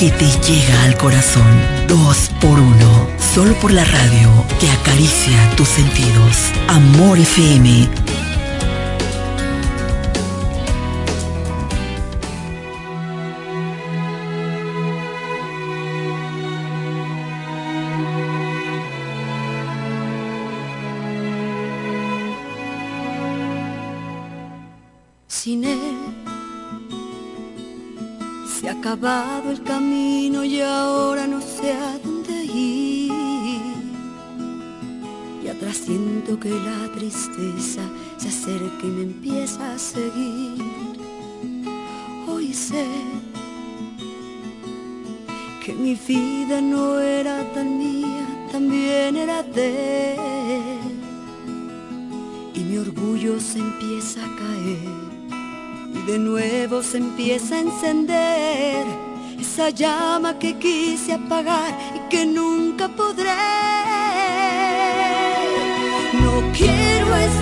Que 0.00 0.10
te 0.12 0.24
llega 0.24 0.84
al 0.84 0.96
corazón. 0.96 1.44
Dos 1.86 2.30
por 2.40 2.58
uno. 2.58 3.06
Solo 3.34 3.52
por 3.60 3.70
la 3.70 3.84
radio 3.84 4.30
que 4.58 4.70
acaricia 4.70 5.54
tus 5.58 5.68
sentidos. 5.68 6.38
Amor 6.68 7.18
FM 7.18 7.86
Y 35.50 35.52
atrás 35.52 35.78
siento 35.78 36.38
que 36.38 36.48
la 36.48 36.92
tristeza 36.94 37.82
se 38.18 38.28
acerca 38.28 38.84
y 38.84 38.86
me 38.86 39.02
empieza 39.02 39.72
a 39.74 39.78
seguir. 39.80 40.62
Hoy 42.28 42.54
sé 42.54 42.86
que 45.64 45.72
mi 45.72 45.96
vida 46.06 46.60
no 46.60 47.00
era 47.00 47.42
tan 47.52 47.78
mía, 47.78 48.46
también 48.52 49.16
era 49.16 49.42
de 49.42 50.14
él. 50.14 51.00
Y 52.54 52.60
mi 52.60 52.78
orgullo 52.78 53.40
se 53.40 53.58
empieza 53.58 54.20
a 54.24 54.36
caer 54.36 54.88
y 55.96 56.12
de 56.12 56.18
nuevo 56.20 56.80
se 56.80 56.98
empieza 56.98 57.56
a 57.56 57.60
encender 57.60 58.86
esa 59.36 59.70
llama 59.70 60.38
que 60.38 60.56
quise 60.58 61.14
apagar 61.14 61.76
y 61.96 62.08
que 62.08 62.24
nunca 62.24 62.86
podré. 62.86 63.99
No 66.60 66.66
quiero 66.66 67.39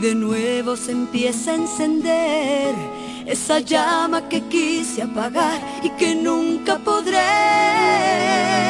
de 0.00 0.14
nuevo 0.14 0.76
se 0.76 0.92
empieza 0.92 1.50
a 1.50 1.54
encender 1.56 2.74
esa 3.26 3.60
llama 3.60 4.28
que 4.28 4.40
quise 4.42 5.02
apagar 5.02 5.60
y 5.82 5.90
que 5.90 6.14
nunca 6.14 6.78
podré. 6.78 8.69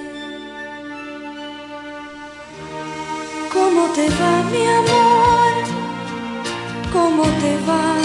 ¿Cómo 3.73 3.87
te 3.93 4.09
va 4.09 4.43
mi 4.51 4.67
amor? 4.67 5.53
¿Cómo 6.91 7.23
te 7.23 7.53
va? 7.65 7.95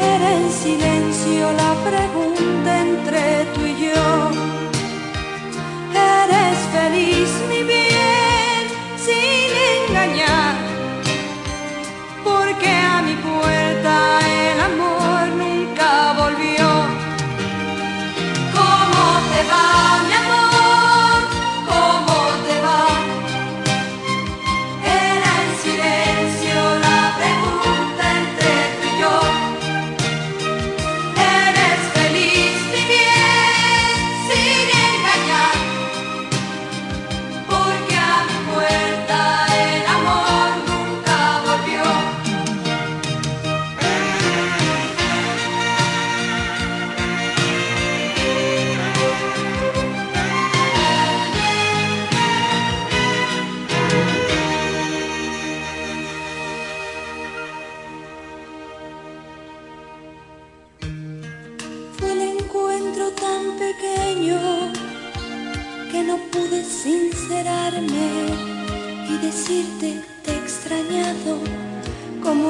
Era 0.00 0.34
en 0.34 0.50
silencio 0.50 1.52
la 1.52 1.72
pregunta 1.88 2.80
entre 2.80 3.44
tú 3.54 3.60
y 3.66 3.84
yo. 3.86 4.30
¿Eres 5.94 6.58
feliz 6.74 7.30
mi 7.48 7.62
vida? 7.62 7.89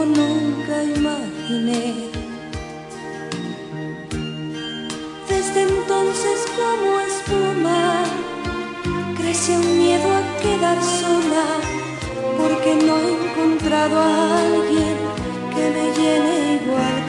Nunca 0.05 0.82
imaginé. 0.82 2.11
Desde 5.29 5.62
entonces 5.62 6.38
como 6.58 7.00
espuma 7.00 8.05
crece 9.17 9.56
un 9.56 9.79
miedo 9.79 10.08
a 10.20 10.23
quedar 10.43 10.79
sola 10.82 11.47
porque 12.38 12.75
no 12.75 12.97
he 12.99 13.12
encontrado 13.12 14.00
a 14.00 14.38
alguien 14.41 14.97
que 15.55 15.64
me 15.75 15.87
llene 15.97 16.61
igual 16.62 17.00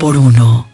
por 0.00 0.16
1 0.16 0.66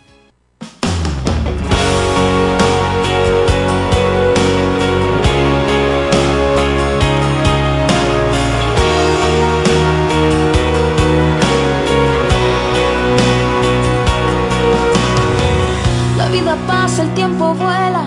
La 16.17 16.29
vida 16.29 16.57
pasa, 16.69 17.03
el 17.03 17.13
tiempo 17.15 17.53
vuela. 17.55 18.05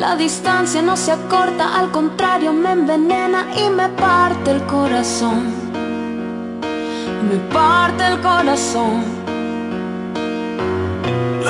La 0.00 0.16
distancia 0.16 0.82
no 0.82 0.96
se 0.96 1.12
acorta, 1.12 1.78
al 1.78 1.92
contrario 1.92 2.52
me 2.52 2.72
envenena 2.72 3.46
y 3.56 3.70
me 3.70 3.88
parte 3.90 4.50
el 4.50 4.62
corazón. 4.66 5.53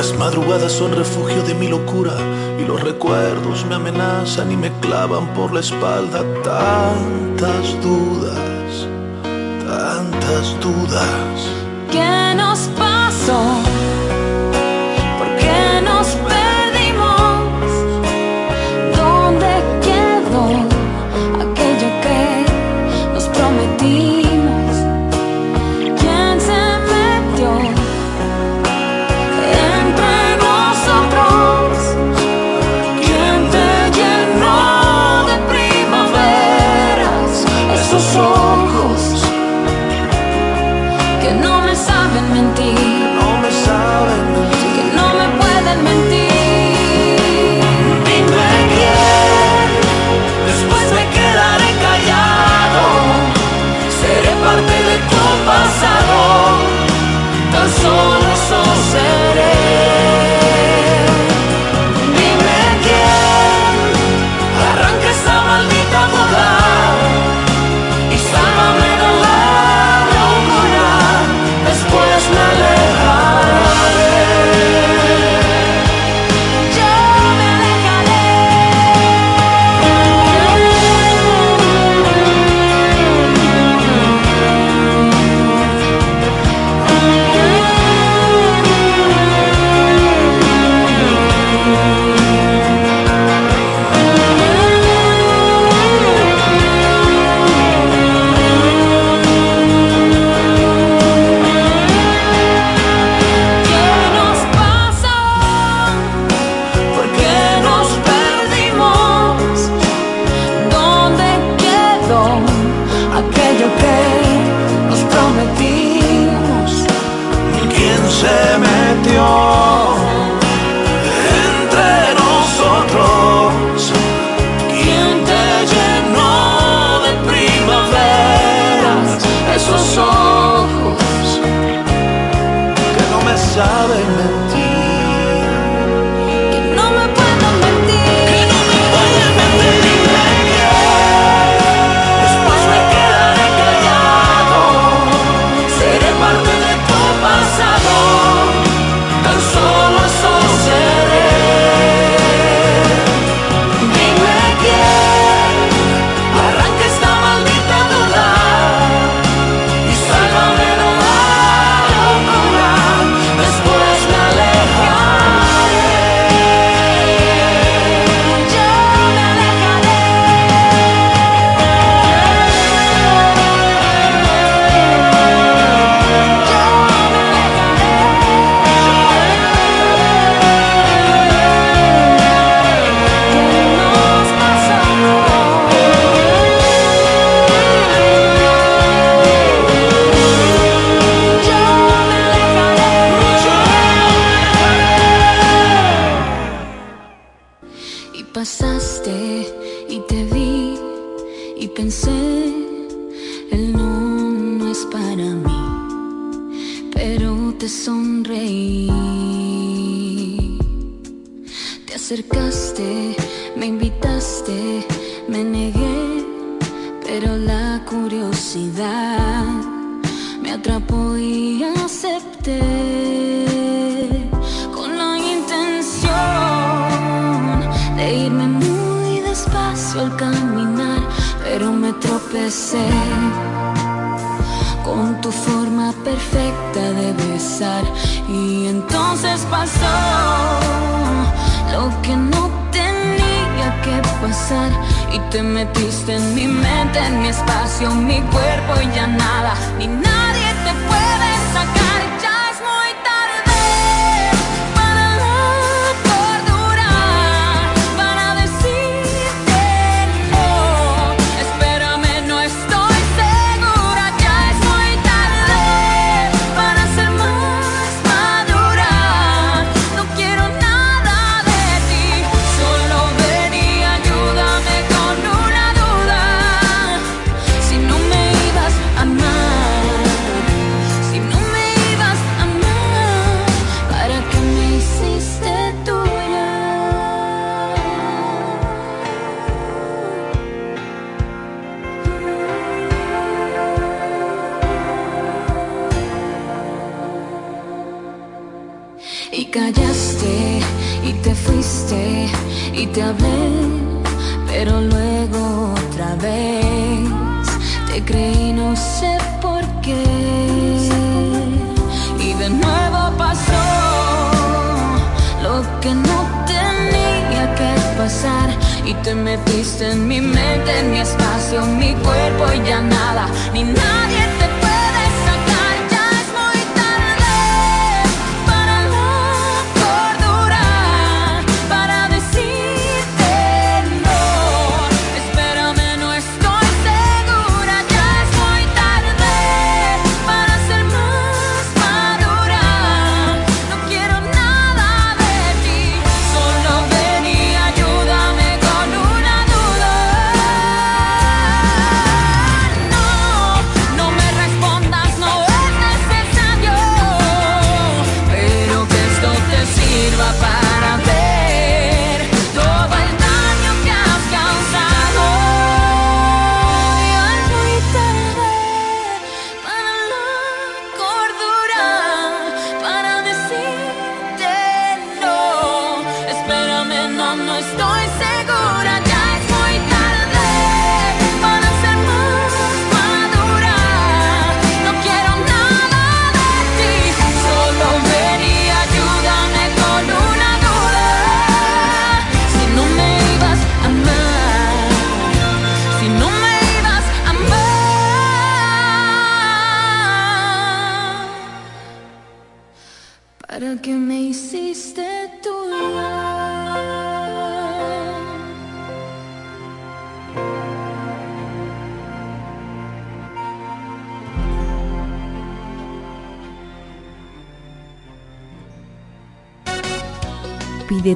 Las 0.05 0.19
madrugadas 0.19 0.71
son 0.71 0.95
refugio 0.95 1.43
de 1.45 1.55
mi 1.55 1.67
locura 1.67 2.13
y 2.61 2.67
los 2.67 2.79
recuerdos 2.83 3.65
me 3.65 3.77
amenazan 3.77 4.53
y 4.53 4.57
me 4.57 4.71
clavan 4.81 5.33
por 5.33 5.55
la 5.55 5.61
espalda 5.61 6.23
tantas 6.43 7.83
dudas, 7.83 8.87
tantas 9.67 10.61
dudas. 10.61 11.34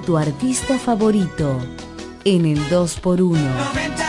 Tu 0.09 0.17
artista 0.17 0.79
favorito 0.79 1.59
en 2.25 2.47
el 2.47 2.59
2x1. 2.71 4.08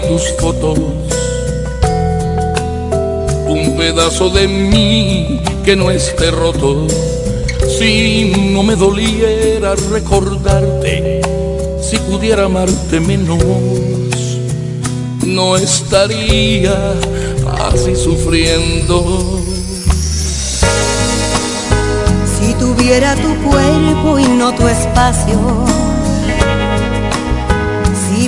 Tus 0.00 0.22
fotos. 0.38 0.78
Un 3.48 3.76
pedazo 3.76 4.30
de 4.30 4.48
mí 4.48 5.40
que 5.64 5.76
no 5.76 5.90
esté 5.90 6.30
roto. 6.30 6.86
Si 7.78 8.32
no 8.52 8.62
me 8.62 8.76
doliera 8.76 9.74
recordarte, 9.90 11.20
si 11.80 11.98
pudiera 11.98 12.44
amarte 12.44 13.00
menos, 13.00 13.42
no 15.26 15.56
estaría 15.56 16.94
así 17.70 17.94
sufriendo. 17.96 19.40
Si 22.38 22.54
tuviera 22.54 23.14
tu 23.16 23.34
cuerpo 23.48 24.18
y 24.18 24.24
no 24.24 24.54
tu 24.54 24.66
espacio 24.68 25.66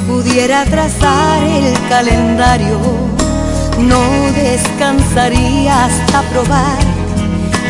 pudiera 0.08 0.64
trazar 0.64 1.42
el 1.42 1.74
calendario, 1.88 2.80
no 3.78 4.02
descansaría 4.32 5.84
hasta 5.84 6.22
probar 6.30 6.78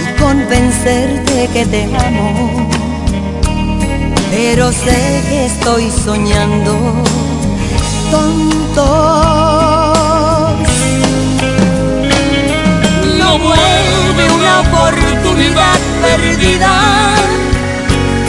y 0.00 0.20
convencerte 0.22 1.48
que 1.52 1.66
te 1.66 1.84
amo. 1.84 2.70
Pero 4.30 4.70
sé 4.70 5.22
que 5.28 5.46
estoy 5.46 5.90
soñando, 5.90 6.72
tonto. 8.12 8.86
No 13.18 13.38
vuelve 13.38 14.24
una 14.38 14.60
oportunidad 14.60 15.78
perdida, 16.02 16.72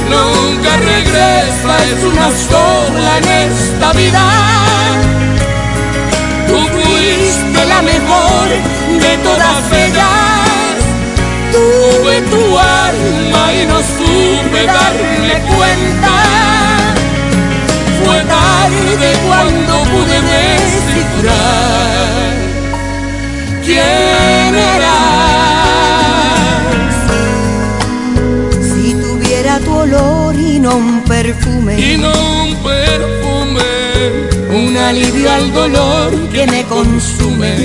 nunca 0.10 0.72
regresa 0.78 1.74
es 1.92 2.04
una 2.04 2.28
sola 2.50 3.18
en 3.20 3.28
esta 3.52 3.94
vida. 3.94 4.26
Tú 6.48 6.58
fuiste 6.76 7.66
la 7.66 7.82
mejor 7.82 8.48
de 9.06 9.18
todas 9.28 9.72
ellas. 9.86 10.76
Tuve 11.52 12.22
tu 12.34 12.44
alma 12.58 13.54
y 13.54 13.66
no 13.68 13.80
supe 13.98 14.66
darme 14.66 15.36
cuenta. 15.56 16.16
Fue 18.04 18.18
tarde 18.36 19.10
cuando 19.28 19.74
pude 19.92 20.18
descifrar 20.34 21.40
quién 23.64 24.56
eras. 24.56 25.09
Y 30.60 30.62
no 30.62 30.76
un 30.76 31.02
perfume. 31.04 31.80
Y 31.80 31.98
no 31.98 32.12
un 32.44 32.56
perfume. 32.56 33.64
Un 34.50 34.76
alivio 34.76 35.32
al 35.32 35.54
dolor 35.54 36.30
que 36.34 36.46
me 36.48 36.64
consume. 36.66 37.56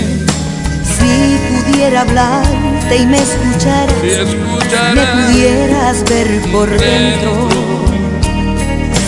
Si 0.96 1.36
pudiera 1.48 2.02
hablarte 2.02 2.96
y 2.96 3.06
me 3.06 3.18
escucharas, 3.18 3.94
Si 4.00 4.10
escucharas 4.10 4.94
me 4.94 5.06
pudieras 5.06 6.04
ver 6.04 6.40
por 6.52 6.70
dentro, 6.70 7.48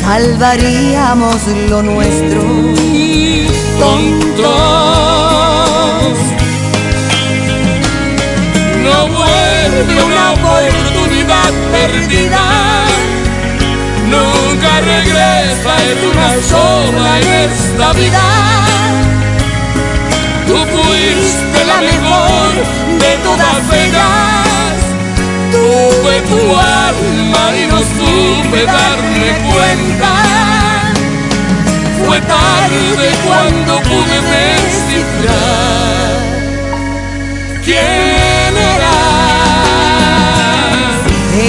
salvaríamos 0.03 1.47
lo 1.69 1.83
nuestro. 1.83 2.41
tontos. 3.79 4.47
No 8.83 9.07
vuelve 9.09 10.05
una 10.05 10.33
oportunidad 10.33 11.53
perdida. 11.71 12.86
Nunca 14.11 14.81
regresa, 14.81 15.73
es 15.91 16.01
una 16.13 16.31
sola 16.51 17.11
en 17.21 17.29
esta 17.51 17.93
vida. 17.93 18.27
Tú 20.47 20.57
fuiste 20.75 21.59
la 21.67 21.79
mejor 21.81 22.51
de 23.03 23.13
todas 23.25 23.63
ellas. 23.85 24.77
Tuve 25.51 26.15
tu 26.31 26.41
alma 26.57 27.45
y 27.57 27.67
no 27.67 27.79
supe 27.79 28.61
darme 28.65 29.31
cuenta. 29.53 30.13
Fue 32.07 32.19
tarde 32.21 33.07
cuando 33.27 33.73
pude 33.81 34.17
descifrar 34.37 35.37
quién 37.65 38.53
eras. 38.77 39.07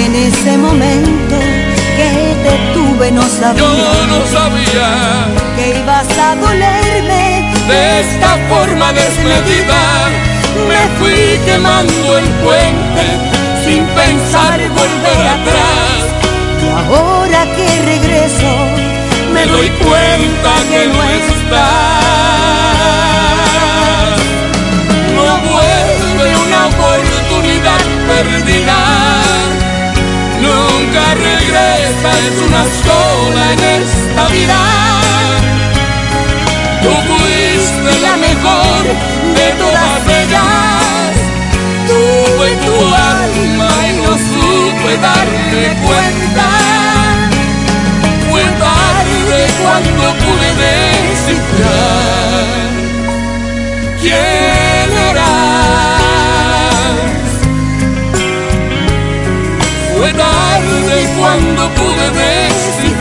En 0.04 0.10
ese 0.16 0.52
momento 0.58 1.27
tuve 2.98 3.12
no 3.12 3.22
Yo 3.22 4.06
no 4.06 4.26
sabía 4.26 4.88
que 5.56 5.78
ibas 5.78 6.08
a 6.18 6.34
dolerme. 6.34 7.52
de 7.68 8.00
esta 8.00 8.36
forma 8.48 8.92
desmedida. 8.92 9.80
Me 10.68 10.82
fui 10.98 11.38
quemando 11.44 12.18
el 12.18 12.28
puente 12.44 13.04
sin 13.64 13.84
pensar 13.86 14.58
volver 14.70 15.26
atrás. 15.36 15.98
Y 16.64 16.68
ahora 16.68 17.40
que 17.56 17.68
regreso, 17.82 18.52
Me 19.32 19.46
doy 19.46 19.68
cuenta 19.68 20.52
que 20.70 20.86
no 20.88 21.02
estás. 21.20 21.68
No 25.14 25.26
vuelve 25.50 26.36
una 26.46 26.60
oportunidad 26.66 27.80
perdida. 28.08 29.17
Nunca 30.58 31.14
regresa, 31.14 32.10
es 32.28 32.36
una 32.48 32.64
sola 32.84 33.52
en 33.52 33.60
esta 33.82 34.28
vida. 34.28 34.60
Tú 36.82 36.90
fuiste 37.08 38.00
la 38.00 38.16
mejor 38.16 38.82
de 39.38 39.46
todas 39.62 40.00
ellas. 40.20 41.12
Tuve 41.86 42.48
tu 42.66 42.76
alma 42.94 43.70
y 43.88 43.92
no 44.04 44.12
supe 44.30 44.96
darme 44.98 45.64
cuenta. 45.86 46.57
Cuando 61.18 61.68
pude 61.74 62.10
descifrar 62.10 62.98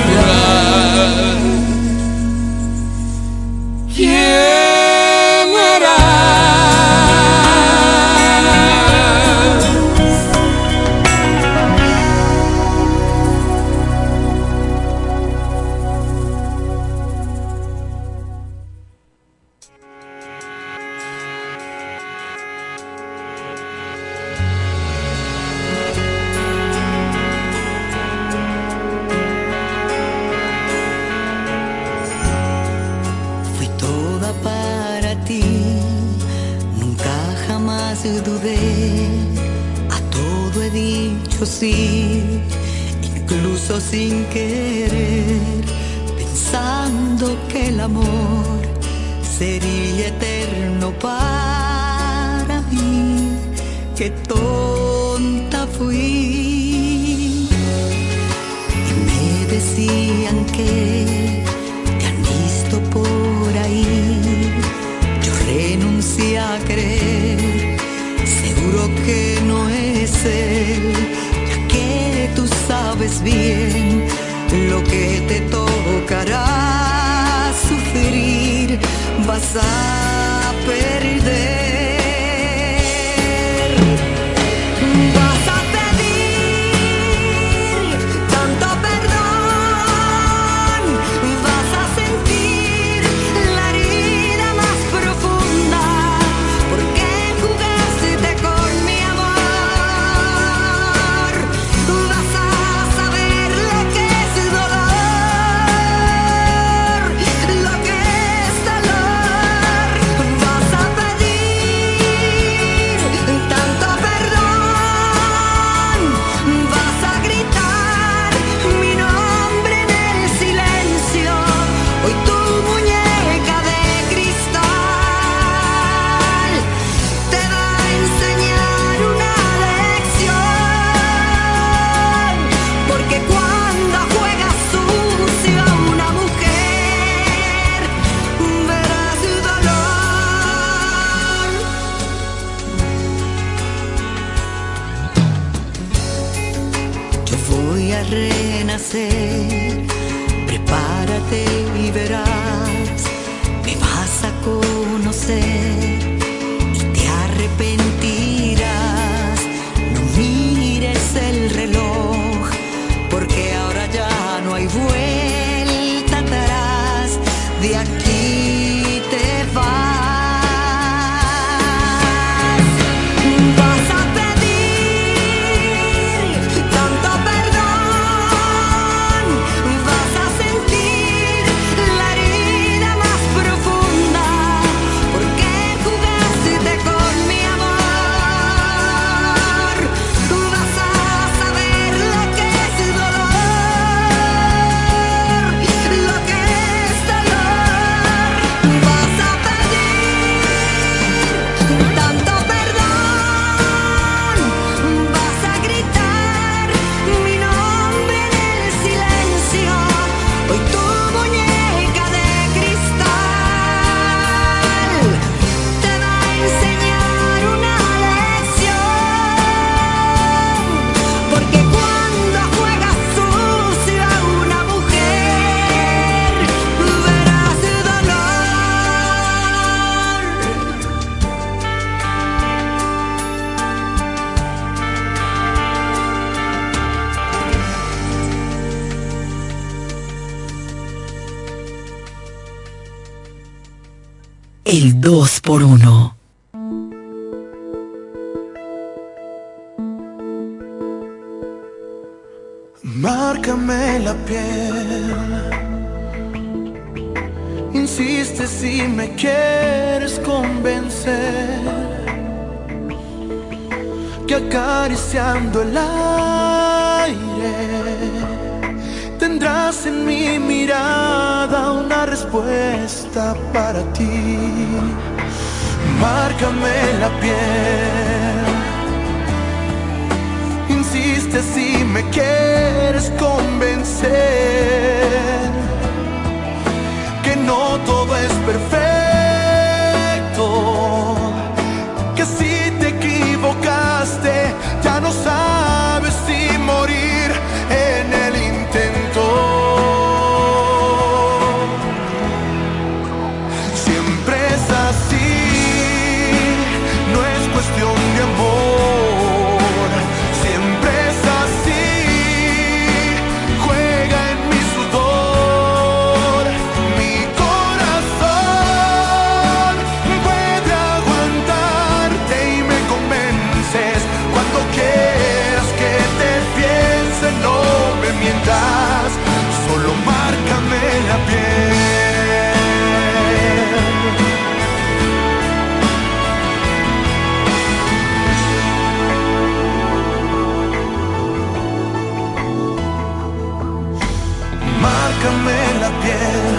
La 345.23 345.89
piel. 346.01 346.55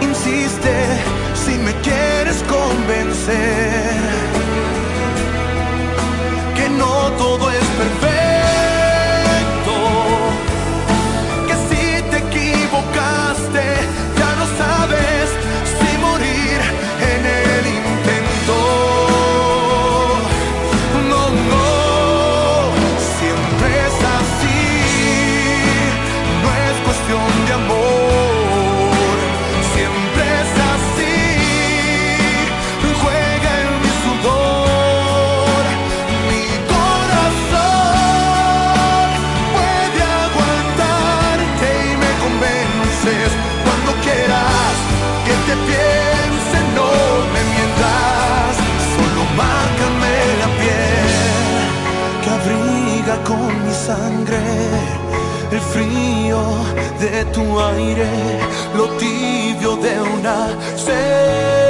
Insiste 0.00 0.72
si 1.34 1.58
me 1.58 1.72
quieres 1.82 2.42
convencer. 2.44 4.25
lo 58.76 58.86
tibio 58.98 59.76
de 59.76 60.00
una 60.00 60.48
sed. 60.76 61.65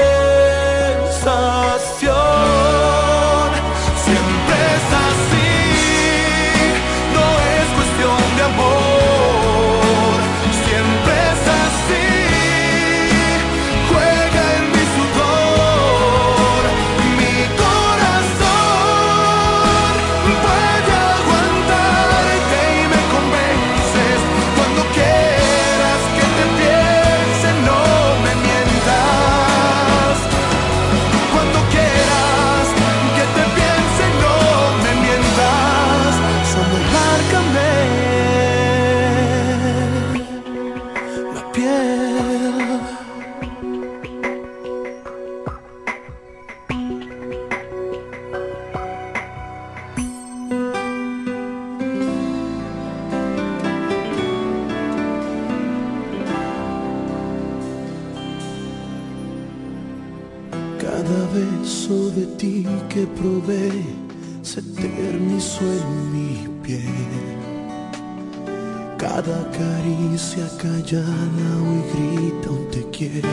Callada 70.66 71.48
hoy 71.66 71.82
grita 71.92 72.50
un 72.50 72.70
te 72.70 72.82
quiero. 72.90 73.28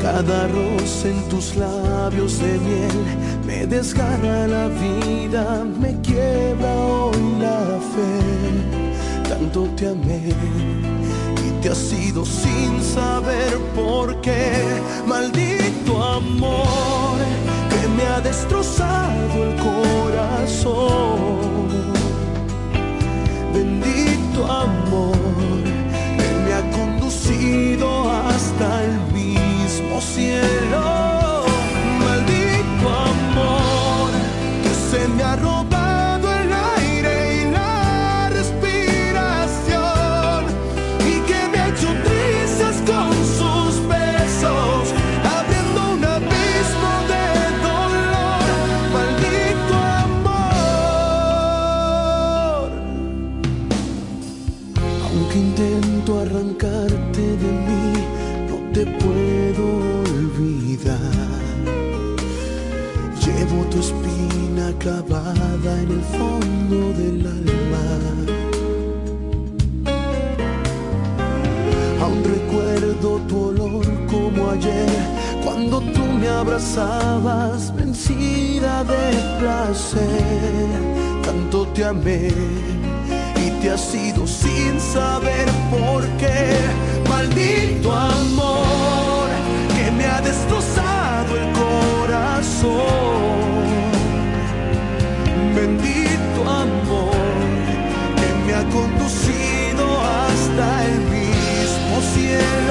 Cada 0.00 0.48
rosa 0.48 1.08
en 1.08 1.28
tus 1.28 1.56
labios 1.56 2.38
de 2.38 2.58
miel 2.58 2.98
me 3.46 3.66
desgarra 3.66 4.46
la 4.46 4.68
vida, 4.68 5.64
me 5.64 6.00
quiebra 6.02 6.72
hoy 6.74 7.22
la 7.40 7.60
fe. 7.92 9.28
Tanto 9.28 9.60
te 9.76 9.88
amé 9.88 10.22
te 11.62 11.68
has 11.68 11.92
ido 11.92 12.24
sin 12.24 12.82
saber 12.82 13.56
por 13.74 14.20
qué. 14.20 14.52
Maldito 15.06 16.02
amor 16.02 17.18
que 17.70 17.88
me 17.96 18.02
ha 18.08 18.20
destrozado 18.20 19.44
el 19.44 19.54
corazón. 19.68 21.12
Bendito 24.42 24.52
amor 24.52 25.16
que 26.16 26.28
me 26.44 26.52
ha 26.52 26.70
conducido 26.70 28.10
hasta 28.10 28.84
el 28.84 28.98
mismo 29.12 30.00
cielo. 30.00 30.91
Clavada 64.82 65.80
en 65.80 65.90
el 65.92 66.02
fondo 66.18 66.92
del 66.98 67.24
alma. 67.24 67.86
Aún 72.02 72.24
recuerdo 72.24 73.20
tu 73.28 73.44
olor 73.50 73.86
como 74.10 74.50
ayer, 74.50 74.88
cuando 75.44 75.80
tú 75.80 76.04
me 76.20 76.28
abrazabas 76.28 77.74
vencida 77.76 78.82
de 78.82 79.04
placer. 79.38 80.66
Tanto 81.24 81.68
te 81.68 81.84
amé 81.84 82.28
y 83.44 83.50
te 83.60 83.70
has 83.70 83.94
ido 83.94 84.26
sin 84.26 84.80
saber 84.80 85.48
por 85.70 86.02
qué. 86.20 86.58
Maldito 87.08 87.92
amor 87.92 89.28
que 89.76 89.92
me 89.92 90.06
ha 90.06 90.20
destrozado 90.20 91.36
el 91.36 91.46
corazón 91.52 93.12
bendito 95.62 96.40
amor 96.48 97.14
que 98.16 98.46
me 98.46 98.54
ha 98.54 98.64
conducido 98.70 99.84
hasta 100.00 100.86
el 100.86 100.98
mismo 101.16 102.00
cielo. 102.14 102.61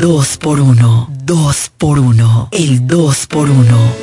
2 0.00 0.38
por 0.38 0.60
1 0.60 1.10
2 1.24 1.72
por 1.76 1.98
1 1.98 2.48
El 2.52 2.86
2 2.86 3.26
por 3.26 3.50
1 3.50 3.99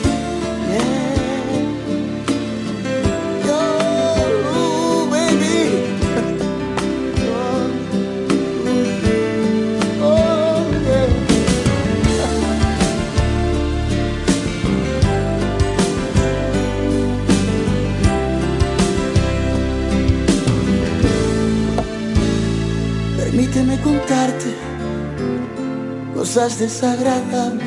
desagradables 26.38 27.66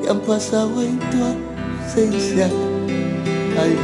que 0.00 0.08
han 0.08 0.20
pasado 0.20 0.80
en 0.82 1.00
tu 1.10 1.18
ausencia. 1.82 2.48
Ay, 3.60 3.76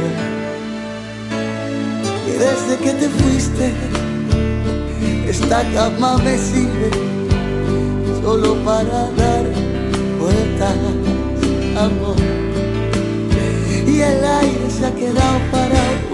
Y 2.27 2.31
desde 2.31 2.77
que 2.81 2.91
te 2.93 3.09
fuiste, 3.09 3.73
esta 5.27 5.63
cama 5.73 6.17
me 6.19 6.37
sirve 6.37 6.91
solo 8.23 8.55
para 8.63 9.11
dar 9.17 9.45
vueltas, 10.17 10.75
amor. 11.77 12.15
Y 13.85 13.99
el 13.99 14.23
aire 14.23 14.69
se 14.69 14.85
ha 14.85 14.95
quedado 14.95 15.39
para 15.51 16.10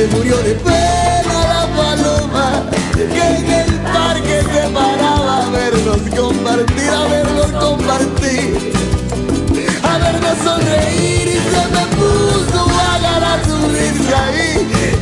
se 0.00 0.06
murió 0.16 0.36
de 0.38 0.54
pena 0.54 1.38
la 1.52 1.66
paloma 1.76 2.64
que 2.94 3.20
en 3.20 3.50
el 3.52 3.70
parque 3.92 4.40
se 4.50 4.68
paraba 4.70 5.46
a 5.46 5.50
vernos 5.50 6.00
compartir, 6.16 6.90
a 6.90 7.04
vernos 7.08 7.50
compartir, 7.64 8.72
a 9.82 9.98
vernos 9.98 10.38
sonreír 10.42 11.28
y 11.28 11.38
se 11.52 11.64
me 11.74 11.84
puso 11.98 12.64
vaga 12.66 13.14
la 13.26 13.44
sonrisa 13.44 14.24
ahí 14.24 14.52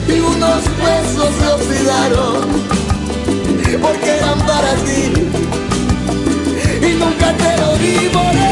y 0.09 0.18
unos 0.18 0.64
besos 0.82 1.30
se 1.38 1.46
olvidaron 1.46 2.42
porque 3.80 4.11
eran 4.16 4.38
para 4.40 4.72
ti 4.84 5.12
y 6.82 6.94
nunca 6.99 7.32
te 7.34 7.57
lo 7.61 7.76
di 7.76 8.11
morena. 8.12 8.47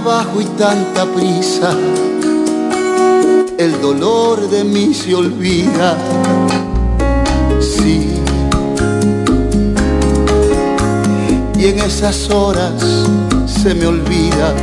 Trabajo 0.00 0.40
y 0.40 0.44
tanta 0.56 1.06
prisa, 1.06 1.72
el 3.58 3.80
dolor 3.82 4.48
de 4.48 4.62
mí 4.62 4.94
se 4.94 5.12
olvida. 5.12 5.96
Sí. 7.60 8.12
y 11.58 11.66
en 11.66 11.80
esas 11.80 12.30
horas 12.30 12.80
se 13.46 13.74
me 13.74 13.86
olvida 13.86 14.54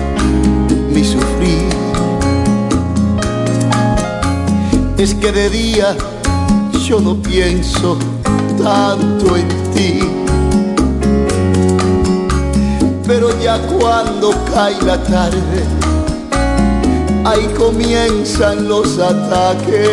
mi 0.93 1.03
sufrir. 1.03 1.67
Es 4.97 5.13
que 5.15 5.33
de 5.33 5.49
día 5.49 5.97
yo 6.87 7.01
no 7.01 7.15
pienso 7.15 7.97
tanto 8.63 9.35
en 9.35 9.47
ti, 9.73 9.99
pero 13.07 13.29
ya 13.39 13.59
cuando 13.59 14.31
cae 14.51 14.81
la 14.81 14.97
tarde, 14.97 15.63
ahí 17.23 17.47
comienzan 17.57 18.67
los 18.67 18.97
ataques. 18.97 19.89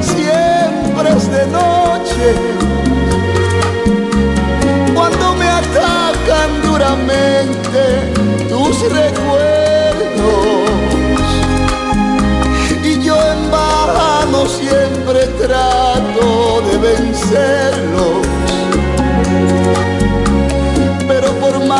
Siempre 0.00 1.10
es 1.16 1.30
de 1.30 1.46
noche 1.46 2.34
cuando 4.94 5.34
me 5.34 5.48
atacan 5.48 6.62
duramente 6.64 8.12
tus 8.48 8.80
recuerdos 8.90 9.54
y 12.82 13.00
yo 13.04 13.16
en 13.16 13.50
vano 13.50 14.46
siempre 14.46 15.26
trato 15.38 16.62
de 16.62 16.78
vencerlos 16.78 18.43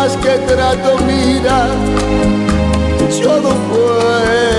más 0.04 0.16
que 0.18 0.36
trato 0.46 0.98
mira 1.06 1.66
yo 3.18 3.40
no 3.40 3.48
puedo 3.68 4.53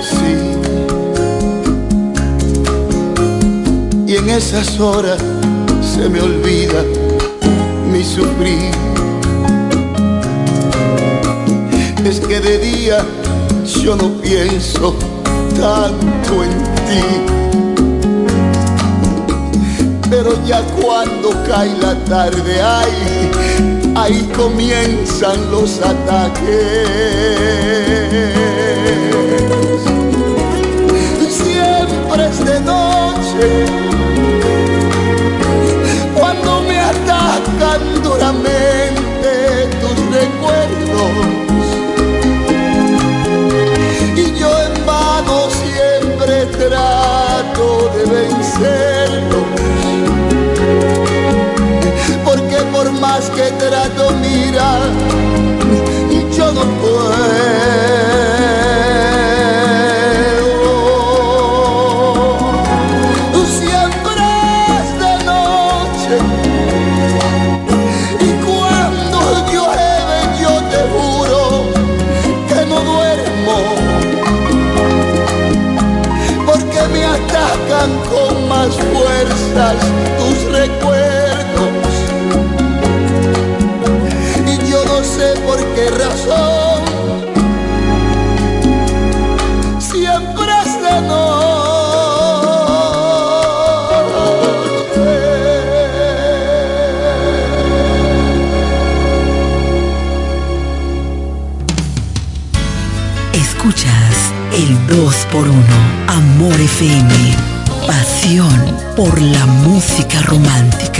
Sí. 0.01 0.33
Y 4.07 4.15
en 4.15 4.29
esas 4.29 4.79
horas 4.79 5.19
se 5.81 6.09
me 6.09 6.21
olvida 6.21 6.83
mi 7.91 8.03
sufrir. 8.03 8.96
Es 12.07 12.21
que 12.21 12.39
de 12.39 12.57
día 12.59 13.05
yo 13.83 13.97
no 13.97 14.07
pienso 14.21 14.95
tanto 15.59 16.41
en 16.41 16.51
ti. 16.87 17.03
Pero 20.09 20.41
ya 20.45 20.61
cuando 20.81 21.31
cae 21.45 21.75
la 21.81 21.95
tarde, 22.05 22.61
ay, 22.61 23.91
ahí 23.93 24.31
comienzan 24.37 25.51
los 25.51 25.81
ataques. 25.81 26.87
Siempre 31.29 32.25
es 32.25 32.45
de 32.45 32.59
noche, 32.61 33.65
cuando 36.17 36.61
me 36.61 36.79
atacan 36.79 38.01
duramente 38.01 39.67
tus 39.81 39.97
recuerdos 40.15 41.46
que 53.29 53.51
trato, 53.53 54.11
mira, 54.15 55.46
2 104.97 105.27
por 105.31 105.47
1 105.47 105.63
Amor 106.07 106.59
FM 106.59 107.13
Pasión 107.85 108.59
por 108.95 109.21
la 109.21 109.45
música 109.45 110.23
romántica. 110.23 110.96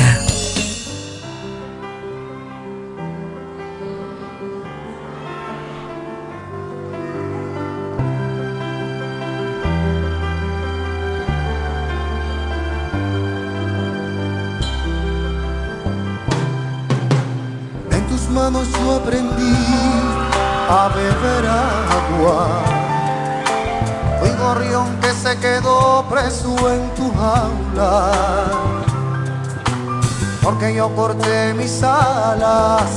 Mis 31.67 31.83
alas 31.83 32.89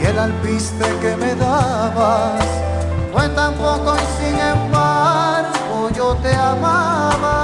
y 0.00 0.06
el 0.06 0.18
alpiste 0.18 0.86
que 1.02 1.14
me 1.16 1.34
dabas 1.34 2.42
fue 3.12 3.28
tan 3.40 3.52
poco 3.56 3.94
y 3.94 4.06
sin 4.18 4.38
embargo 4.40 5.90
yo 5.94 6.14
te 6.22 6.34
amaba. 6.34 7.34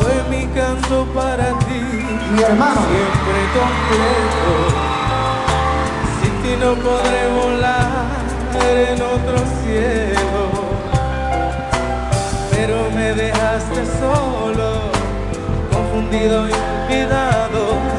Fue 0.00 0.16
mi 0.30 0.46
canto 0.54 1.04
para 1.14 1.48
ti, 1.66 1.82
mi 2.32 2.42
hermano, 2.42 2.80
siempre 2.92 3.40
completo. 3.58 4.52
Sin 6.18 6.34
ti 6.42 6.52
no 6.58 6.70
podré 6.86 7.22
volar 7.40 8.22
en 8.70 9.02
otro 9.02 9.36
cielo 9.60 10.42
pero 12.52 12.76
me 12.94 13.12
dejaste 13.12 13.80
solo, 14.00 14.68
confundido 15.72 16.48
y 16.48 16.52
olvidado. 16.52 17.91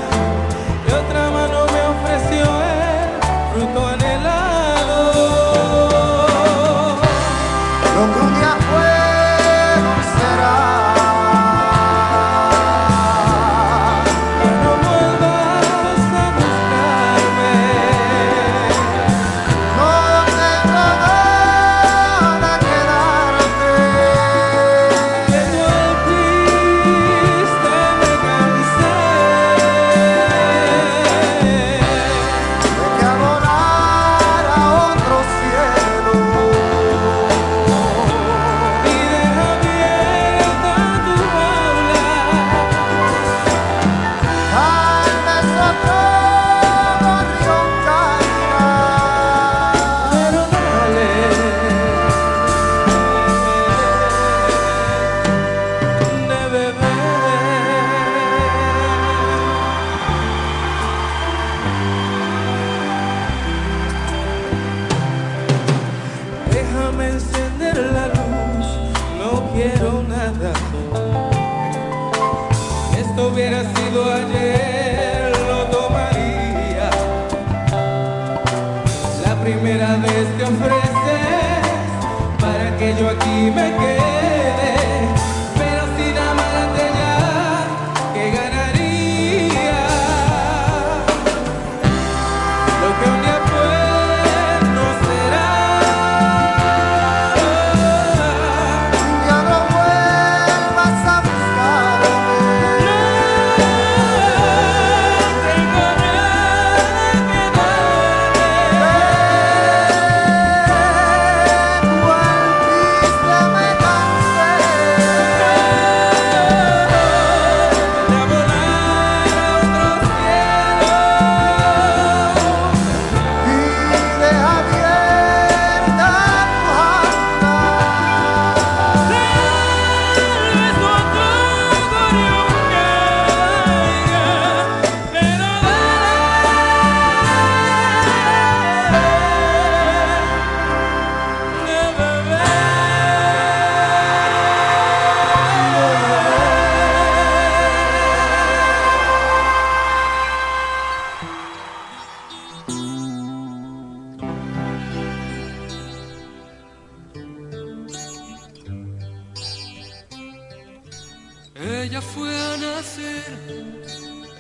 Ella 161.56 162.02
fue 162.02 162.36
a 162.36 162.58
nacer 162.58 163.74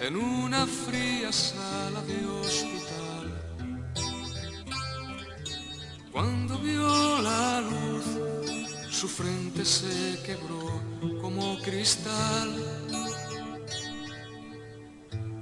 en 0.01 0.15
una 0.15 0.65
fría 0.65 1.31
sala 1.31 2.01
de 2.01 2.25
hospital. 2.25 3.27
Cuando 6.11 6.57
vio 6.57 7.21
la 7.21 7.61
luz, 7.61 8.05
su 8.89 9.07
frente 9.07 9.63
se 9.63 10.21
quebró 10.25 10.81
como 11.21 11.59
cristal. 11.59 12.51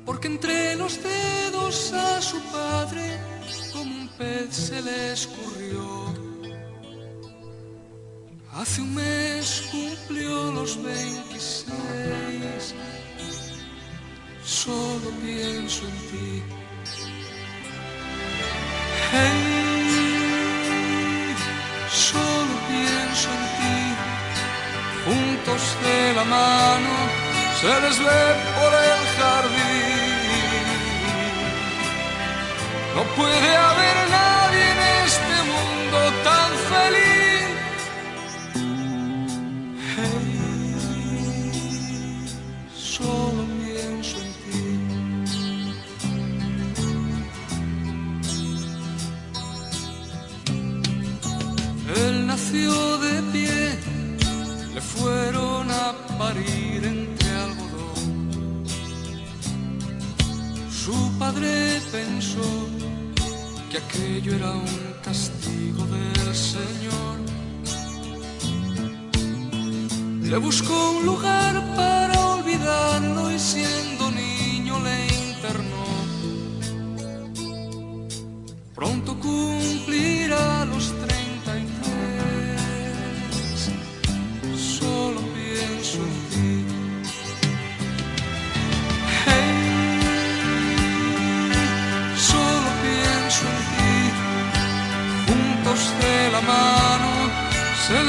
Porque 0.06 0.28
entre 0.28 0.76
los 0.76 1.00
dedos 1.02 1.94
a 1.94 2.22
su 2.22 2.42
padre 2.52 3.18
como 3.72 3.96
un 3.96 4.10
pez 4.18 4.54
se 4.54 4.82
le 4.82 5.14
escurrió 5.14 6.21
Hace 8.62 8.80
un 8.84 8.94
mes 8.94 9.64
cumplió 9.72 10.52
los 10.52 10.78
26. 10.84 12.76
Solo 14.46 15.10
pienso 15.20 15.82
en 15.88 15.98
ti. 16.10 16.44
Hey, 19.12 20.54
solo 21.90 22.54
pienso 22.70 23.30
en 23.38 23.44
ti. 23.58 23.78
Juntos 25.06 25.62
de 25.82 26.14
la 26.14 26.24
mano 26.24 26.94
se 27.60 27.74
les 27.82 27.98
ve 27.98 28.24
por 28.58 28.72
el 28.90 29.02
jardín. 29.18 30.22
No 32.96 33.04
puede 33.16 33.58
haber 33.58 34.01
pensó 61.92 62.68
que 63.70 63.78
aquello 63.78 64.36
era 64.36 64.52
un 64.52 64.96
castigo 65.04 65.86
del 65.86 66.36
Señor. 66.36 67.18
Le 70.24 70.38
buscó 70.38 70.92
un 70.92 71.06
lugar 71.06 71.54
para 71.76 72.18
olvidarlo 72.36 73.32
y 73.32 73.38
siendo 73.38 74.10
niño 74.12 74.80
le 74.80 75.08
internó. 75.28 75.86
Pronto 78.74 79.20
cumplirá 79.20 80.66
los 80.66 80.91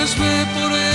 les 0.03 0.16
ve 0.16 0.46
por 0.55 0.72
él. 0.72 0.91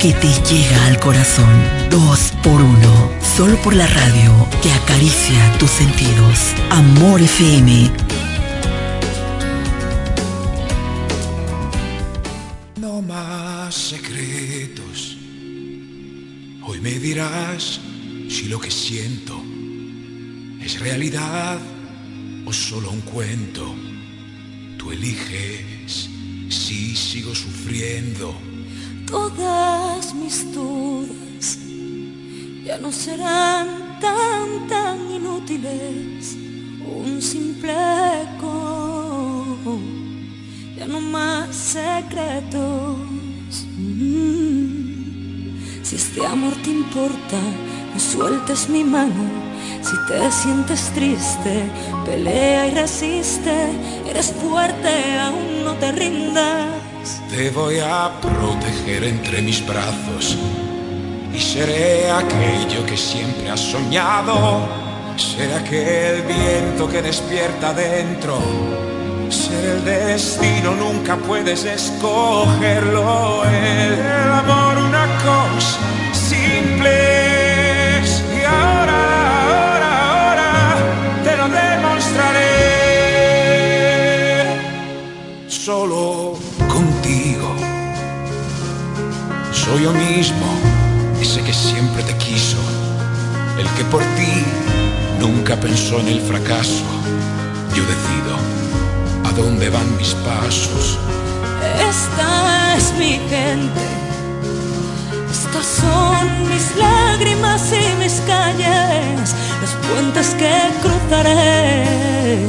que 0.00 0.14
te 0.14 0.28
llega 0.50 0.86
al 0.86 0.98
corazón. 0.98 1.52
Dos 1.90 2.32
por 2.42 2.62
uno. 2.62 3.10
Solo 3.36 3.56
por 3.56 3.74
la 3.74 3.86
radio 3.86 4.48
que 4.62 4.72
acaricia 4.72 5.58
tus 5.58 5.70
sentidos. 5.70 6.54
Amor 6.70 7.20
FM 7.20 8.09
sientes 50.42 50.90
triste, 50.94 51.64
pelea 52.06 52.66
y 52.68 52.70
resiste, 52.70 53.52
eres 54.08 54.32
fuerte, 54.32 55.18
aún 55.18 55.64
no 55.64 55.74
te 55.74 55.92
rindas. 55.92 56.66
Te 57.28 57.50
voy 57.50 57.78
a 57.78 58.10
proteger 58.22 59.04
entre 59.04 59.42
mis 59.42 59.66
brazos 59.66 60.38
y 61.34 61.38
seré 61.38 62.10
aquello 62.10 62.86
que 62.86 62.96
siempre 62.96 63.50
has 63.50 63.60
soñado. 63.60 64.66
Seré 65.16 65.54
aquel 65.54 66.22
viento 66.22 66.88
que 66.88 67.02
despierta 67.02 67.74
dentro. 67.74 68.38
Ser 69.28 69.76
el 69.76 69.84
destino 69.84 70.74
nunca 70.74 71.16
puedes 71.16 71.64
escogerlo. 71.66 73.44
El 73.44 74.32
amor 74.32 74.78
una 74.78 75.06
cosa 75.22 75.78
simple 76.14 77.19
Soy 89.70 89.84
yo 89.84 89.92
mismo, 89.92 90.46
ese 91.20 91.40
que 91.42 91.52
siempre 91.52 92.02
te 92.02 92.16
quiso. 92.16 92.56
El 93.56 93.68
que 93.76 93.84
por 93.84 94.02
ti 94.16 94.44
nunca 95.20 95.54
pensó 95.54 96.00
en 96.00 96.08
el 96.08 96.20
fracaso. 96.22 96.82
Yo 97.76 97.84
decido 97.84 98.34
a 99.24 99.30
dónde 99.30 99.70
van 99.70 99.96
mis 99.96 100.12
pasos. 100.26 100.98
Esta 101.88 102.76
es 102.76 102.92
mi 102.98 103.12
gente. 103.30 103.86
Estas 105.30 105.66
son 105.66 106.48
mis 106.48 106.76
lágrimas 106.76 107.62
y 107.72 108.02
mis 108.02 108.14
calles, 108.26 109.36
los 109.60 109.70
puentes 109.86 110.34
que 110.34 110.52
cruzaré 110.82 112.48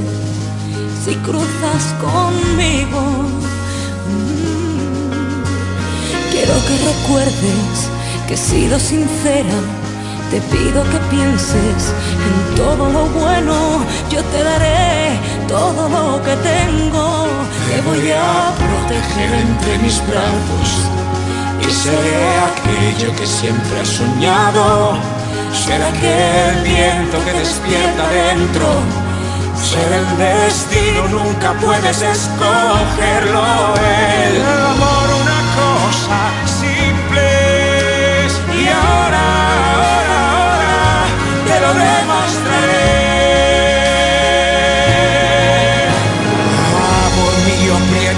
si 1.05 1.13
cruzas 1.17 1.83
conmigo. 2.01 3.30
Quiero 6.67 6.83
que 6.83 6.85
recuerdes 6.85 7.89
que 8.27 8.33
he 8.33 8.37
sido 8.37 8.79
sincera. 8.79 9.57
Te 10.29 10.39
pido 10.41 10.83
que 10.83 10.97
pienses 11.09 11.93
en 12.27 12.55
todo 12.55 12.89
lo 12.89 13.05
bueno. 13.07 13.85
Yo 14.09 14.23
te 14.23 14.43
daré 14.43 15.19
todo 15.47 15.89
lo 15.89 16.21
que 16.23 16.35
tengo. 16.37 17.27
Te 17.69 17.81
voy 17.81 18.11
a 18.11 18.53
proteger 18.57 19.33
entre 19.33 19.77
mis 19.79 20.01
brazos. 20.07 20.69
Y 21.61 21.71
seré 21.71 22.39
aquello 22.51 23.15
que 23.15 23.25
siempre 23.25 23.79
has 23.79 23.87
soñado. 23.87 24.97
Será 25.53 25.87
aquel 25.87 26.63
viento 26.63 27.17
que 27.25 27.33
despierta 27.33 28.07
dentro. 28.09 28.67
Ser 29.55 29.91
el 29.93 30.17
destino, 30.17 31.07
nunca 31.09 31.53
puedes 31.53 32.01
escogerlo. 32.01 33.43
El 33.75 34.41
amor, 34.41 35.00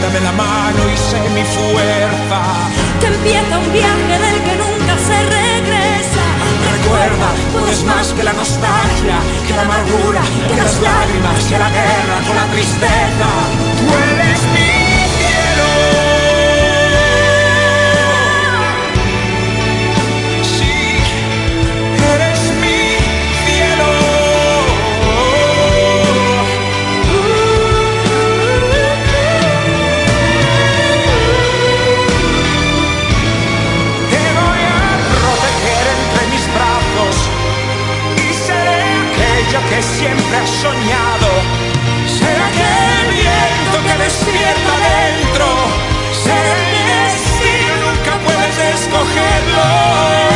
mío, 0.04 0.20
apriétame 0.20 0.20
la 0.22 0.32
mano 0.32 0.90
y 0.92 0.98
sé 0.98 1.20
mi 1.30 1.44
fuerza. 1.44 2.42
Que 3.00 3.08
empieza 3.08 3.58
un 3.58 3.72
viaje 3.72 4.20
del 4.20 4.44
que 4.44 4.56
nunca 4.56 4.98
se 4.98 5.24
regresa. 5.24 6.26
Recuerda, 6.72 7.28
tú 7.52 7.66
eres 7.66 7.84
más 7.84 8.14
que 8.14 8.24
la 8.24 8.34
nostalgia, 8.34 9.18
que 9.48 9.54
la 9.54 9.62
amargura, 9.62 10.22
que 10.48 10.56
las 10.56 10.80
lágrimas, 10.82 11.44
que 11.46 11.58
la 11.58 11.70
guerra 11.70 12.18
con 12.28 12.36
la 12.36 12.46
tristeza. 12.54 13.30
Tú 13.80 13.94
eres 14.12 14.42
mi 14.54 14.83
siempre 39.84 40.38
has 40.38 40.50
soñado. 40.50 41.30
Será 42.08 42.48
aquel 42.48 43.08
viento 43.12 43.78
que 43.86 44.04
despierta 44.04 44.74
dentro. 44.90 45.46
Será 46.24 46.54
el 46.58 46.86
destino, 46.94 47.74
nunca 47.86 48.14
puedes 48.26 48.58
escogerlo. 48.80 50.33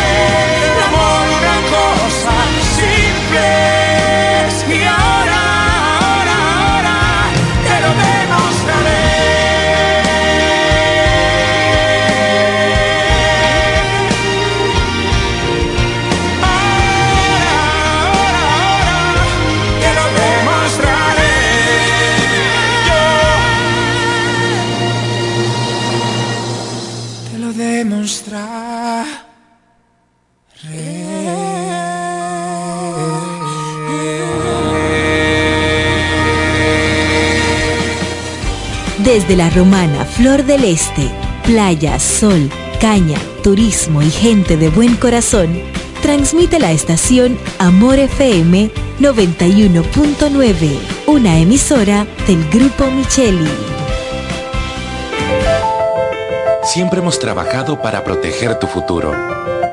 Desde 39.18 39.36
la 39.36 39.50
romana 39.50 40.06
Flor 40.06 40.44
del 40.44 40.64
Este, 40.64 41.10
playa, 41.44 41.98
sol, 41.98 42.52
caña, 42.80 43.18
turismo 43.42 44.04
y 44.04 44.12
gente 44.12 44.58
de 44.58 44.70
buen 44.70 44.96
corazón, 44.96 45.60
transmite 46.04 46.60
la 46.60 46.72
estación 46.72 47.36
Amor 47.58 47.98
FM 47.98 48.70
91.9, 49.00 50.80
una 51.08 51.40
emisora 51.40 52.06
del 52.28 52.48
Grupo 52.52 52.92
Micheli. 52.92 53.50
Siempre 56.62 57.00
hemos 57.00 57.18
trabajado 57.18 57.82
para 57.82 58.04
proteger 58.04 58.60
tu 58.60 58.68
futuro. 58.68 59.16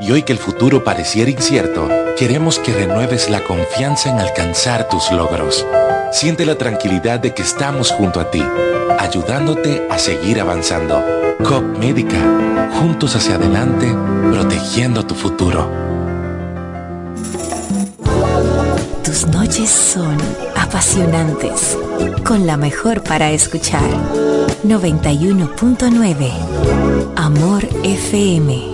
Y 0.01 0.11
hoy 0.11 0.23
que 0.23 0.33
el 0.33 0.39
futuro 0.39 0.85
pareciera 0.85 1.31
incierto, 1.31 1.91
queremos 2.17 2.59
que 2.59 2.73
renueves 2.73 3.29
la 3.29 3.45
confianza 3.45 4.09
en 4.09 4.21
alcanzar 4.21 4.89
tus 4.89 5.13
logros. 5.13 5.67
Siente 6.15 6.47
la 6.47 6.57
tranquilidad 6.57 7.19
de 7.19 7.35
que 7.35 7.43
estamos 7.43 7.91
junto 7.91 8.21
a 8.21 8.31
ti, 8.31 8.41
ayudándote 9.01 9.85
a 9.91 9.99
seguir 9.99 10.41
avanzando. 10.41 11.05
COP 11.43 11.77
Médica, 11.79 12.17
juntos 12.79 13.17
hacia 13.17 13.35
adelante, 13.35 13.93
protegiendo 14.31 15.05
tu 15.05 15.17
futuro. 15.17 15.69
Tus 19.03 19.27
noches 19.27 19.69
son 19.69 20.17
apasionantes, 20.55 21.77
con 22.25 22.47
la 22.47 22.57
mejor 22.57 23.03
para 23.03 23.33
escuchar. 23.33 23.83
91.9 24.65 26.31
Amor 27.17 27.65
FM. 27.83 28.74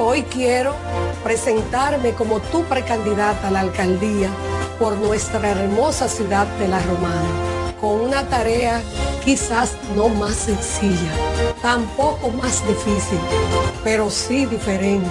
Hoy 0.00 0.22
quiero 0.22 0.76
presentarme 1.24 2.12
como 2.12 2.38
tu 2.38 2.62
precandidata 2.62 3.48
a 3.48 3.50
la 3.50 3.60
alcaldía 3.60 4.30
por 4.78 4.96
nuestra 4.96 5.50
hermosa 5.50 6.08
ciudad 6.08 6.46
de 6.58 6.68
La 6.68 6.78
Romana, 6.82 7.74
con 7.80 8.02
una 8.02 8.22
tarea 8.28 8.80
quizás 9.24 9.72
no 9.96 10.08
más 10.08 10.36
sencilla, 10.36 11.12
tampoco 11.60 12.30
más 12.30 12.64
difícil, 12.68 13.18
pero 13.82 14.08
sí 14.08 14.46
diferente. 14.46 15.10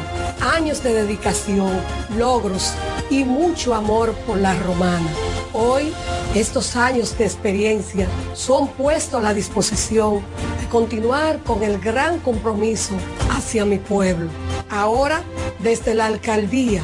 Años 0.56 0.82
de 0.82 0.94
dedicación, 0.94 1.82
logros 2.18 2.72
y 3.10 3.24
mucho 3.24 3.74
amor 3.74 4.14
por 4.26 4.38
La 4.38 4.53
Romana. 4.60 5.10
Hoy, 5.53 5.93
estos 6.36 6.76
años 6.76 7.18
de 7.18 7.26
experiencia 7.26 8.08
son 8.34 8.68
puestos 8.70 9.20
a 9.20 9.24
la 9.24 9.34
disposición 9.34 10.22
de 10.62 10.68
continuar 10.70 11.39
con 11.43 11.64
el 11.64 11.80
gran 11.80 12.20
compromiso 12.20 12.93
hacia 13.32 13.66
mi 13.66 13.78
pueblo. 13.78 14.30
Ahora 14.70 15.24
desde 15.60 15.95
la 15.95 16.05
alcaldía 16.05 16.84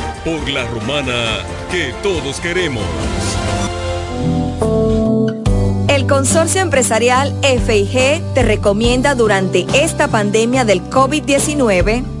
por 0.23 0.49
la 0.49 0.65
romana 0.67 1.39
que 1.71 1.93
todos 2.03 2.39
queremos. 2.39 2.83
El 5.87 6.07
Consorcio 6.07 6.61
Empresarial 6.61 7.33
FIG 7.41 8.21
te 8.33 8.43
recomienda 8.43 9.15
durante 9.15 9.65
esta 9.73 10.07
pandemia 10.07 10.65
del 10.65 10.81
COVID-19 10.89 12.20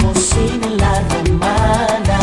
cocina 0.21 0.67
en 0.67 0.77
la 0.77 1.01
romana. 1.09 2.19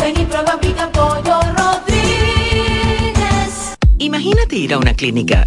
Ven 0.00 0.20
y 0.20 0.24
prueba 0.24 0.58
pica 0.60 0.90
pollo 0.90 1.38
Rodríguez. 1.56 3.16
Imagínate 3.98 4.56
ir 4.56 4.74
a 4.74 4.78
una 4.78 4.92
clínica 4.92 5.46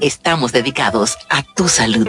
Estamos 0.00 0.52
dedicados 0.52 1.16
a 1.28 1.42
tu 1.42 1.68
salud. 1.68 2.08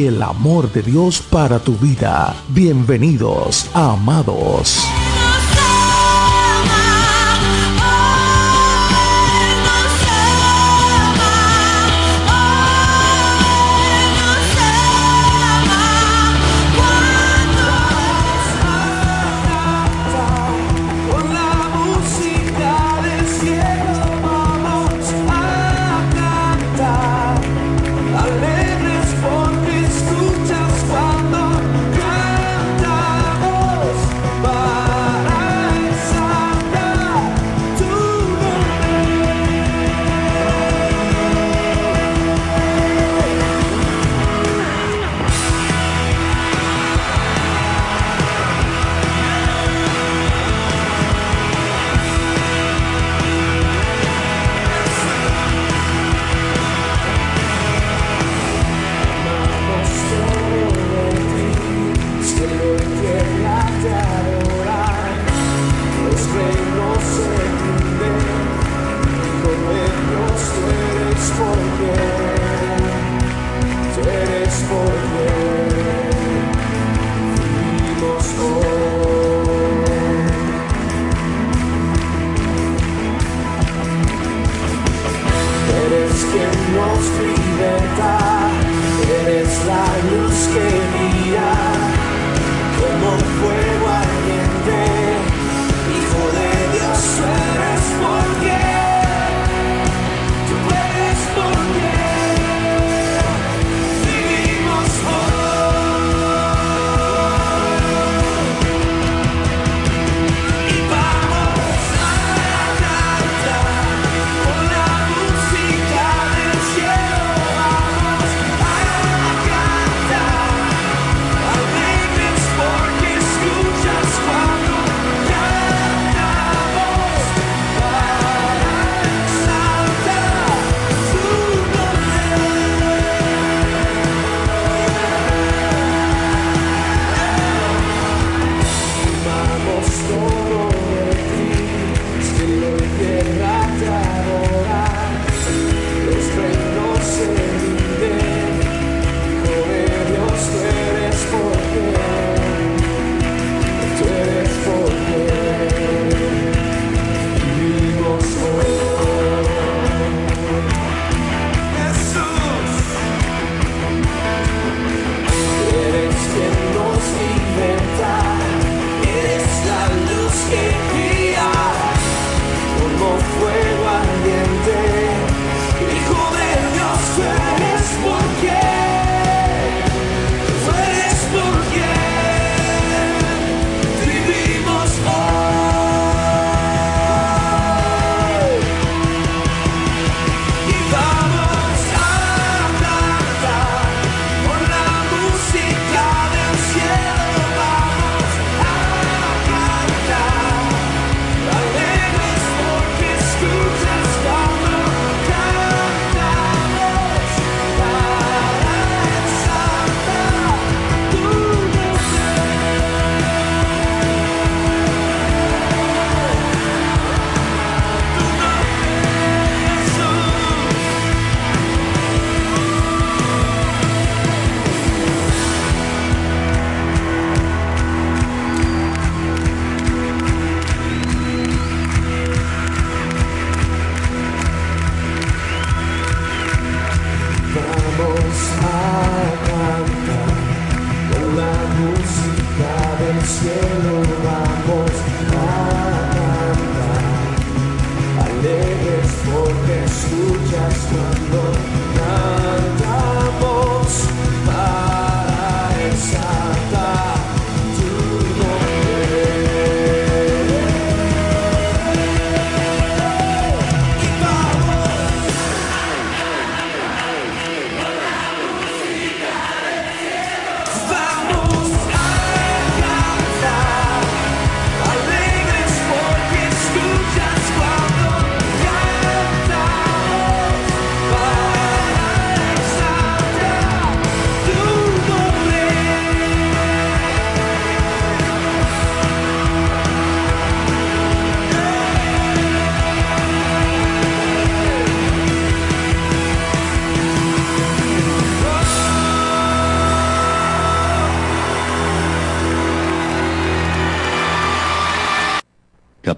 el 0.00 0.22
amor 0.22 0.72
de 0.72 0.82
Dios 0.82 1.20
para 1.20 1.58
tu 1.58 1.74
vida. 1.76 2.34
Bienvenidos 2.48 3.68
Amados. 3.74 4.82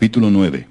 Capítulo 0.05 0.29
9 0.29 0.67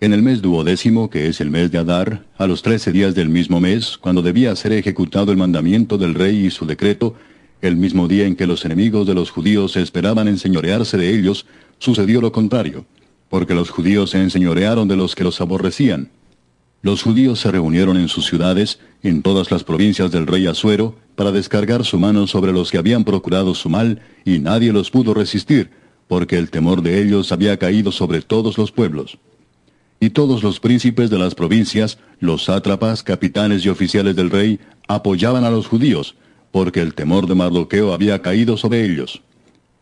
En 0.00 0.12
el 0.12 0.22
mes 0.22 0.40
duodécimo, 0.40 1.10
que 1.10 1.26
es 1.26 1.40
el 1.40 1.50
mes 1.50 1.72
de 1.72 1.78
Adar, 1.78 2.24
a 2.36 2.46
los 2.46 2.62
trece 2.62 2.92
días 2.92 3.16
del 3.16 3.28
mismo 3.28 3.58
mes, 3.58 3.98
cuando 3.98 4.22
debía 4.22 4.54
ser 4.54 4.70
ejecutado 4.74 5.32
el 5.32 5.38
mandamiento 5.38 5.98
del 5.98 6.14
rey 6.14 6.46
y 6.46 6.50
su 6.52 6.64
decreto, 6.64 7.16
el 7.62 7.74
mismo 7.74 8.06
día 8.06 8.26
en 8.26 8.36
que 8.36 8.46
los 8.46 8.64
enemigos 8.64 9.08
de 9.08 9.14
los 9.14 9.32
judíos 9.32 9.76
esperaban 9.76 10.28
enseñorearse 10.28 10.96
de 10.96 11.18
ellos, 11.18 11.46
sucedió 11.80 12.20
lo 12.20 12.30
contrario, 12.30 12.86
porque 13.28 13.56
los 13.56 13.70
judíos 13.70 14.10
se 14.10 14.22
enseñorearon 14.22 14.86
de 14.86 14.94
los 14.94 15.16
que 15.16 15.24
los 15.24 15.40
aborrecían. 15.40 16.08
Los 16.80 17.02
judíos 17.02 17.40
se 17.40 17.50
reunieron 17.50 17.96
en 17.96 18.06
sus 18.06 18.26
ciudades, 18.26 18.78
en 19.02 19.22
todas 19.22 19.50
las 19.50 19.64
provincias 19.64 20.12
del 20.12 20.28
rey 20.28 20.46
Asuero, 20.46 20.94
para 21.16 21.32
descargar 21.32 21.84
su 21.84 21.98
mano 21.98 22.28
sobre 22.28 22.52
los 22.52 22.70
que 22.70 22.78
habían 22.78 23.02
procurado 23.02 23.56
su 23.56 23.68
mal, 23.68 24.00
y 24.24 24.38
nadie 24.38 24.72
los 24.72 24.92
pudo 24.92 25.12
resistir, 25.12 25.70
porque 26.08 26.38
el 26.38 26.50
temor 26.50 26.82
de 26.82 27.00
ellos 27.02 27.30
había 27.30 27.56
caído 27.58 27.92
sobre 27.92 28.22
todos 28.22 28.58
los 28.58 28.72
pueblos. 28.72 29.18
Y 30.00 30.10
todos 30.10 30.42
los 30.42 30.58
príncipes 30.58 31.10
de 31.10 31.18
las 31.18 31.34
provincias, 31.34 31.98
los 32.18 32.44
sátrapas, 32.44 33.02
capitanes 33.02 33.64
y 33.64 33.68
oficiales 33.68 34.16
del 34.16 34.30
rey, 34.30 34.58
apoyaban 34.86 35.44
a 35.44 35.50
los 35.50 35.66
judíos, 35.66 36.14
porque 36.50 36.80
el 36.80 36.94
temor 36.94 37.26
de 37.26 37.34
Mardoqueo 37.34 37.92
había 37.92 38.22
caído 38.22 38.56
sobre 38.56 38.84
ellos. 38.84 39.22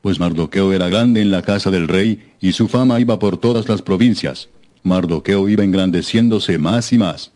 Pues 0.00 0.18
Mardoqueo 0.18 0.72
era 0.72 0.88
grande 0.88 1.20
en 1.20 1.30
la 1.30 1.42
casa 1.42 1.70
del 1.70 1.86
rey, 1.86 2.32
y 2.40 2.52
su 2.52 2.66
fama 2.66 2.98
iba 2.98 3.18
por 3.18 3.36
todas 3.36 3.68
las 3.68 3.82
provincias. 3.82 4.48
Mardoqueo 4.82 5.48
iba 5.48 5.64
engrandeciéndose 5.64 6.58
más 6.58 6.92
y 6.92 6.98
más. 6.98 7.32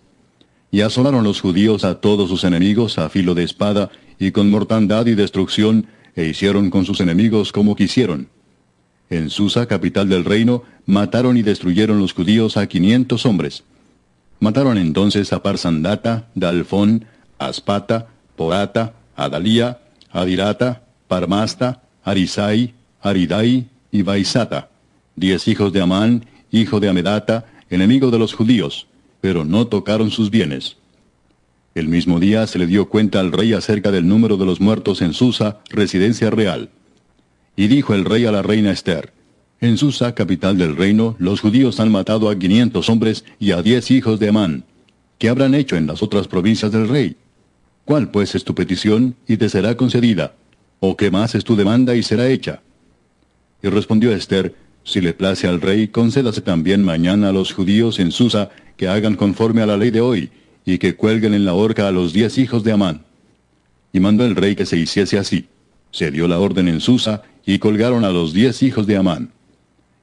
Y 0.70 0.80
asolaron 0.80 1.24
los 1.24 1.40
judíos 1.40 1.84
a 1.84 2.00
todos 2.00 2.28
sus 2.28 2.44
enemigos 2.44 2.98
a 2.98 3.08
filo 3.08 3.34
de 3.34 3.44
espada, 3.44 3.90
y 4.18 4.30
con 4.30 4.50
mortandad 4.50 5.06
y 5.06 5.14
destrucción, 5.14 5.86
e 6.16 6.26
hicieron 6.26 6.70
con 6.70 6.84
sus 6.84 7.00
enemigos 7.00 7.52
como 7.52 7.76
quisieron. 7.76 8.28
En 9.10 9.28
Susa, 9.28 9.66
capital 9.66 10.08
del 10.08 10.24
reino, 10.24 10.62
mataron 10.86 11.36
y 11.36 11.42
destruyeron 11.42 11.98
los 11.98 12.12
judíos 12.12 12.56
a 12.56 12.68
quinientos 12.68 13.26
hombres. 13.26 13.64
Mataron 14.38 14.78
entonces 14.78 15.32
a 15.32 15.42
Parsandata, 15.42 16.28
Dalfón, 16.36 17.04
Aspata, 17.38 18.06
Porata, 18.36 18.94
Adalía, 19.16 19.80
Adirata, 20.12 20.84
Parmasta, 21.08 21.82
Arisai, 22.04 22.72
Aridai 23.02 23.68
y 23.90 24.02
Baisata, 24.02 24.70
diez 25.16 25.48
hijos 25.48 25.72
de 25.72 25.80
Amán, 25.80 26.26
hijo 26.52 26.78
de 26.78 26.88
Amedata, 26.88 27.46
enemigo 27.68 28.10
de 28.10 28.18
los 28.18 28.32
judíos, 28.32 28.86
pero 29.20 29.44
no 29.44 29.66
tocaron 29.66 30.10
sus 30.10 30.30
bienes. 30.30 30.76
El 31.74 31.88
mismo 31.88 32.20
día 32.20 32.46
se 32.46 32.58
le 32.58 32.66
dio 32.66 32.88
cuenta 32.88 33.20
al 33.20 33.32
rey 33.32 33.52
acerca 33.52 33.90
del 33.90 34.06
número 34.06 34.36
de 34.36 34.46
los 34.46 34.60
muertos 34.60 35.02
en 35.02 35.12
Susa, 35.12 35.58
residencia 35.68 36.30
real. 36.30 36.70
Y 37.60 37.68
dijo 37.68 37.92
el 37.92 38.06
rey 38.06 38.24
a 38.24 38.32
la 38.32 38.40
reina 38.40 38.72
Esther, 38.72 39.12
En 39.60 39.76
Susa, 39.76 40.14
capital 40.14 40.56
del 40.56 40.76
reino, 40.76 41.14
los 41.18 41.42
judíos 41.42 41.78
han 41.78 41.92
matado 41.92 42.30
a 42.30 42.38
quinientos 42.38 42.88
hombres 42.88 43.22
y 43.38 43.50
a 43.50 43.60
diez 43.60 43.90
hijos 43.90 44.18
de 44.18 44.30
Amán. 44.30 44.64
¿Qué 45.18 45.28
habrán 45.28 45.54
hecho 45.54 45.76
en 45.76 45.86
las 45.86 46.02
otras 46.02 46.26
provincias 46.26 46.72
del 46.72 46.88
rey? 46.88 47.16
¿Cuál 47.84 48.10
pues 48.10 48.34
es 48.34 48.44
tu 48.44 48.54
petición 48.54 49.14
y 49.28 49.36
te 49.36 49.50
será 49.50 49.76
concedida? 49.76 50.36
¿O 50.78 50.96
qué 50.96 51.10
más 51.10 51.34
es 51.34 51.44
tu 51.44 51.54
demanda 51.54 51.94
y 51.94 52.02
será 52.02 52.30
hecha? 52.30 52.62
Y 53.62 53.68
respondió 53.68 54.10
Esther, 54.12 54.54
Si 54.82 55.02
le 55.02 55.12
place 55.12 55.46
al 55.46 55.60
rey, 55.60 55.88
concédase 55.88 56.40
también 56.40 56.82
mañana 56.82 57.28
a 57.28 57.32
los 57.32 57.52
judíos 57.52 57.98
en 57.98 58.10
Susa 58.10 58.48
que 58.78 58.88
hagan 58.88 59.16
conforme 59.16 59.60
a 59.60 59.66
la 59.66 59.76
ley 59.76 59.90
de 59.90 60.00
hoy, 60.00 60.30
y 60.64 60.78
que 60.78 60.96
cuelguen 60.96 61.34
en 61.34 61.44
la 61.44 61.52
horca 61.52 61.88
a 61.88 61.92
los 61.92 62.14
diez 62.14 62.38
hijos 62.38 62.64
de 62.64 62.72
Amán. 62.72 63.02
Y 63.92 64.00
mandó 64.00 64.24
el 64.24 64.34
rey 64.34 64.56
que 64.56 64.64
se 64.64 64.78
hiciese 64.78 65.18
así. 65.18 65.44
Se 65.90 66.10
dio 66.10 66.26
la 66.26 66.38
orden 66.38 66.68
en 66.68 66.80
Susa, 66.80 67.24
y 67.46 67.58
colgaron 67.58 68.04
a 68.04 68.10
los 68.10 68.32
diez 68.32 68.62
hijos 68.62 68.86
de 68.86 68.96
Amán. 68.96 69.30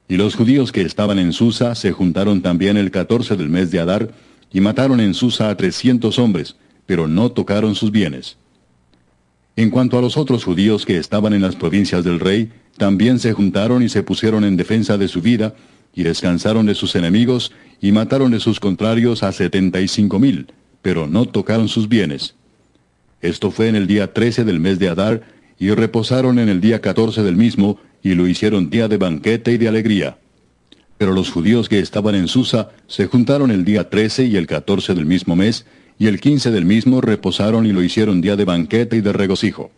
Y 0.08 0.16
los 0.16 0.34
judíos 0.34 0.72
que 0.72 0.82
estaban 0.82 1.18
en 1.18 1.32
Susa 1.32 1.74
se 1.74 1.92
juntaron 1.92 2.40
también 2.40 2.76
el 2.76 2.90
catorce 2.90 3.36
del 3.36 3.48
mes 3.48 3.70
de 3.70 3.80
Adar, 3.80 4.10
y 4.50 4.60
mataron 4.60 5.00
en 5.00 5.12
Susa 5.12 5.50
a 5.50 5.56
trescientos 5.56 6.18
hombres, 6.18 6.56
pero 6.86 7.06
no 7.06 7.30
tocaron 7.30 7.74
sus 7.74 7.90
bienes. 7.90 8.38
En 9.56 9.70
cuanto 9.70 9.98
a 9.98 10.00
los 10.00 10.16
otros 10.16 10.44
judíos 10.44 10.86
que 10.86 10.96
estaban 10.96 11.34
en 11.34 11.42
las 11.42 11.56
provincias 11.56 12.04
del 12.04 12.20
rey, 12.20 12.50
también 12.78 13.18
se 13.18 13.32
juntaron 13.32 13.82
y 13.82 13.88
se 13.88 14.02
pusieron 14.02 14.44
en 14.44 14.56
defensa 14.56 14.96
de 14.96 15.08
su 15.08 15.20
vida, 15.20 15.54
y 15.94 16.04
descansaron 16.04 16.64
de 16.64 16.74
sus 16.74 16.94
enemigos, 16.94 17.52
y 17.80 17.92
mataron 17.92 18.30
de 18.30 18.40
sus 18.40 18.60
contrarios 18.60 19.22
a 19.22 19.32
setenta 19.32 19.80
y 19.80 19.88
cinco 19.88 20.18
mil, 20.18 20.46
pero 20.80 21.06
no 21.06 21.26
tocaron 21.26 21.68
sus 21.68 21.88
bienes. 21.88 22.34
Esto 23.20 23.50
fue 23.50 23.68
en 23.68 23.74
el 23.74 23.86
día 23.86 24.12
trece 24.14 24.44
del 24.44 24.60
mes 24.60 24.78
de 24.78 24.88
Adar, 24.88 25.22
y 25.58 25.70
reposaron 25.70 26.38
en 26.38 26.48
el 26.48 26.60
día 26.60 26.80
catorce 26.80 27.22
del 27.22 27.36
mismo, 27.36 27.78
y 28.02 28.14
lo 28.14 28.28
hicieron 28.28 28.70
día 28.70 28.88
de 28.88 28.96
banquete 28.96 29.52
y 29.52 29.58
de 29.58 29.68
alegría. 29.68 30.18
Pero 30.98 31.12
los 31.12 31.30
judíos 31.30 31.68
que 31.68 31.78
estaban 31.78 32.14
en 32.14 32.28
Susa 32.28 32.70
se 32.86 33.06
juntaron 33.06 33.50
el 33.50 33.64
día 33.64 33.88
trece 33.88 34.24
y 34.24 34.36
el 34.36 34.46
catorce 34.46 34.94
del 34.94 35.06
mismo 35.06 35.36
mes, 35.36 35.66
y 35.98 36.06
el 36.06 36.20
quince 36.20 36.50
del 36.50 36.64
mismo 36.64 37.00
reposaron 37.00 37.66
y 37.66 37.72
lo 37.72 37.82
hicieron 37.82 38.20
día 38.20 38.36
de 38.36 38.44
banquete 38.44 38.96
y 38.96 39.00
de 39.00 39.12
regocijo. 39.12 39.70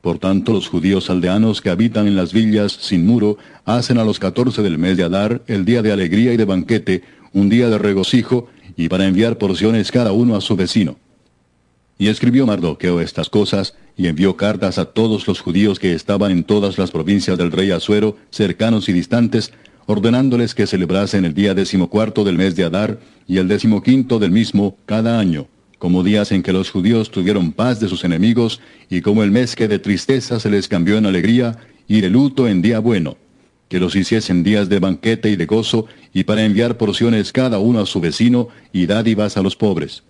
Por 0.00 0.18
tanto, 0.18 0.52
los 0.52 0.68
judíos 0.68 1.10
aldeanos 1.10 1.60
que 1.60 1.70
habitan 1.70 2.06
en 2.06 2.14
las 2.14 2.32
villas 2.32 2.72
sin 2.72 3.04
muro 3.04 3.38
hacen 3.64 3.98
a 3.98 4.04
los 4.04 4.20
catorce 4.20 4.62
del 4.62 4.78
mes 4.78 4.96
de 4.96 5.02
Adar 5.02 5.42
el 5.48 5.64
día 5.64 5.82
de 5.82 5.90
alegría 5.90 6.32
y 6.32 6.36
de 6.36 6.44
banquete, 6.44 7.02
un 7.32 7.48
día 7.48 7.68
de 7.68 7.78
regocijo, 7.78 8.48
y 8.76 8.88
para 8.88 9.06
enviar 9.06 9.38
porciones 9.38 9.90
cada 9.90 10.12
uno 10.12 10.36
a 10.36 10.40
su 10.40 10.54
vecino. 10.54 10.96
Y 11.98 12.08
escribió 12.08 12.46
Mardoqueo 12.46 13.00
estas 13.00 13.28
cosas, 13.28 13.74
y 13.96 14.06
envió 14.06 14.36
cartas 14.36 14.78
a 14.78 14.84
todos 14.84 15.26
los 15.26 15.40
judíos 15.40 15.80
que 15.80 15.92
estaban 15.94 16.30
en 16.30 16.44
todas 16.44 16.78
las 16.78 16.92
provincias 16.92 17.36
del 17.36 17.50
rey 17.50 17.72
Asuero, 17.72 18.16
cercanos 18.30 18.88
y 18.88 18.92
distantes, 18.92 19.52
ordenándoles 19.86 20.54
que 20.54 20.68
celebrasen 20.68 21.24
el 21.24 21.34
día 21.34 21.54
decimocuarto 21.54 22.22
del 22.22 22.38
mes 22.38 22.54
de 22.54 22.64
Adar 22.64 23.00
y 23.26 23.38
el 23.38 23.48
decimoquinto 23.48 24.20
del 24.20 24.30
mismo 24.30 24.76
cada 24.86 25.18
año, 25.18 25.48
como 25.78 26.04
días 26.04 26.30
en 26.30 26.44
que 26.44 26.52
los 26.52 26.70
judíos 26.70 27.10
tuvieron 27.10 27.50
paz 27.50 27.80
de 27.80 27.88
sus 27.88 28.04
enemigos, 28.04 28.60
y 28.88 29.00
como 29.00 29.24
el 29.24 29.32
mes 29.32 29.56
que 29.56 29.66
de 29.66 29.80
tristeza 29.80 30.38
se 30.38 30.50
les 30.50 30.68
cambió 30.68 30.98
en 30.98 31.06
alegría, 31.06 31.58
y 31.88 32.00
de 32.00 32.10
luto 32.10 32.46
en 32.46 32.62
día 32.62 32.78
bueno, 32.78 33.16
que 33.68 33.80
los 33.80 33.96
hiciesen 33.96 34.44
días 34.44 34.68
de 34.68 34.78
banquete 34.78 35.30
y 35.30 35.36
de 35.36 35.46
gozo, 35.46 35.86
y 36.14 36.24
para 36.24 36.44
enviar 36.44 36.76
porciones 36.76 37.32
cada 37.32 37.58
uno 37.58 37.80
a 37.80 37.86
su 37.86 38.00
vecino, 38.00 38.48
y 38.72 38.86
dádivas 38.86 39.36
a 39.36 39.42
los 39.42 39.56
pobres. 39.56 40.04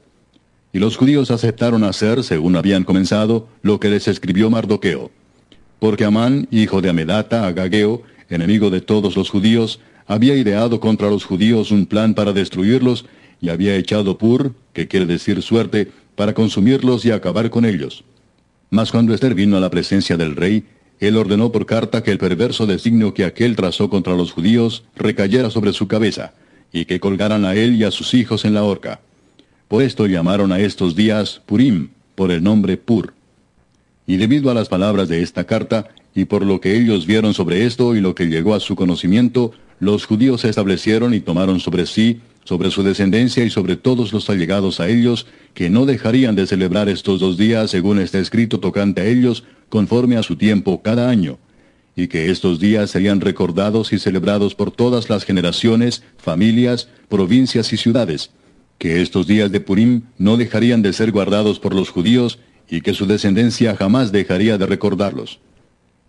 Y 0.72 0.78
los 0.78 0.96
judíos 0.96 1.30
aceptaron 1.30 1.84
hacer, 1.84 2.22
según 2.22 2.56
habían 2.56 2.84
comenzado, 2.84 3.48
lo 3.62 3.80
que 3.80 3.88
les 3.88 4.06
escribió 4.06 4.50
Mardoqueo. 4.50 5.10
Porque 5.78 6.04
Amán, 6.04 6.48
hijo 6.50 6.82
de 6.82 6.90
Amedata, 6.90 7.46
Agageo, 7.46 8.02
enemigo 8.28 8.70
de 8.70 8.80
todos 8.80 9.16
los 9.16 9.30
judíos, 9.30 9.80
había 10.06 10.34
ideado 10.36 10.80
contra 10.80 11.08
los 11.08 11.24
judíos 11.24 11.70
un 11.70 11.86
plan 11.86 12.14
para 12.14 12.32
destruirlos, 12.32 13.06
y 13.40 13.50
había 13.50 13.76
echado 13.76 14.18
pur, 14.18 14.52
que 14.72 14.88
quiere 14.88 15.06
decir 15.06 15.42
suerte, 15.42 15.90
para 16.16 16.34
consumirlos 16.34 17.04
y 17.04 17.12
acabar 17.12 17.48
con 17.50 17.64
ellos. 17.64 18.04
Mas 18.70 18.90
cuando 18.90 19.14
Esther 19.14 19.34
vino 19.34 19.56
a 19.56 19.60
la 19.60 19.70
presencia 19.70 20.16
del 20.16 20.36
rey, 20.36 20.64
él 21.00 21.16
ordenó 21.16 21.52
por 21.52 21.64
carta 21.64 22.02
que 22.02 22.10
el 22.10 22.18
perverso 22.18 22.66
designio 22.66 23.14
que 23.14 23.24
aquel 23.24 23.54
trazó 23.54 23.88
contra 23.88 24.16
los 24.16 24.32
judíos 24.32 24.84
recayera 24.96 25.50
sobre 25.50 25.72
su 25.72 25.86
cabeza, 25.86 26.34
y 26.72 26.84
que 26.84 27.00
colgaran 27.00 27.44
a 27.44 27.54
él 27.54 27.76
y 27.76 27.84
a 27.84 27.90
sus 27.90 28.12
hijos 28.14 28.44
en 28.44 28.54
la 28.54 28.64
horca. 28.64 29.00
Por 29.68 29.82
esto 29.82 30.06
llamaron 30.06 30.50
a 30.50 30.60
estos 30.60 30.96
días 30.96 31.42
Purim, 31.44 31.90
por 32.14 32.30
el 32.32 32.42
nombre 32.42 32.78
Pur. 32.78 33.12
Y 34.06 34.16
debido 34.16 34.50
a 34.50 34.54
las 34.54 34.70
palabras 34.70 35.08
de 35.08 35.22
esta 35.22 35.44
carta, 35.44 35.88
y 36.14 36.24
por 36.24 36.44
lo 36.44 36.58
que 36.62 36.74
ellos 36.74 37.06
vieron 37.06 37.34
sobre 37.34 37.66
esto 37.66 37.94
y 37.94 38.00
lo 38.00 38.14
que 38.14 38.26
llegó 38.26 38.54
a 38.54 38.60
su 38.60 38.76
conocimiento, 38.76 39.52
los 39.78 40.06
judíos 40.06 40.40
se 40.40 40.48
establecieron 40.48 41.12
y 41.12 41.20
tomaron 41.20 41.60
sobre 41.60 41.84
sí, 41.84 42.22
sobre 42.44 42.70
su 42.70 42.82
descendencia 42.82 43.44
y 43.44 43.50
sobre 43.50 43.76
todos 43.76 44.14
los 44.14 44.30
allegados 44.30 44.80
a 44.80 44.88
ellos, 44.88 45.26
que 45.52 45.68
no 45.68 45.84
dejarían 45.84 46.34
de 46.34 46.46
celebrar 46.46 46.88
estos 46.88 47.20
dos 47.20 47.36
días 47.36 47.70
según 47.70 48.00
está 48.00 48.18
escrito 48.18 48.60
tocante 48.60 49.02
a 49.02 49.06
ellos, 49.06 49.44
conforme 49.68 50.16
a 50.16 50.22
su 50.22 50.36
tiempo 50.36 50.80
cada 50.80 51.10
año, 51.10 51.38
y 51.94 52.08
que 52.08 52.30
estos 52.30 52.58
días 52.58 52.90
serían 52.90 53.20
recordados 53.20 53.92
y 53.92 53.98
celebrados 53.98 54.54
por 54.54 54.70
todas 54.70 55.10
las 55.10 55.24
generaciones, 55.24 56.02
familias, 56.16 56.88
provincias 57.10 57.70
y 57.74 57.76
ciudades, 57.76 58.30
que 58.78 59.02
estos 59.02 59.26
días 59.26 59.50
de 59.50 59.60
Purim 59.60 60.02
no 60.16 60.36
dejarían 60.36 60.82
de 60.82 60.92
ser 60.92 61.10
guardados 61.10 61.58
por 61.58 61.74
los 61.74 61.90
judíos 61.90 62.38
y 62.70 62.80
que 62.80 62.94
su 62.94 63.06
descendencia 63.06 63.76
jamás 63.76 64.12
dejaría 64.12 64.56
de 64.56 64.66
recordarlos. 64.66 65.40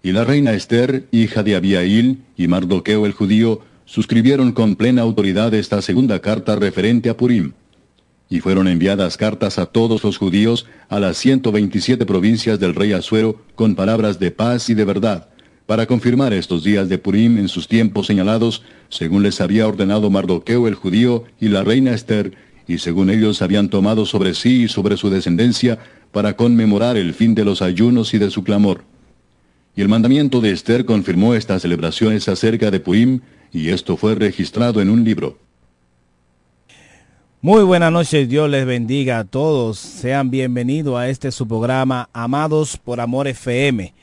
Y 0.03 0.11
la 0.11 0.23
reina 0.23 0.53
Esther, 0.53 1.07
hija 1.11 1.43
de 1.43 1.55
Abiail, 1.55 2.19
y 2.37 2.47
Mardoqueo 2.47 3.05
el 3.05 3.11
judío, 3.11 3.61
suscribieron 3.85 4.51
con 4.51 4.75
plena 4.75 5.01
autoridad 5.01 5.53
esta 5.53 5.81
segunda 5.81 6.19
carta 6.19 6.55
referente 6.55 7.09
a 7.09 7.17
Purim. 7.17 7.53
Y 8.29 8.39
fueron 8.39 8.67
enviadas 8.67 9.17
cartas 9.17 9.57
a 9.57 9.65
todos 9.65 10.03
los 10.03 10.17
judíos 10.17 10.67
a 10.87 10.99
las 10.99 11.17
127 11.17 12.05
provincias 12.05 12.59
del 12.59 12.75
rey 12.75 12.93
Asuero 12.93 13.41
con 13.55 13.75
palabras 13.75 14.19
de 14.19 14.29
paz 14.29 14.69
y 14.69 14.75
de 14.75 14.85
verdad, 14.85 15.29
para 15.65 15.85
confirmar 15.85 16.33
estos 16.33 16.63
días 16.63 16.87
de 16.89 16.97
Purim 16.97 17.37
en 17.37 17.47
sus 17.47 17.67
tiempos 17.67 18.07
señalados, 18.07 18.63
según 18.89 19.23
les 19.23 19.41
había 19.41 19.67
ordenado 19.67 20.09
Mardoqueo 20.09 20.67
el 20.67 20.75
judío 20.75 21.25
y 21.39 21.49
la 21.49 21.63
reina 21.63 21.93
Esther, 21.93 22.33
y 22.69 22.77
según 22.77 23.09
ellos 23.09 23.41
habían 23.41 23.67
tomado 23.67 24.05
sobre 24.05 24.35
sí 24.35 24.63
y 24.63 24.67
sobre 24.67 24.95
su 24.95 25.09
descendencia 25.09 25.79
para 26.11 26.35
conmemorar 26.35 26.97
el 26.97 27.15
fin 27.15 27.33
de 27.33 27.43
los 27.43 27.63
ayunos 27.63 28.13
y 28.13 28.19
de 28.19 28.29
su 28.29 28.43
clamor. 28.43 28.83
Y 29.75 29.81
el 29.81 29.89
mandamiento 29.89 30.39
de 30.39 30.51
Esther 30.51 30.85
confirmó 30.85 31.33
estas 31.33 31.63
celebraciones 31.63 32.29
acerca 32.29 32.69
de 32.69 32.79
Purim, 32.79 33.21
y 33.51 33.69
esto 33.69 33.97
fue 33.97 34.13
registrado 34.13 34.81
en 34.81 34.91
un 34.91 35.03
libro. 35.03 35.39
Muy 37.41 37.63
buenas 37.63 37.91
noches, 37.91 38.29
Dios 38.29 38.47
les 38.47 38.67
bendiga 38.67 39.17
a 39.17 39.23
todos. 39.23 39.79
Sean 39.79 40.29
bienvenidos 40.29 40.95
a 40.95 41.09
este 41.09 41.31
su 41.31 41.47
programa 41.47 42.07
Amados 42.13 42.77
por 42.77 43.01
Amor 43.01 43.27
FM. 43.27 43.95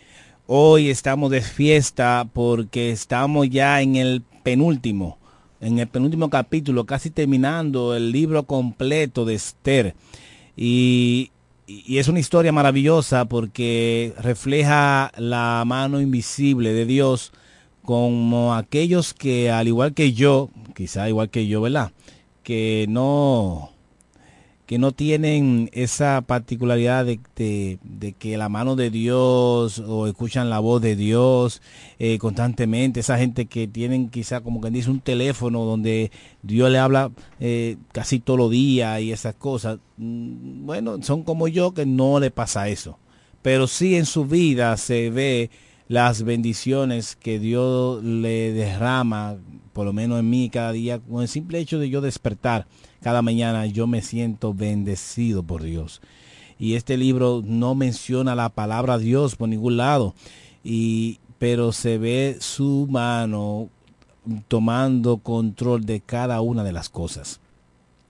Hoy 0.48 0.90
estamos 0.90 1.30
de 1.30 1.40
fiesta 1.40 2.26
porque 2.32 2.90
estamos 2.90 3.48
ya 3.48 3.80
en 3.80 3.94
el 3.94 4.22
penúltimo 4.42 5.18
en 5.60 5.78
el 5.78 5.88
penúltimo 5.88 6.30
capítulo, 6.30 6.84
casi 6.84 7.10
terminando 7.10 7.94
el 7.94 8.12
libro 8.12 8.44
completo 8.44 9.24
de 9.24 9.34
Esther. 9.34 9.94
Y, 10.56 11.30
es 11.68 12.06
una 12.06 12.20
historia 12.20 12.52
maravillosa 12.52 13.24
porque 13.24 14.14
refleja 14.20 15.10
la 15.18 15.64
mano 15.66 16.00
invisible 16.00 16.72
de 16.72 16.86
Dios 16.86 17.32
como 17.82 18.54
aquellos 18.54 19.14
que, 19.14 19.50
al 19.50 19.66
igual 19.66 19.92
que 19.92 20.12
yo, 20.12 20.50
quizá 20.76 21.08
igual 21.08 21.28
que 21.28 21.48
yo, 21.48 21.60
¿verdad? 21.60 21.90
Que 22.44 22.86
no 22.88 23.72
que 24.66 24.78
no 24.78 24.90
tienen 24.90 25.70
esa 25.72 26.22
particularidad 26.22 27.06
de, 27.06 28.14
que 28.18 28.36
la 28.36 28.48
mano 28.48 28.74
de 28.74 28.90
Dios 28.90 29.78
o 29.78 30.08
escuchan 30.08 30.50
la 30.50 30.58
voz 30.58 30.82
de 30.82 30.96
Dios 30.96 31.62
eh, 32.00 32.18
constantemente, 32.18 33.00
esa 33.00 33.16
gente 33.16 33.46
que 33.46 33.68
tienen 33.68 34.10
quizá 34.10 34.40
como 34.40 34.60
quien 34.60 34.74
dice 34.74 34.90
un 34.90 35.00
teléfono 35.00 35.64
donde 35.64 36.10
Dios 36.42 36.70
le 36.70 36.78
habla 36.78 37.12
eh, 37.38 37.76
casi 37.92 38.18
todos 38.18 38.38
los 38.38 38.50
días 38.50 39.00
y 39.00 39.12
esas 39.12 39.36
cosas, 39.36 39.78
mm, 39.98 40.66
bueno, 40.66 41.00
son 41.02 41.22
como 41.22 41.46
yo 41.46 41.72
que 41.72 41.86
no 41.86 42.18
le 42.18 42.32
pasa 42.32 42.68
eso, 42.68 42.98
pero 43.42 43.68
sí 43.68 43.94
en 43.94 44.04
su 44.04 44.26
vida 44.26 44.76
se 44.76 45.10
ve 45.10 45.50
las 45.86 46.24
bendiciones 46.24 47.14
que 47.14 47.38
Dios 47.38 48.02
le 48.02 48.52
derrama, 48.52 49.36
por 49.72 49.86
lo 49.86 49.92
menos 49.92 50.18
en 50.18 50.28
mí 50.28 50.50
cada 50.50 50.72
día, 50.72 50.98
con 50.98 51.22
el 51.22 51.28
simple 51.28 51.60
hecho 51.60 51.78
de 51.78 51.88
yo 51.88 52.00
despertar 52.00 52.66
cada 53.06 53.22
mañana 53.22 53.66
yo 53.66 53.86
me 53.86 54.02
siento 54.02 54.52
bendecido 54.52 55.44
por 55.44 55.62
Dios. 55.62 56.02
Y 56.58 56.74
este 56.74 56.96
libro 56.96 57.40
no 57.46 57.76
menciona 57.76 58.34
la 58.34 58.48
palabra 58.48 58.98
Dios 58.98 59.36
por 59.36 59.48
ningún 59.48 59.76
lado, 59.76 60.12
y, 60.64 61.20
pero 61.38 61.70
se 61.70 61.98
ve 61.98 62.38
su 62.40 62.88
mano 62.90 63.68
tomando 64.48 65.18
control 65.18 65.86
de 65.86 66.00
cada 66.00 66.40
una 66.40 66.64
de 66.64 66.72
las 66.72 66.88
cosas. 66.88 67.38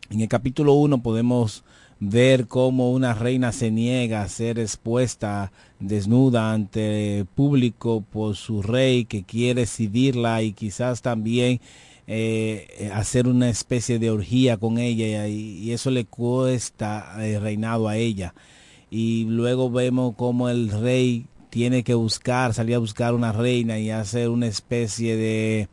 En 0.09 0.23
el 0.23 0.29
capítulo 0.29 0.73
1 0.73 1.03
podemos 1.03 1.63
ver 2.01 2.47
cómo 2.47 2.91
una 2.91 3.13
reina 3.13 3.53
se 3.53 3.71
niega 3.71 4.23
a 4.23 4.29
ser 4.31 4.59
expuesta 4.59 5.53
desnuda 5.79 6.55
ante 6.55 7.19
el 7.19 7.27
público 7.27 8.01
por 8.01 8.35
su 8.35 8.63
rey 8.63 9.05
que 9.05 9.25
quiere 9.25 9.61
decidirla 9.61 10.41
y 10.41 10.55
quizás 10.55 11.03
también 11.03 11.61
eh, 12.07 12.91
hacer 12.95 13.27
una 13.27 13.49
especie 13.49 13.99
de 13.99 14.11
orgía 14.11 14.57
con 14.57 14.79
ella 14.79 15.27
y, 15.27 15.73
eso 15.73 15.91
le 15.91 16.05
cuesta 16.05 17.17
el 17.21 17.41
reinado 17.41 17.89
a 17.89 17.97
ella. 17.97 18.35
Y 18.91 19.25
luego 19.25 19.71
vemos 19.71 20.15
como 20.17 20.49
el 20.49 20.71
rey 20.71 21.27
tiene 21.51 21.83
que 21.83 21.95
buscar, 21.95 22.55
salir 22.55 22.77
a 22.77 22.79
buscar 22.79 23.15
una 23.15 23.33
reina 23.33 23.79
y 23.79 23.91
hacer 23.91 24.29
una 24.29 24.47
especie 24.47 25.17
de, 25.17 25.69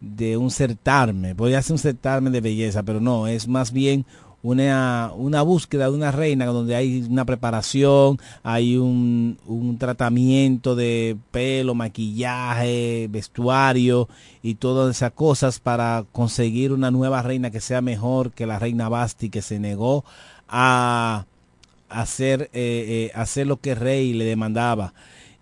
de 0.00 0.36
un 0.36 0.50
certamen. 0.50 1.36
Podría 1.36 1.62
ser 1.62 1.74
un 1.74 1.78
certamen 1.78 2.32
de 2.32 2.40
belleza, 2.40 2.82
pero 2.82 3.00
no, 3.00 3.26
es 3.28 3.46
más 3.46 3.72
bien 3.72 4.04
una, 4.42 5.12
una 5.14 5.42
búsqueda 5.42 5.84
de 5.84 5.92
una 5.92 6.10
reina 6.10 6.46
donde 6.46 6.74
hay 6.74 7.06
una 7.08 7.24
preparación, 7.24 8.18
hay 8.42 8.76
un, 8.76 9.38
un 9.46 9.78
tratamiento 9.78 10.74
de 10.74 11.16
pelo, 11.30 11.74
maquillaje, 11.74 13.08
vestuario 13.10 14.08
y 14.42 14.56
todas 14.56 14.96
esas 14.96 15.12
cosas 15.12 15.60
para 15.60 16.04
conseguir 16.12 16.72
una 16.72 16.90
nueva 16.90 17.22
reina 17.22 17.50
que 17.50 17.60
sea 17.60 17.80
mejor 17.80 18.32
que 18.32 18.46
la 18.46 18.58
reina 18.58 18.88
Basti 18.88 19.30
que 19.30 19.42
se 19.42 19.58
negó 19.58 20.04
a 20.48 21.26
hacer, 21.88 22.50
eh, 22.52 23.10
eh, 23.12 23.12
hacer 23.14 23.46
lo 23.46 23.58
que 23.58 23.72
el 23.72 23.76
rey 23.76 24.12
le 24.12 24.24
demandaba. 24.24 24.94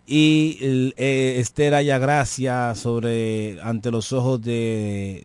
Y 0.07 0.59
eh, 0.97 1.37
Esther 1.39 1.75
haya 1.75 1.99
gracia 1.99 2.75
sobre 2.75 3.61
ante 3.63 3.91
los 3.91 4.13
ojos 4.13 4.43
de, 4.43 5.25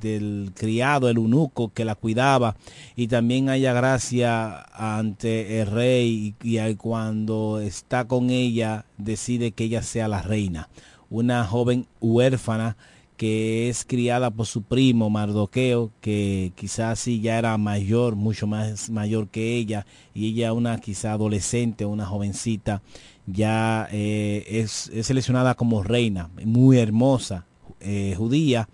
del 0.00 0.52
criado, 0.54 1.08
el 1.08 1.16
eunuco 1.16 1.72
que 1.72 1.84
la 1.84 1.94
cuidaba, 1.94 2.56
y 2.96 3.08
también 3.08 3.48
haya 3.48 3.72
gracia 3.72 4.60
ante 4.72 5.60
el 5.60 5.66
rey 5.66 6.34
y, 6.42 6.74
cuando 6.76 7.60
está 7.60 8.06
con 8.06 8.30
ella 8.30 8.84
decide 8.96 9.52
que 9.52 9.64
ella 9.64 9.82
sea 9.82 10.08
la 10.08 10.22
reina. 10.22 10.68
una 11.10 11.44
joven 11.44 11.86
huérfana 12.00 12.76
que 13.18 13.68
es 13.68 13.84
criada 13.84 14.30
por 14.30 14.46
su 14.46 14.62
primo 14.62 15.10
Mardoqueo, 15.10 15.90
que 16.00 16.52
quizás 16.54 17.00
sí 17.00 17.20
ya 17.20 17.36
era 17.36 17.58
mayor, 17.58 18.14
mucho 18.14 18.46
más 18.46 18.90
mayor 18.90 19.26
que 19.28 19.56
ella, 19.56 19.86
y 20.14 20.28
ella 20.28 20.52
una 20.52 20.78
quizá 20.78 21.12
adolescente, 21.14 21.84
una 21.84 22.06
jovencita, 22.06 22.80
ya 23.26 23.88
eh, 23.90 24.44
es, 24.48 24.90
seleccionada 25.02 25.56
como 25.56 25.82
reina, 25.82 26.30
muy 26.44 26.78
hermosa, 26.78 27.44
eh, 27.80 28.14
judía, 28.16 28.68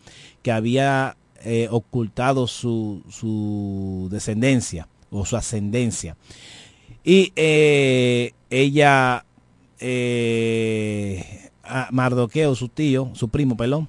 que 0.44 0.52
había 0.52 1.16
eh, 1.44 1.66
ocultado 1.72 2.46
su, 2.46 3.02
su, 3.08 4.06
descendencia 4.12 4.86
o 5.10 5.26
su 5.26 5.36
ascendencia. 5.36 6.16
Y 7.02 7.32
ella, 7.36 9.24
Mardoqueo, 11.90 12.54
su 12.54 12.68
tío, 12.68 13.10
su 13.14 13.28
primo, 13.28 13.56
pelón, 13.56 13.88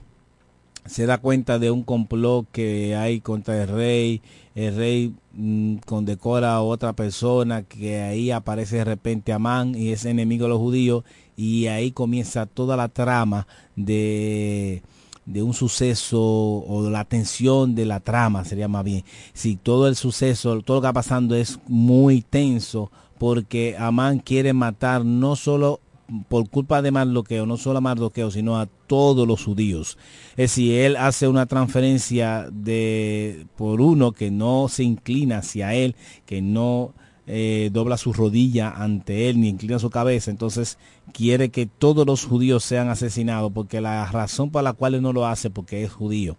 se 0.85 1.05
da 1.05 1.17
cuenta 1.17 1.59
de 1.59 1.71
un 1.71 1.83
complot 1.83 2.47
que 2.51 2.95
hay 2.95 3.19
contra 3.19 3.61
el 3.61 3.67
rey. 3.67 4.21
El 4.53 4.75
rey 4.75 5.13
mm, 5.33 5.77
condecora 5.85 6.53
a 6.53 6.61
otra 6.61 6.93
persona 6.93 7.63
que 7.63 8.01
ahí 8.01 8.31
aparece 8.31 8.77
de 8.77 8.85
repente 8.85 9.33
Amán 9.33 9.75
y 9.75 9.89
es 9.91 10.05
enemigo 10.05 10.45
de 10.45 10.49
los 10.49 10.59
judíos 10.59 11.03
y 11.35 11.67
ahí 11.67 11.91
comienza 11.91 12.45
toda 12.45 12.77
la 12.77 12.87
trama 12.87 13.47
de, 13.75 14.81
de 15.25 15.41
un 15.41 15.53
suceso 15.53 16.21
o 16.21 16.89
la 16.89 17.05
tensión 17.05 17.75
de 17.75 17.85
la 17.85 17.99
trama 17.99 18.45
sería 18.45 18.67
más 18.67 18.83
bien. 18.83 19.03
Si 19.33 19.55
todo 19.55 19.87
el 19.87 19.95
suceso, 19.95 20.61
todo 20.61 20.77
lo 20.77 20.81
que 20.81 20.87
está 20.87 20.93
pasando 20.93 21.35
es 21.35 21.59
muy 21.67 22.21
tenso 22.21 22.91
porque 23.17 23.75
Amán 23.77 24.19
quiere 24.19 24.53
matar 24.53 25.05
no 25.05 25.35
solo 25.35 25.79
por 26.27 26.49
culpa 26.49 26.81
de 26.81 26.91
Mardoqueo, 26.91 27.45
no 27.45 27.57
solo 27.57 27.79
a 27.79 27.81
Mardoqueo, 27.81 28.29
sino 28.29 28.59
a 28.59 28.67
todos 28.87 29.27
los 29.27 29.43
judíos. 29.43 29.97
Es 30.31 30.51
decir, 30.51 30.73
él 30.73 30.97
hace 30.97 31.27
una 31.27 31.47
transferencia 31.47 32.47
de 32.51 33.47
por 33.55 33.81
uno 33.81 34.11
que 34.11 34.29
no 34.29 34.67
se 34.69 34.83
inclina 34.83 35.39
hacia 35.39 35.73
él, 35.73 35.95
que 36.25 36.41
no 36.41 36.93
eh, 37.27 37.69
dobla 37.73 37.97
su 37.97 38.13
rodilla 38.13 38.69
ante 38.69 39.29
él 39.29 39.39
ni 39.39 39.49
inclina 39.49 39.79
su 39.79 39.89
cabeza. 39.89 40.31
Entonces 40.31 40.77
quiere 41.13 41.49
que 41.49 41.65
todos 41.65 42.05
los 42.05 42.25
judíos 42.25 42.63
sean 42.63 42.89
asesinados 42.89 43.51
porque 43.53 43.81
la 43.81 44.05
razón 44.05 44.51
por 44.51 44.63
la 44.63 44.73
cual 44.73 44.95
él 44.95 45.01
no 45.01 45.13
lo 45.13 45.25
hace 45.25 45.49
porque 45.49 45.83
es 45.83 45.91
judío. 45.91 46.37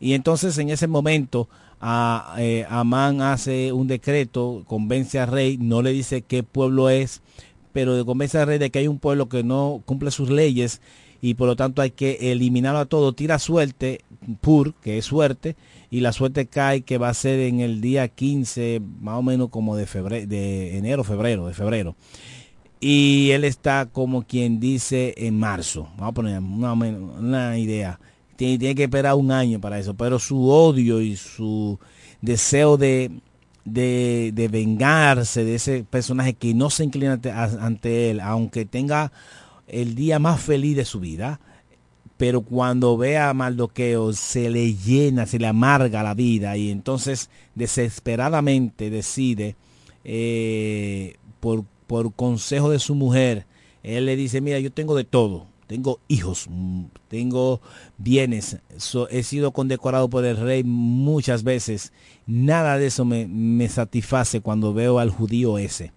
Y 0.00 0.14
entonces 0.14 0.58
en 0.58 0.70
ese 0.70 0.86
momento 0.86 1.48
a, 1.80 2.34
eh, 2.38 2.66
Amán 2.68 3.20
hace 3.20 3.72
un 3.72 3.86
decreto, 3.86 4.64
convence 4.66 5.18
al 5.18 5.28
rey, 5.28 5.56
no 5.58 5.82
le 5.82 5.92
dice 5.92 6.22
qué 6.22 6.42
pueblo 6.42 6.88
es, 6.90 7.22
pero 7.72 8.04
convence 8.04 8.38
al 8.38 8.46
rey 8.46 8.58
de 8.58 8.70
que 8.70 8.80
hay 8.80 8.88
un 8.88 8.98
pueblo 8.98 9.28
que 9.28 9.42
no 9.42 9.82
cumple 9.84 10.10
sus 10.10 10.30
leyes 10.30 10.80
y 11.20 11.34
por 11.34 11.46
lo 11.46 11.56
tanto 11.56 11.80
hay 11.82 11.90
que 11.90 12.32
eliminarlo 12.32 12.80
a 12.80 12.86
todo. 12.86 13.12
Tira 13.12 13.38
suerte, 13.38 14.00
pur, 14.40 14.74
que 14.74 14.98
es 14.98 15.04
suerte, 15.04 15.56
y 15.90 16.00
la 16.00 16.12
suerte 16.12 16.46
cae 16.46 16.82
que 16.82 16.98
va 16.98 17.08
a 17.08 17.14
ser 17.14 17.40
en 17.40 17.60
el 17.60 17.80
día 17.80 18.08
15, 18.08 18.80
más 19.00 19.18
o 19.18 19.22
menos 19.22 19.48
como 19.50 19.76
de 19.76 19.86
de 20.26 20.78
enero, 20.78 21.04
febrero, 21.04 21.46
de 21.46 21.54
febrero. 21.54 21.96
Y 22.80 23.30
él 23.30 23.44
está 23.44 23.86
como 23.86 24.24
quien 24.24 24.60
dice 24.60 25.14
en 25.16 25.38
marzo. 25.38 25.88
Vamos 25.96 26.10
a 26.10 26.12
poner 26.12 26.38
una, 26.40 26.72
una 26.72 27.58
idea. 27.58 27.98
Tiene, 28.36 28.58
tiene 28.58 28.74
que 28.74 28.84
esperar 28.84 29.14
un 29.14 29.30
año 29.30 29.60
para 29.60 29.78
eso, 29.78 29.94
pero 29.94 30.18
su 30.18 30.48
odio 30.48 31.00
y 31.00 31.16
su 31.16 31.78
deseo 32.20 32.76
de 32.76 33.10
de, 33.64 34.48
vengarse 34.50 35.44
de 35.44 35.54
ese 35.54 35.84
personaje 35.84 36.34
que 36.34 36.54
no 36.54 36.70
se 36.70 36.84
inclina 36.84 37.20
ante, 37.60 38.10
él, 38.10 38.20
aunque 38.20 38.64
tenga 38.64 39.12
el 39.66 39.94
día 39.94 40.18
más 40.18 40.40
feliz 40.40 40.76
de 40.76 40.84
su 40.84 41.00
vida, 41.00 41.40
pero 42.16 42.42
cuando 42.42 42.96
ve 42.96 43.18
a 43.18 43.34
Maldoqueo 43.34 44.12
se 44.12 44.50
le 44.50 44.74
llena, 44.74 45.26
se 45.26 45.38
le 45.38 45.46
amarga 45.46 46.02
la 46.02 46.14
vida 46.14 46.56
y 46.56 46.70
entonces 46.70 47.30
desesperadamente 47.54 48.90
decide, 48.90 49.56
eh, 50.04 51.16
por, 51.40 51.64
por 51.86 52.12
consejo 52.14 52.70
de 52.70 52.78
su 52.78 52.94
mujer, 52.94 53.46
él 53.82 54.06
le 54.06 54.16
dice, 54.16 54.40
mira, 54.40 54.58
yo 54.60 54.72
tengo 54.72 54.94
de 54.96 55.04
todo, 55.04 55.46
tengo 55.66 56.00
hijos, 56.08 56.48
tengo 57.08 57.60
bienes, 57.98 58.58
he 59.10 59.22
sido 59.22 59.52
condecorado 59.52 60.08
por 60.08 60.24
el 60.24 60.36
rey 60.36 60.62
muchas 60.64 61.42
veces. 61.42 61.92
Nada 62.26 62.78
de 62.78 62.86
eso 62.86 63.04
me, 63.04 63.68
satisface 63.68 64.40
cuando 64.40 64.72
veo 64.72 64.98
al 64.98 65.10
judío 65.10 65.58
ese. 65.58 65.92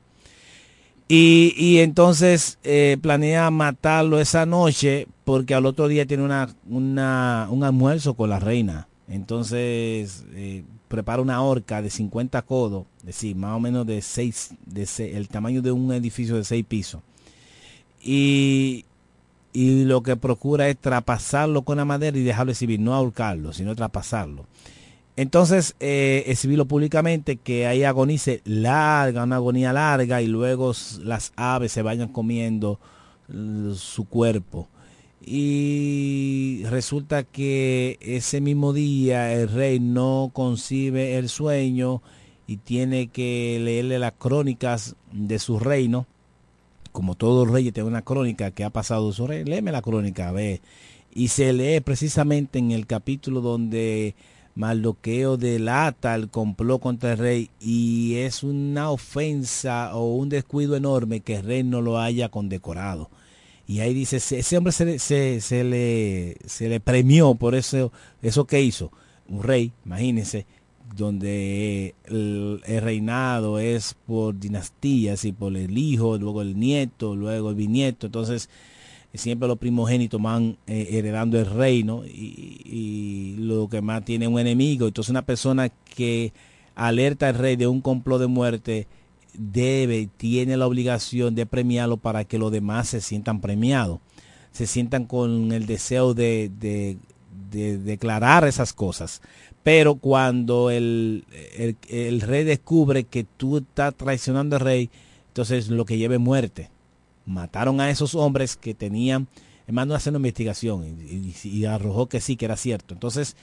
Y, 1.10 1.78
entonces 1.80 2.60
eh, 2.64 2.98
planea 3.02 3.50
matarlo 3.50 4.20
esa 4.20 4.46
noche 4.46 5.08
porque 5.24 5.54
al 5.54 5.66
otro 5.66 5.88
día 5.88 6.06
tiene 6.06 6.24
una, 6.24 6.50
un 6.68 7.64
almuerzo 7.64 8.14
con 8.14 8.30
la 8.30 8.40
reina. 8.40 8.88
Entonces 9.08 10.26
eh, 10.34 10.64
prepara 10.88 11.22
una 11.22 11.42
horca 11.42 11.82
de 11.82 11.90
50 11.90 12.42
codos, 12.42 12.86
es 13.00 13.06
decir, 13.06 13.36
más 13.36 13.56
o 13.56 13.60
menos 13.60 13.86
de 13.88 14.02
6, 14.02 14.56
de 14.66 14.88
el 15.16 15.30
tamaño 15.30 15.62
de 15.62 15.72
un 15.72 15.92
edificio 15.94 16.36
de 16.36 16.44
6 16.44 16.66
pisos. 16.66 17.02
Y, 18.02 18.86
y 19.54 19.86
lo 19.86 20.04
que 20.04 20.18
procura 20.18 20.68
es 20.68 20.78
traspasarlo 20.78 21.62
con 21.62 21.78
la 21.78 21.86
madera 21.86 22.18
y 22.18 22.24
dejarlo 22.24 22.52
exhibir, 22.52 22.80
no 22.80 22.94
ahorcarlo, 22.94 23.54
sino 23.54 23.76
traspasarlo. 23.76 24.46
Entonces, 25.18 25.76
eh, 25.81 26.23
exhibirlo 26.27 26.65
públicamente, 26.65 27.35
que 27.35 27.68
ahí 27.68 27.84
agonice 27.84 28.41
larga, 28.45 29.23
una 29.23 29.35
agonía 29.35 29.73
larga, 29.73 30.22
y 30.22 30.27
luego 30.27 30.72
las 31.03 31.34
aves 31.35 31.73
se 31.73 31.81
vayan 31.81 32.07
comiendo 32.07 32.80
su 33.76 34.06
cuerpo. 34.06 34.69
Y 35.22 36.64
resulta 36.69 37.23
que 37.23 37.98
ese 37.99 38.39
mismo 38.39 38.72
día 38.72 39.34
el 39.34 39.49
rey 39.49 39.81
no 39.81 40.31
concibe 40.31 41.18
el 41.18 41.27
sueño 41.27 42.02
y 42.48 42.57
tiene 42.57 43.07
que 43.07 43.60
leerle 43.61 43.99
las 43.99 44.14
crónicas 44.14 44.95
de 45.11 45.39
su 45.39 45.60
reino 45.60 46.07
como 46.98 47.14
todo 47.14 47.45
rey 47.45 47.72
tiene 47.72 47.88
una 47.88 48.02
crónica 48.02 48.49
que 48.49 48.64
ha 48.64 48.72
pasado 48.72 49.14
su 49.14 49.27
rey, 49.27 49.44
léeme 49.44 49.72
la 49.72 49.84
crónica, 49.84 50.30
a 50.30 50.31
ver. 50.31 50.61
Y 51.14 51.27
se 51.27 51.53
lee 51.53 51.80
precisamente 51.80 52.57
en 52.57 52.72
el 52.72 52.88
capítulo 52.88 53.39
donde 53.39 54.15
Maldoqueo 54.58 55.38
delata 55.38 56.16
el 56.16 56.30
complot 56.30 56.82
contra 56.82 57.12
el 57.12 57.18
rey 57.20 57.50
y 57.62 58.16
es 58.16 58.42
una 58.42 58.90
ofensa 58.90 59.96
o 59.96 60.16
un 60.16 60.30
descuido 60.30 60.76
enorme 60.76 61.20
que 61.20 61.36
el 61.36 61.44
rey 61.44 61.64
no 61.64 61.82
lo 61.82 62.00
haya 62.00 62.30
condecorado. 62.30 63.10
Y 63.68 63.82
ahí 63.82 63.94
dice, 63.94 64.18
ese 64.18 64.58
hombre 64.58 64.74
se, 64.74 64.98
se, 64.98 65.42
se, 65.42 65.64
le, 65.64 66.38
se 66.46 66.70
le 66.70 66.80
premió 66.80 67.36
por 67.36 67.54
eso, 67.54 67.92
eso 68.24 68.48
que 68.48 68.62
hizo. 68.62 68.92
Un 69.28 69.44
rey, 69.44 69.74
imagínense, 69.86 70.48
donde 70.96 71.94
el, 72.06 72.62
reinado 72.66 73.60
es 73.60 73.96
por 74.08 74.40
dinastías 74.40 75.26
y 75.26 75.34
por 75.34 75.56
el 75.56 75.78
hijo, 75.78 76.18
luego 76.18 76.42
el 76.42 76.58
nieto, 76.60 77.16
luego 77.16 77.52
el 77.52 77.56
bisnieto. 77.56 78.08
Entonces, 78.08 78.50
siempre 79.18 79.48
los 79.48 79.57
primogénitos 79.57 80.22
van 80.22 80.57
eh, 80.68 80.88
heredando 80.91 81.39
el 81.39 81.45
reino 81.45 82.03
y, 82.06 83.35
lo 83.39 83.69
que 83.69 83.81
más 83.81 84.03
tiene 84.03 84.27
un 84.27 84.39
enemigo. 84.39 84.88
Entonces, 84.88 85.10
una 85.10 85.26
persona 85.26 85.69
que 85.69 86.34
alerta 86.76 87.30
al 87.30 87.35
rey 87.35 87.56
de 87.56 87.68
un 87.68 87.81
complot 87.81 88.19
de 88.19 88.27
muerte 88.27 88.88
debe, 89.34 90.10
tiene 90.18 90.57
la 90.57 90.68
obligación 90.68 91.35
de 91.35 91.45
premiarlo 91.45 91.98
para 91.98 92.26
que 92.26 92.38
los 92.38 92.52
demás 92.52 92.89
se 92.89 93.02
sientan 93.02 93.39
premiados, 93.39 93.99
se 94.52 94.68
sientan 94.68 95.06
con 95.06 95.52
el 95.52 95.65
deseo 95.65 96.14
de, 96.14 96.52
de, 96.60 96.98
de 97.52 97.77
declarar 97.77 98.45
esas 98.45 98.73
cosas. 98.73 99.22
Pero 99.64 99.95
cuando 99.95 100.72
el, 100.72 101.26
el, 101.89 102.22
rey 102.22 102.45
descubre 102.45 103.03
que 103.03 103.26
tú 103.26 103.57
estás 103.57 103.94
traicionando 103.95 104.56
al 104.56 104.61
rey, 104.61 104.89
entonces 105.27 105.68
lo 105.68 105.85
que 105.85 105.98
lleve 105.98 106.18
muerte. 106.18 106.69
Mataron 107.28 107.80
a 107.80 107.91
esos 107.91 108.16
hombres 108.16 108.56
que 108.58 108.74
tenían, 108.74 109.28
hacer 109.94 110.12
una 110.12 110.18
investigación 110.18 110.98
y, 111.44 111.66
arrojó 111.66 112.08
que 112.08 112.22
sí, 112.22 112.36
que 112.36 112.45
era 112.45 112.58
cierto. 112.58 112.94
Entonces 112.94 113.36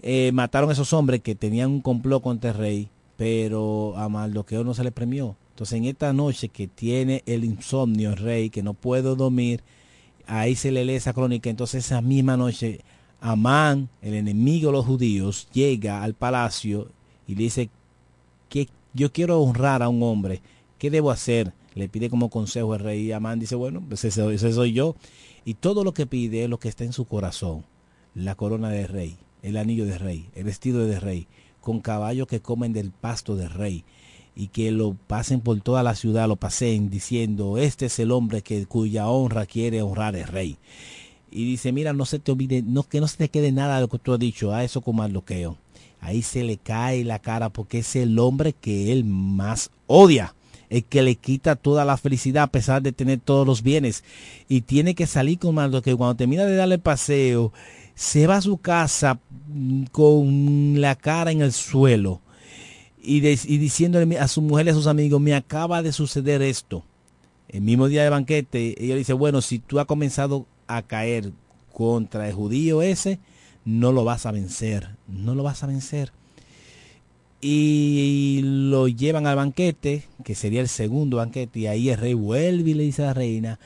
eh, 0.00 0.30
mataron 0.32 0.70
a 0.70 0.72
esos 0.72 0.92
hombres 0.92 1.20
que 1.20 1.34
tenían 1.34 1.70
un 1.70 1.80
complot 1.82 2.22
contra 2.22 2.50
el 2.52 2.56
rey, 2.56 2.88
pero 3.16 3.94
a 3.96 4.08
Mardoqueo 4.08 4.64
no 4.64 4.72
se 4.72 4.84
le 4.84 4.92
premió. 4.92 5.36
Entonces 5.50 5.76
en 5.76 5.84
esta 5.84 6.12
noche 6.12 6.48
que 6.48 6.68
tiene 6.68 7.22
el 7.26 7.44
insomnio 7.44 8.10
el 8.10 8.16
rey, 8.16 8.48
que 8.48 8.62
no 8.62 8.74
puede 8.74 9.02
dormir, 9.02 9.62
ahí 10.26 10.54
se 10.54 10.70
le 10.70 10.84
lee 10.84 10.94
esa 10.94 11.12
crónica. 11.12 11.50
Entonces 11.50 11.84
esa 11.84 12.00
misma 12.00 12.36
noche 12.36 12.80
Amán, 13.20 13.88
el 14.02 14.14
enemigo 14.14 14.70
de 14.70 14.76
los 14.76 14.86
judíos, 14.86 15.48
llega 15.52 16.02
al 16.02 16.14
palacio 16.14 16.88
y 17.26 17.34
le 17.34 17.44
dice 17.44 17.70
que 18.48 18.68
yo 18.94 19.12
quiero 19.12 19.40
honrar 19.40 19.82
a 19.82 19.88
un 19.88 20.02
hombre, 20.02 20.40
¿qué 20.78 20.90
debo 20.90 21.10
hacer? 21.10 21.52
Le 21.76 21.88
pide 21.88 22.10
como 22.10 22.28
consejo 22.28 22.74
el 22.74 22.80
rey. 22.80 23.12
Amán 23.12 23.38
dice, 23.38 23.54
bueno, 23.54 23.80
pues 23.88 24.04
ese, 24.04 24.38
soy 24.52 24.72
yo. 24.72 24.96
Y 25.44 25.54
todo 25.54 25.84
lo 25.84 25.94
que 25.94 26.06
pide 26.06 26.42
es 26.42 26.50
lo 26.50 26.58
que 26.58 26.68
está 26.68 26.82
en 26.82 26.92
su 26.92 27.04
corazón. 27.04 27.64
La 28.16 28.34
corona 28.34 28.70
de 28.70 28.88
rey, 28.88 29.16
el 29.42 29.56
anillo 29.56 29.84
de 29.84 29.98
rey, 29.98 30.28
el 30.34 30.42
vestido 30.42 30.84
de 30.86 30.98
rey, 30.98 31.28
con 31.60 31.80
caballos 31.80 32.26
que 32.26 32.40
comen 32.40 32.72
del 32.72 32.90
pasto 32.90 33.36
de 33.36 33.48
rey 33.48 33.84
y 34.34 34.48
que 34.48 34.72
lo 34.72 34.96
pasen 35.06 35.40
por 35.40 35.60
toda 35.60 35.84
la 35.84 35.94
ciudad, 35.94 36.26
lo 36.26 36.36
pasen 36.36 36.90
diciendo, 36.90 37.58
este 37.58 37.86
es 37.86 37.98
el 38.00 38.10
hombre 38.10 38.42
que 38.42 38.66
cuya 38.66 39.08
honra 39.08 39.46
quiere 39.46 39.82
honrar 39.82 40.16
el 40.16 40.26
rey 40.26 40.58
y 41.30 41.44
dice, 41.44 41.72
mira, 41.72 41.92
no 41.92 42.06
se 42.06 42.18
te 42.18 42.32
olvide, 42.32 42.62
no, 42.62 42.82
que 42.84 43.00
no 43.00 43.08
se 43.08 43.16
te 43.16 43.28
quede 43.28 43.52
nada 43.52 43.76
de 43.76 43.82
lo 43.82 43.88
que 43.88 43.98
tú 43.98 44.12
has 44.12 44.18
dicho, 44.18 44.52
a 44.52 44.64
eso 44.64 44.80
como 44.80 45.06
bloqueo. 45.08 45.56
Ahí 46.00 46.22
se 46.22 46.44
le 46.44 46.56
cae 46.56 47.04
la 47.04 47.18
cara 47.18 47.50
porque 47.50 47.78
es 47.78 47.96
el 47.96 48.18
hombre 48.18 48.52
que 48.52 48.92
él 48.92 49.04
más 49.04 49.70
odia 49.86 50.34
el 50.70 50.84
que 50.84 51.02
le 51.02 51.16
quita 51.16 51.56
toda 51.56 51.84
la 51.84 51.96
felicidad 51.96 52.44
a 52.44 52.48
pesar 52.48 52.82
de 52.82 52.92
tener 52.92 53.20
todos 53.20 53.46
los 53.46 53.62
bienes. 53.62 54.04
Y 54.48 54.62
tiene 54.62 54.94
que 54.94 55.06
salir 55.06 55.38
con 55.38 55.56
que 55.82 55.96
Cuando 55.96 56.16
termina 56.16 56.44
de 56.44 56.56
darle 56.56 56.78
paseo, 56.78 57.52
se 57.94 58.26
va 58.26 58.36
a 58.36 58.42
su 58.42 58.58
casa 58.58 59.18
con 59.92 60.80
la 60.80 60.94
cara 60.94 61.30
en 61.30 61.40
el 61.40 61.52
suelo 61.52 62.20
y, 63.06 63.26
y 63.26 63.58
diciéndole 63.58 64.18
a 64.18 64.28
su 64.28 64.42
mujer 64.42 64.66
y 64.66 64.70
a 64.70 64.74
sus 64.74 64.86
amigos, 64.86 65.20
me 65.20 65.34
acaba 65.34 65.82
de 65.82 65.92
suceder 65.92 66.42
esto. 66.42 66.84
El 67.48 67.62
mismo 67.62 67.86
día 67.88 68.02
de 68.02 68.10
banquete, 68.10 68.74
ella 68.84 68.96
dice, 68.96 69.12
bueno, 69.12 69.40
si 69.40 69.60
tú 69.60 69.78
has 69.78 69.86
comenzado 69.86 70.46
a 70.66 70.82
caer 70.82 71.32
contra 71.72 72.28
el 72.28 72.34
judío 72.34 72.82
ese, 72.82 73.20
no 73.64 73.92
lo 73.92 74.04
vas 74.04 74.26
a 74.26 74.32
vencer, 74.32 74.96
no 75.06 75.34
lo 75.34 75.44
vas 75.44 75.62
a 75.62 75.68
vencer. 75.68 76.12
Y 77.40 78.40
lo 78.42 78.88
llevan 78.88 79.26
al 79.26 79.36
banquete, 79.36 80.04
que 80.24 80.34
sería 80.34 80.60
el 80.60 80.68
segundo 80.68 81.18
banquete, 81.18 81.60
y 81.60 81.66
ahí 81.66 81.90
el 81.90 81.98
rey 81.98 82.14
vuelve 82.14 82.70
y 82.70 82.74
le 82.74 82.82
dice 82.84 83.02
a 83.02 83.06
la 83.06 83.14
reina, 83.14 83.60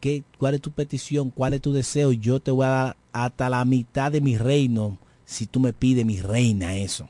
¿qué, 0.00 0.22
¿cuál 0.38 0.54
es 0.54 0.60
tu 0.60 0.70
petición? 0.70 1.30
¿Cuál 1.30 1.54
es 1.54 1.62
tu 1.62 1.72
deseo? 1.72 2.12
Yo 2.12 2.40
te 2.40 2.50
voy 2.50 2.66
a 2.66 2.68
dar 2.68 2.96
hasta 3.12 3.48
la 3.48 3.64
mitad 3.64 4.12
de 4.12 4.20
mi 4.20 4.36
reino 4.36 4.98
si 5.24 5.46
tú 5.46 5.60
me 5.60 5.72
pides 5.72 6.04
mi 6.04 6.20
reina 6.20 6.76
eso. 6.76 7.08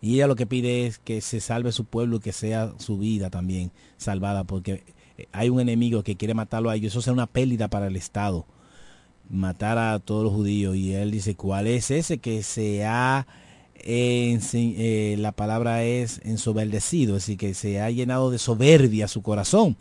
Y 0.00 0.14
ella 0.14 0.26
lo 0.26 0.36
que 0.36 0.46
pide 0.46 0.86
es 0.86 0.98
que 0.98 1.20
se 1.20 1.40
salve 1.40 1.72
su 1.72 1.84
pueblo 1.84 2.16
y 2.16 2.20
que 2.20 2.32
sea 2.32 2.72
su 2.78 2.98
vida 2.98 3.30
también 3.30 3.70
salvada, 3.96 4.44
porque 4.44 4.82
hay 5.32 5.48
un 5.48 5.60
enemigo 5.60 6.02
que 6.02 6.16
quiere 6.16 6.34
matarlo 6.34 6.70
a 6.70 6.76
ellos. 6.76 6.92
Eso 6.92 7.02
será 7.02 7.14
una 7.14 7.26
pérdida 7.26 7.68
para 7.68 7.86
el 7.86 7.96
Estado, 7.96 8.46
matar 9.30 9.78
a 9.78 9.98
todos 9.98 10.24
los 10.24 10.32
judíos. 10.32 10.76
Y 10.76 10.92
él 10.92 11.10
dice, 11.10 11.34
¿cuál 11.36 11.66
es 11.66 11.90
ese 11.90 12.18
que 12.18 12.42
se 12.42 12.84
ha... 12.84 13.26
Eh, 13.88 15.14
la 15.18 15.30
palabra 15.30 15.84
es 15.84 16.20
ensoberdecido, 16.24 17.16
es 17.16 17.22
decir, 17.22 17.38
que 17.38 17.54
se 17.54 17.80
ha 17.80 17.88
llenado 17.90 18.32
de 18.32 18.38
soberbia 18.38 19.06
su 19.06 19.22
corazón. 19.22 19.76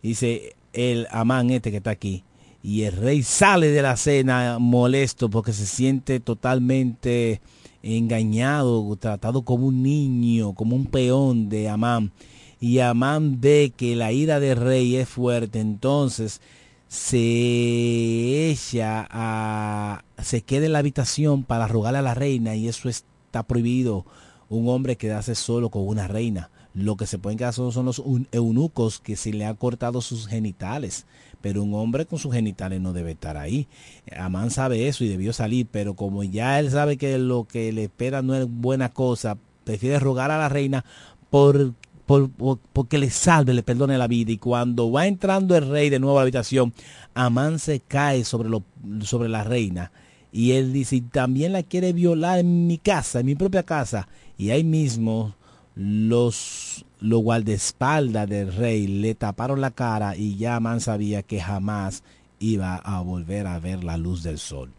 Dice 0.00 0.54
el 0.72 1.08
Amán 1.10 1.50
este 1.50 1.72
que 1.72 1.78
está 1.78 1.90
aquí. 1.90 2.22
Y 2.62 2.82
el 2.82 2.92
rey 2.92 3.22
sale 3.22 3.68
de 3.68 3.82
la 3.82 3.96
cena 3.96 4.58
molesto 4.60 5.28
porque 5.28 5.52
se 5.52 5.66
siente 5.66 6.20
totalmente 6.20 7.40
engañado, 7.82 8.94
tratado 8.96 9.42
como 9.42 9.66
un 9.66 9.82
niño, 9.82 10.52
como 10.54 10.76
un 10.76 10.86
peón 10.86 11.48
de 11.48 11.68
Amán. 11.68 12.12
Y 12.60 12.78
Amán 12.78 13.40
ve 13.40 13.72
que 13.76 13.96
la 13.96 14.12
ira 14.12 14.38
del 14.40 14.56
rey 14.56 14.96
es 14.96 15.08
fuerte, 15.08 15.60
entonces 15.60 16.40
se 16.88 18.50
echa 18.50 19.06
a, 19.10 20.04
se 20.22 20.42
queda 20.42 20.66
en 20.66 20.72
la 20.72 20.78
habitación 20.78 21.44
para 21.44 21.68
rogarle 21.68 21.98
a 21.98 22.02
la 22.02 22.14
reina 22.14 22.56
y 22.56 22.66
eso 22.66 22.88
está 23.28 23.42
prohibido. 23.42 24.04
Un 24.48 24.68
hombre 24.68 24.96
quedarse 24.96 25.34
solo 25.34 25.68
con 25.68 25.86
una 25.86 26.08
reina. 26.08 26.50
Lo 26.74 26.96
que 26.96 27.06
se 27.06 27.18
pueden 27.18 27.38
quedar 27.38 27.52
solo 27.52 27.72
son 27.72 27.86
los 27.86 28.02
eunucos 28.32 28.98
que 28.98 29.16
se 29.16 29.32
le 29.32 29.44
han 29.44 29.56
cortado 29.56 30.00
sus 30.00 30.26
genitales. 30.26 31.06
Pero 31.40 31.62
un 31.62 31.74
hombre 31.74 32.06
con 32.06 32.18
sus 32.18 32.32
genitales 32.32 32.80
no 32.80 32.92
debe 32.92 33.12
estar 33.12 33.36
ahí. 33.36 33.68
Amán 34.16 34.50
sabe 34.50 34.88
eso 34.88 35.04
y 35.04 35.08
debió 35.08 35.32
salir, 35.32 35.66
pero 35.70 35.94
como 35.94 36.24
ya 36.24 36.58
él 36.58 36.70
sabe 36.70 36.96
que 36.96 37.18
lo 37.18 37.44
que 37.44 37.72
le 37.72 37.84
espera 37.84 38.22
no 38.22 38.34
es 38.34 38.46
buena 38.48 38.88
cosa, 38.88 39.36
prefiere 39.64 39.98
rogar 40.00 40.30
a 40.30 40.38
la 40.38 40.48
reina 40.48 40.84
por, 41.30 41.74
por, 42.06 42.30
porque 42.72 42.98
le 42.98 43.10
salve, 43.10 43.54
le 43.54 43.62
perdone 43.62 43.98
la 43.98 44.08
vida. 44.08 44.32
Y 44.32 44.38
cuando 44.38 44.90
va 44.90 45.06
entrando 45.06 45.56
el 45.56 45.68
rey 45.68 45.90
de 45.90 45.98
nuevo 45.98 46.18
a 46.18 46.20
la 46.20 46.22
habitación, 46.22 46.72
Amán 47.14 47.58
se 47.58 47.80
cae 47.80 48.24
sobre, 48.24 48.48
lo, 48.48 48.62
sobre 49.02 49.28
la 49.28 49.44
reina. 49.44 49.92
Y 50.38 50.52
él 50.52 50.72
dice, 50.72 51.00
también 51.00 51.50
la 51.50 51.64
quiere 51.64 51.92
violar 51.92 52.38
en 52.38 52.68
mi 52.68 52.78
casa, 52.78 53.18
en 53.18 53.26
mi 53.26 53.34
propia 53.34 53.64
casa. 53.64 54.06
Y 54.36 54.50
ahí 54.50 54.62
mismo 54.62 55.34
los, 55.74 56.84
los 57.00 57.22
guardaespaldas 57.22 58.28
del 58.28 58.54
rey 58.54 58.86
le 58.86 59.16
taparon 59.16 59.60
la 59.60 59.72
cara 59.72 60.14
y 60.14 60.36
ya 60.36 60.54
Amán 60.54 60.80
sabía 60.80 61.24
que 61.24 61.40
jamás 61.40 62.04
iba 62.38 62.76
a 62.76 63.00
volver 63.00 63.48
a 63.48 63.58
ver 63.58 63.82
la 63.82 63.96
luz 63.96 64.22
del 64.22 64.38
sol. 64.38 64.70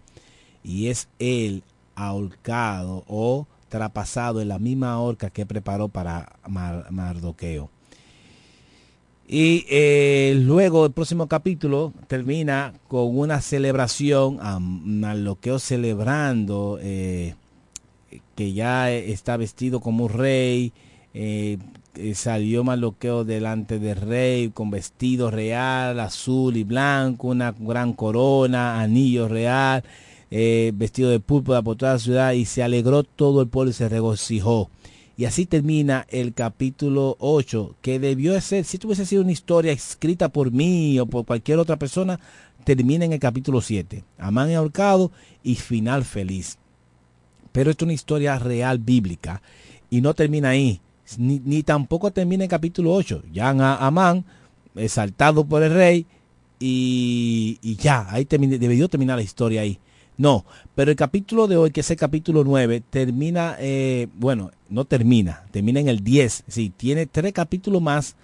Y 0.64 0.88
es 0.88 1.10
él 1.20 1.64
ahorcado 1.94 3.04
o 3.10 3.46
trapasado 3.68 4.40
en 4.40 4.48
la 4.48 4.60
misma 4.60 4.98
horca 4.98 5.30
que 5.30 5.46
preparó 5.46 5.90
para 5.90 6.38
Mardoqueo. 6.48 7.70
Y 9.32 9.68
eh, 9.70 10.34
luego 10.44 10.88
el 10.88 10.92
próximo 10.92 11.28
capítulo 11.28 11.94
termina 12.08 12.74
con 12.88 13.16
una 13.16 13.42
celebración 13.42 14.40
a 14.42 14.60
celebrando 15.60 16.80
eh, 16.82 17.36
que 18.34 18.54
ya 18.54 18.92
está 18.92 19.38
vestido 19.38 19.82
como 19.82 20.08
rey, 20.08 20.74
eh, 21.14 21.60
salió 22.16 22.64
Maloqueo 22.64 23.24
delante 23.24 23.78
del 23.78 23.98
rey 23.98 24.50
con 24.50 24.72
vestido 24.72 25.30
real, 25.30 26.00
azul 26.00 26.58
y 26.58 26.64
blanco, 26.64 27.28
una 27.28 27.54
gran 27.56 27.94
corona, 27.94 28.82
anillo 28.82 29.28
real, 29.28 29.84
vestido 30.32 31.12
de 31.12 31.20
púrpura 31.20 31.62
por 31.62 31.76
toda 31.78 31.94
la 31.94 32.00
ciudad 32.00 32.32
y 32.32 32.46
se 32.46 32.64
alegró 32.64 33.04
todo 33.04 33.44
el 33.44 33.48
pueblo 33.48 33.70
y 33.70 33.74
se 33.76 33.90
regocijó. 33.90 34.72
Y 35.20 35.26
así 35.26 35.46
termina 35.46 36.06
el 36.08 36.34
capítulo 36.34 37.18
8, 37.20 37.76
que 37.82 38.00
debió 38.00 38.40
ser, 38.40 38.64
si 38.64 38.78
tuviese 38.78 39.06
sido 39.06 39.22
una 39.22 39.34
historia 39.34 39.74
escrita 39.74 40.30
por 40.30 40.50
mí 40.50 40.98
o 40.98 41.08
por 41.08 41.26
cualquier 41.26 41.60
otra 41.60 41.76
persona, 41.76 42.22
termina 42.64 43.04
en 43.04 43.12
el 43.12 43.20
capítulo 43.20 43.60
7. 43.60 44.06
Amán 44.18 44.50
ahorcado 44.56 45.12
y 45.44 45.56
final 45.56 46.06
feliz. 46.06 46.58
Pero 47.52 47.70
esto 47.70 47.84
es 47.84 47.88
una 47.88 47.94
historia 47.96 48.40
real 48.40 48.78
bíblica 48.78 49.42
y 49.90 50.00
no 50.00 50.14
termina 50.14 50.52
ahí 50.52 50.80
ni, 51.18 51.64
tampoco 51.64 52.12
termina 52.12 52.46
el 52.46 52.50
capítulo 52.50 52.94
8. 52.94 53.24
Ya 53.34 53.50
a 53.50 53.86
Amán, 53.86 54.24
exaltado 54.74 55.46
por 55.46 55.64
el 55.64 55.74
rey, 55.74 56.06
y, 56.62 57.60
ya, 57.78 58.08
ahí 58.10 58.24
debió 58.24 58.88
terminar 58.88 59.18
la 59.18 59.24
historia 59.24 59.64
ahí. 59.64 59.80
No, 60.20 60.44
pero 60.76 60.92
el 60.92 60.98
capítulo 60.98 61.48
de 61.48 61.56
hoy, 61.56 61.72
que 61.72 61.80
es 61.80 61.90
el 61.92 61.96
capítulo 61.96 62.44
9, 62.44 62.84
termina, 62.90 63.56
eh, 63.58 64.10
bueno, 64.16 64.52
no 64.68 64.84
termina, 64.84 65.46
termina 65.52 65.80
en 65.80 65.88
el 65.88 66.04
10. 66.04 66.44
Sí, 66.46 66.74
tiene 66.76 67.06
tres 67.06 67.32
capítulos 67.32 67.82
más 67.82 68.18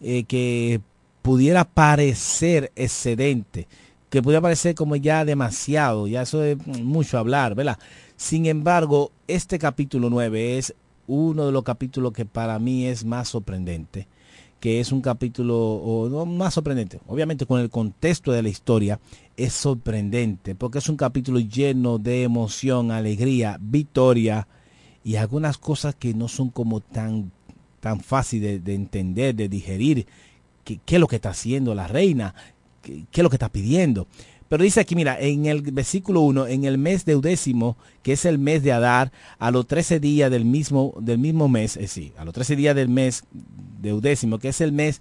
eh, 0.00 0.24
que 0.24 0.80
pudiera 1.20 1.66
parecer 1.66 2.72
excedente, 2.74 3.68
que 4.08 4.22
pudiera 4.22 4.40
parecer 4.40 4.74
como 4.74 4.96
ya 4.96 5.26
demasiado, 5.26 6.06
ya 6.06 6.22
eso 6.22 6.42
es 6.42 6.56
mucho 6.66 7.18
hablar, 7.18 7.54
¿verdad? 7.54 7.78
Sin 8.16 8.46
embargo, 8.46 9.12
este 9.28 9.58
capítulo 9.58 10.08
9 10.08 10.56
es 10.56 10.74
uno 11.06 11.44
de 11.44 11.52
los 11.52 11.64
capítulos 11.64 12.14
que 12.14 12.24
para 12.24 12.58
mí 12.58 12.86
es 12.86 13.04
más 13.04 13.28
sorprendente, 13.28 14.08
que 14.62 14.78
es 14.78 14.92
un 14.92 15.00
capítulo 15.00 15.58
o, 15.58 16.08
no, 16.08 16.24
más 16.24 16.54
sorprendente, 16.54 17.00
obviamente 17.08 17.46
con 17.46 17.60
el 17.60 17.68
contexto 17.68 18.30
de 18.30 18.44
la 18.44 18.48
historia, 18.48 19.00
es 19.36 19.54
sorprendente, 19.54 20.54
porque 20.54 20.78
es 20.78 20.88
un 20.88 20.96
capítulo 20.96 21.40
lleno 21.40 21.98
de 21.98 22.22
emoción, 22.22 22.92
alegría, 22.92 23.58
victoria 23.60 24.46
y 25.02 25.16
algunas 25.16 25.58
cosas 25.58 25.96
que 25.96 26.14
no 26.14 26.28
son 26.28 26.50
como 26.50 26.78
tan, 26.78 27.32
tan 27.80 27.98
fáciles 27.98 28.62
de, 28.62 28.74
entender, 28.74 29.34
de 29.34 29.48
digerir, 29.48 30.06
qué 30.62 30.78
es 30.86 31.00
lo 31.00 31.08
que 31.08 31.16
está 31.16 31.30
haciendo 31.30 31.74
la 31.74 31.88
reina, 31.88 32.32
qué 32.82 33.04
es 33.12 33.22
lo 33.24 33.30
que 33.30 33.36
está 33.36 33.48
pidiendo. 33.48 34.06
Pero 34.52 34.64
dice 34.64 34.80
aquí, 34.80 34.94
mira, 34.94 35.18
en 35.18 35.46
el 35.46 35.62
versículo 35.62 36.20
1, 36.20 36.46
en 36.48 36.64
el 36.64 36.76
mes 36.76 37.06
deudécimo, 37.06 37.78
que 38.02 38.12
es 38.12 38.26
el 38.26 38.38
mes 38.38 38.62
de 38.62 38.72
Adar, 38.72 39.10
a 39.38 39.50
los 39.50 39.66
13 39.66 39.98
días 39.98 40.30
del 40.30 40.44
mismo, 40.44 40.92
del 41.00 41.16
mismo 41.16 41.48
mes, 41.48 41.78
es 41.78 41.84
decir, 41.84 42.12
a 42.18 42.24
los 42.26 42.34
13 42.34 42.56
días 42.56 42.76
del 42.76 42.90
mes 42.90 43.24
deudécimo, 43.80 44.38
que 44.38 44.48
es 44.48 44.60
el 44.60 44.72
mes 44.72 45.00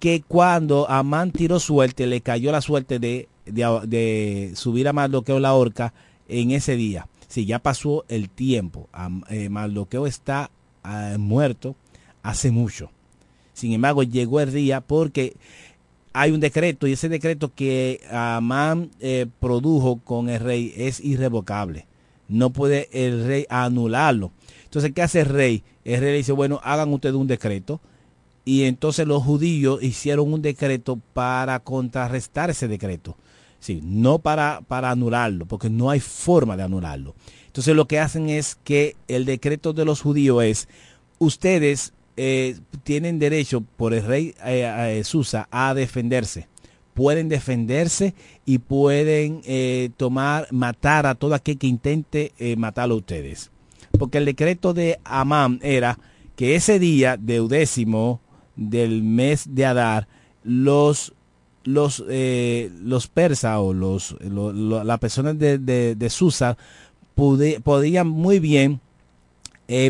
que 0.00 0.24
cuando 0.26 0.90
Amán 0.90 1.30
tiró 1.30 1.60
suerte, 1.60 2.08
le 2.08 2.22
cayó 2.22 2.50
la 2.50 2.60
suerte 2.60 2.98
de, 2.98 3.28
de, 3.46 4.50
subir 4.56 4.88
a 4.88 4.92
Mardoqueo 4.92 5.38
la 5.38 5.54
horca 5.54 5.94
en 6.26 6.50
ese 6.50 6.74
día. 6.74 7.06
Si 7.28 7.46
ya 7.46 7.60
pasó 7.60 8.04
el 8.08 8.28
tiempo, 8.28 8.88
eh, 9.30 9.48
Mardoqueo 9.48 10.08
está 10.08 10.50
ah, 10.82 11.14
muerto 11.20 11.76
hace 12.24 12.50
mucho. 12.50 12.90
Sin 13.52 13.72
embargo, 13.72 14.02
llegó 14.02 14.40
el 14.40 14.52
día 14.52 14.80
porque 14.80 15.36
hay 16.20 16.32
un 16.32 16.40
decreto 16.40 16.88
y 16.88 16.92
ese 16.94 17.08
decreto 17.08 17.54
que 17.54 18.00
Amán 18.10 18.90
eh, 18.98 19.26
produjo 19.38 20.00
con 20.00 20.28
el 20.28 20.40
rey 20.40 20.74
es 20.76 20.98
irrevocable. 20.98 21.86
No 22.26 22.50
puede 22.50 22.88
el 22.92 23.24
rey 23.24 23.46
anularlo. 23.48 24.32
Entonces, 24.64 24.90
¿qué 24.92 25.02
hace 25.02 25.20
el 25.20 25.26
rey? 25.26 25.62
El 25.84 26.00
rey 26.00 26.10
le 26.10 26.16
dice, 26.16 26.32
bueno, 26.32 26.60
hagan 26.64 26.92
ustedes 26.92 27.14
un 27.14 27.28
decreto. 27.28 27.80
Y 28.44 28.64
entonces 28.64 29.06
los 29.06 29.22
judíos 29.22 29.80
hicieron 29.80 30.32
un 30.32 30.42
decreto 30.42 30.98
para 31.14 31.60
contrarrestar 31.60 32.50
ese 32.50 32.66
decreto. 32.66 33.16
Sí, 33.60 33.80
no 33.84 34.18
para, 34.18 34.62
para 34.66 34.90
anularlo, 34.90 35.46
porque 35.46 35.70
no 35.70 35.88
hay 35.88 36.00
forma 36.00 36.56
de 36.56 36.64
anularlo. 36.64 37.14
Entonces 37.46 37.76
lo 37.76 37.86
que 37.86 38.00
hacen 38.00 38.28
es 38.28 38.56
que 38.64 38.96
el 39.06 39.24
decreto 39.24 39.72
de 39.72 39.84
los 39.84 40.00
judíos 40.00 40.42
es, 40.42 40.68
ustedes 41.20 41.92
eh, 42.20 42.58
tienen 42.82 43.20
derecho 43.20 43.60
por 43.60 43.94
el 43.94 44.04
rey 44.04 44.34
eh, 44.44 45.02
Susa 45.04 45.46
a 45.52 45.72
defenderse. 45.72 46.48
pueden 46.94 47.28
defenderse 47.28 48.12
y 48.44 48.58
pueden 48.58 49.40
eh, 49.44 49.90
tomar, 49.96 50.48
matar 50.50 51.06
a 51.06 51.14
todo 51.14 51.34
aquel 51.34 51.56
que 51.56 51.68
intente 51.68 52.32
eh, 52.40 52.56
matarlo 52.56 52.94
a 52.94 52.98
ustedes. 52.98 53.52
Porque 53.96 54.18
el 54.18 54.24
decreto 54.24 54.74
de 54.74 54.98
Amán 55.04 55.60
era 55.62 55.96
que 56.34 56.56
ese 56.56 56.80
día 56.80 57.16
deudécimo 57.16 58.20
del 58.56 59.04
mes 59.04 59.46
de 59.54 59.64
Adar, 59.64 60.08
los 60.42 61.14
los 61.62 62.02
eh, 62.08 62.72
los 62.82 63.06
persas 63.06 63.58
o 63.60 63.72
los 63.72 64.16
las 64.20 64.98
personas 64.98 65.38
de, 65.38 65.58
de, 65.58 66.10
Susa 66.10 66.56
podían 67.14 68.08
muy 68.08 68.40
bien 68.40 68.80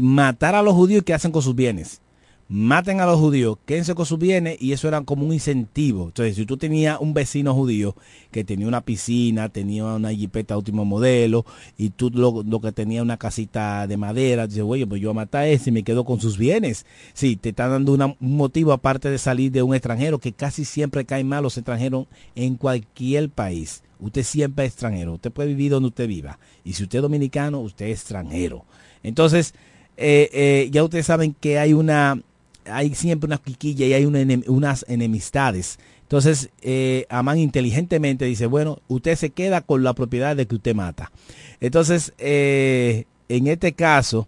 matar 0.02 0.54
a 0.54 0.62
los 0.62 0.74
judíos 0.74 1.04
que 1.04 1.14
hacen 1.14 1.32
con 1.32 1.40
sus 1.40 1.54
bienes 1.54 2.02
maten 2.48 3.00
a 3.00 3.06
los 3.06 3.20
judíos, 3.20 3.58
quédense 3.66 3.94
con 3.94 4.06
sus 4.06 4.18
bienes 4.18 4.56
y 4.60 4.72
eso 4.72 4.88
era 4.88 5.02
como 5.02 5.26
un 5.26 5.34
incentivo. 5.34 6.06
Entonces, 6.06 6.34
si 6.34 6.46
tú 6.46 6.56
tenías 6.56 6.98
un 6.98 7.12
vecino 7.12 7.54
judío 7.54 7.94
que 8.30 8.42
tenía 8.42 8.66
una 8.66 8.80
piscina, 8.80 9.50
tenía 9.50 9.84
una 9.84 10.10
jipeta 10.10 10.56
último 10.56 10.86
modelo 10.86 11.44
y 11.76 11.90
tú 11.90 12.10
lo, 12.10 12.60
que 12.60 12.72
tenía 12.72 13.02
una 13.02 13.18
casita 13.18 13.86
de 13.86 13.96
madera, 13.98 14.46
dices, 14.46 14.64
oye, 14.66 14.86
pues 14.86 15.02
yo 15.02 15.08
voy 15.08 15.20
a 15.20 15.24
matar 15.24 15.42
a 15.42 15.48
ese 15.48 15.68
y 15.68 15.72
me 15.74 15.82
quedo 15.82 16.04
con 16.04 16.20
sus 16.20 16.38
bienes. 16.38 16.86
Sí, 17.12 17.36
te 17.36 17.50
están 17.50 17.70
dando 17.70 17.92
un 17.92 18.36
motivo 18.36 18.72
aparte 18.72 19.10
de 19.10 19.18
salir 19.18 19.52
de 19.52 19.62
un 19.62 19.74
extranjero, 19.74 20.18
que 20.18 20.32
casi 20.32 20.64
siempre 20.64 21.04
caen 21.04 21.28
mal 21.28 21.42
los 21.42 21.58
extranjeros 21.58 22.06
en 22.34 22.56
cualquier 22.56 23.28
país. 23.28 23.82
Usted 24.00 24.22
siempre 24.22 24.64
es 24.64 24.72
extranjero, 24.72 25.14
usted 25.14 25.32
puede 25.32 25.48
vivir 25.48 25.72
donde 25.72 25.88
usted 25.88 26.08
viva. 26.08 26.38
Y 26.64 26.72
si 26.72 26.84
usted 26.84 26.98
es 26.98 27.02
dominicano, 27.02 27.60
usted 27.60 27.86
es 27.86 28.00
extranjero. 28.00 28.64
Entonces, 29.02 29.54
eh, 29.96 30.30
eh, 30.32 30.68
ya 30.70 30.84
ustedes 30.84 31.06
saben 31.06 31.34
que 31.38 31.58
hay 31.58 31.72
una 31.72 32.22
hay 32.70 32.94
siempre 32.94 33.26
una 33.26 33.38
quiquilla 33.38 33.86
y 33.86 33.92
hay 33.92 34.04
unas 34.04 34.84
enemistades. 34.88 35.78
Entonces, 36.02 36.48
eh, 36.62 37.04
Amán 37.10 37.38
inteligentemente 37.38 38.24
dice, 38.24 38.46
bueno, 38.46 38.80
usted 38.88 39.14
se 39.16 39.30
queda 39.30 39.60
con 39.60 39.82
la 39.82 39.92
propiedad 39.92 40.34
de 40.34 40.46
que 40.46 40.54
usted 40.54 40.74
mata. 40.74 41.12
Entonces, 41.60 42.14
eh, 42.16 43.04
en 43.28 43.46
este 43.46 43.74
caso, 43.74 44.26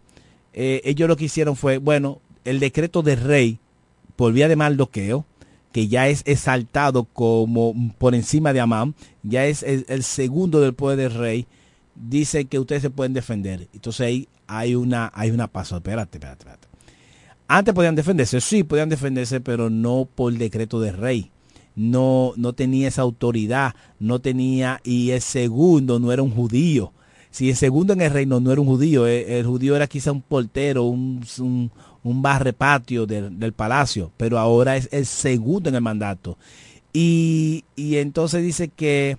eh, 0.52 0.82
ellos 0.84 1.08
lo 1.08 1.16
que 1.16 1.24
hicieron 1.24 1.56
fue, 1.56 1.78
bueno, 1.78 2.20
el 2.44 2.60
decreto 2.60 3.02
del 3.02 3.20
rey 3.20 3.58
por 4.16 4.34
vía 4.34 4.48
de 4.48 4.56
maldoqueo, 4.56 5.24
que 5.72 5.88
ya 5.88 6.08
es 6.08 6.22
exaltado 6.26 7.04
como 7.04 7.74
por 7.96 8.14
encima 8.14 8.52
de 8.52 8.60
Amán, 8.60 8.94
ya 9.22 9.46
es 9.46 9.62
el, 9.62 10.02
segundo 10.02 10.60
del 10.60 10.74
poder 10.74 10.98
del 10.98 11.18
rey, 11.18 11.46
dice 11.94 12.44
que 12.44 12.58
ustedes 12.58 12.82
se 12.82 12.90
pueden 12.90 13.14
defender. 13.14 13.68
Entonces 13.72 14.00
ahí 14.06 14.28
hay 14.46 14.74
una, 14.74 15.10
hay 15.14 15.30
una 15.30 15.46
paso. 15.46 15.76
Espérate, 15.76 16.18
espérate, 16.18 16.40
espérate. 16.40 16.69
Antes 17.52 17.74
podían 17.74 17.96
defenderse, 17.96 18.40
sí, 18.40 18.62
podían 18.62 18.90
defenderse, 18.90 19.40
pero 19.40 19.70
no 19.70 20.06
por 20.14 20.32
decreto 20.32 20.80
del 20.80 20.96
rey. 20.96 21.32
No, 21.74 22.32
no 22.36 22.52
tenía 22.52 22.86
esa 22.86 23.02
autoridad, 23.02 23.74
no 23.98 24.20
tenía, 24.20 24.80
y 24.84 25.10
el 25.10 25.20
segundo 25.20 25.98
no 25.98 26.12
era 26.12 26.22
un 26.22 26.30
judío. 26.30 26.92
Si 27.32 27.50
el 27.50 27.56
segundo 27.56 27.92
en 27.92 28.02
el 28.02 28.12
reino 28.12 28.38
no 28.38 28.52
era 28.52 28.60
un 28.60 28.68
judío, 28.68 29.04
el, 29.08 29.44
judío 29.44 29.74
era 29.74 29.88
quizá 29.88 30.12
un 30.12 30.22
portero, 30.22 30.84
un, 30.84 31.24
un, 32.04 32.22
barre 32.22 32.52
patio 32.52 33.04
del, 33.04 33.52
palacio, 33.52 34.12
pero 34.16 34.38
ahora 34.38 34.76
es 34.76 34.88
el 34.92 35.04
segundo 35.04 35.70
en 35.70 35.74
el 35.74 35.82
mandato. 35.82 36.38
Y, 36.92 37.64
y 37.74 37.96
entonces 37.96 38.44
dice 38.44 38.68
que, 38.68 39.18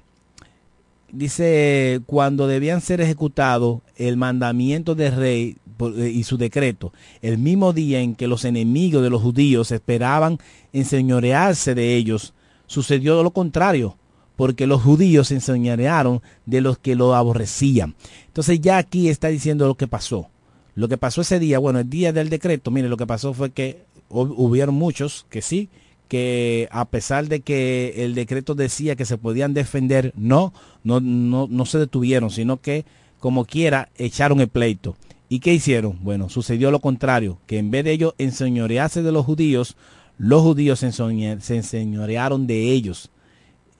dice, 1.12 2.00
cuando 2.06 2.48
debían 2.48 2.80
ser 2.80 3.02
ejecutados, 3.02 3.82
el 4.08 4.18
mandamiento 4.18 4.96
del 4.96 5.16
rey 5.16 5.58
eh, 5.80 6.10
y 6.14 6.24
su 6.24 6.38
decreto, 6.38 6.94
el 7.22 7.38
mismo 7.38 7.74
día 7.74 8.02
en 8.02 8.16
que 8.16 8.28
los 8.28 8.46
enemigos 8.46 9.02
de 9.04 9.10
los 9.10 9.22
judíos 9.22 9.72
esperaban 9.72 10.40
enseñorearse 10.74 11.76
de 11.76 11.96
ellos, 11.96 12.34
sucedió 12.68 13.22
lo 13.24 13.32
contrario, 13.32 13.98
porque 14.36 14.68
los 14.68 14.82
judíos 14.82 15.28
se 15.28 15.36
enseñorearon 15.36 16.22
de 16.46 16.62
los 16.62 16.78
que 16.78 16.96
lo 16.96 17.16
aborrecían. 17.16 17.96
Entonces 18.28 18.62
ya 18.62 18.78
aquí 18.78 19.10
está 19.10 19.28
diciendo 19.28 19.68
lo 19.68 19.76
que 19.76 19.88
pasó. 19.88 20.30
Lo 20.74 20.88
que 20.88 20.98
pasó 20.98 21.22
ese 21.22 21.40
día, 21.40 21.60
bueno, 21.60 21.80
el 21.80 21.90
día 21.90 22.14
del 22.14 22.30
decreto, 22.30 22.72
mire, 22.72 22.88
lo 22.88 22.98
que 22.98 23.06
pasó 23.06 23.34
fue 23.34 23.52
que 23.52 23.84
hubieron 24.10 24.76
muchos 24.76 25.26
que 25.30 25.42
sí, 25.42 25.70
que 26.08 26.68
a 26.72 26.86
pesar 26.86 27.28
de 27.28 27.42
que 27.42 28.04
el 28.04 28.16
decreto 28.16 28.56
decía 28.56 28.96
que 28.96 29.06
se 29.06 29.18
podían 29.18 29.54
defender, 29.54 30.14
no, 30.16 30.54
no, 30.84 31.00
no, 31.00 31.48
no 31.50 31.66
se 31.66 31.78
detuvieron, 31.78 32.30
sino 32.30 32.62
que 32.62 32.86
como 33.22 33.46
quiera 33.46 33.90
echaron 33.96 34.42
el 34.42 34.50
pleito. 34.50 34.98
¿Y 35.30 35.40
qué 35.40 35.54
hicieron? 35.54 36.00
Bueno, 36.02 36.28
sucedió 36.28 36.72
lo 36.72 36.82
contrario, 36.82 37.40
que 37.46 37.58
en 37.58 37.72
vez 37.72 37.86
de 37.86 37.94
ellos 37.94 38.16
enseñorearse 38.18 39.02
de 39.02 39.14
los 39.14 39.26
judíos, 39.26 39.78
los 40.18 40.42
judíos 40.42 40.80
se, 40.80 40.88
enseñorearon 40.88 42.48
de 42.48 42.72
ellos. 42.72 43.12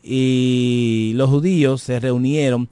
Y 0.02 1.12
los 1.16 1.30
judíos 1.30 1.82
se 1.82 2.00
reunieron 2.00 2.70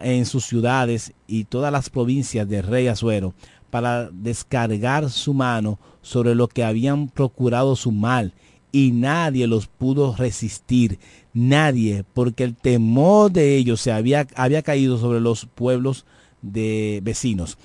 en 0.00 0.26
sus 0.26 0.44
ciudades 0.44 1.12
y 1.28 1.44
todas 1.44 1.70
las 1.70 1.88
provincias 1.88 2.48
del 2.48 2.64
rey 2.64 2.88
Azuero 2.88 3.34
para 3.70 4.10
descargar 4.10 5.10
su 5.10 5.34
mano 5.34 5.78
sobre 6.02 6.34
los 6.34 6.48
que 6.48 6.64
habían 6.64 7.08
procurado 7.08 7.76
su 7.76 7.92
mal 7.92 8.32
y 8.72 8.90
nadie 8.90 9.46
los 9.46 9.66
pudo 9.66 10.14
resistir, 10.16 10.98
nadie, 11.36 12.02
porque 12.14 12.44
el 12.44 12.56
temor 12.56 13.30
de 13.30 13.56
ellos 13.56 13.80
se 13.80 13.92
había, 13.92 14.26
había 14.34 14.62
caído 14.62 14.98
sobre 14.98 15.20
los 15.20 15.44
pueblos 15.44 16.06
de 16.40 17.00
vecinos. 17.02 17.58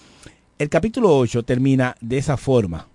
El 0.60 0.68
capítulo 0.68 1.18
8 1.18 1.43
termina 1.43 1.95
de 2.02 2.18
esa 2.18 2.35
forma. 2.35 2.88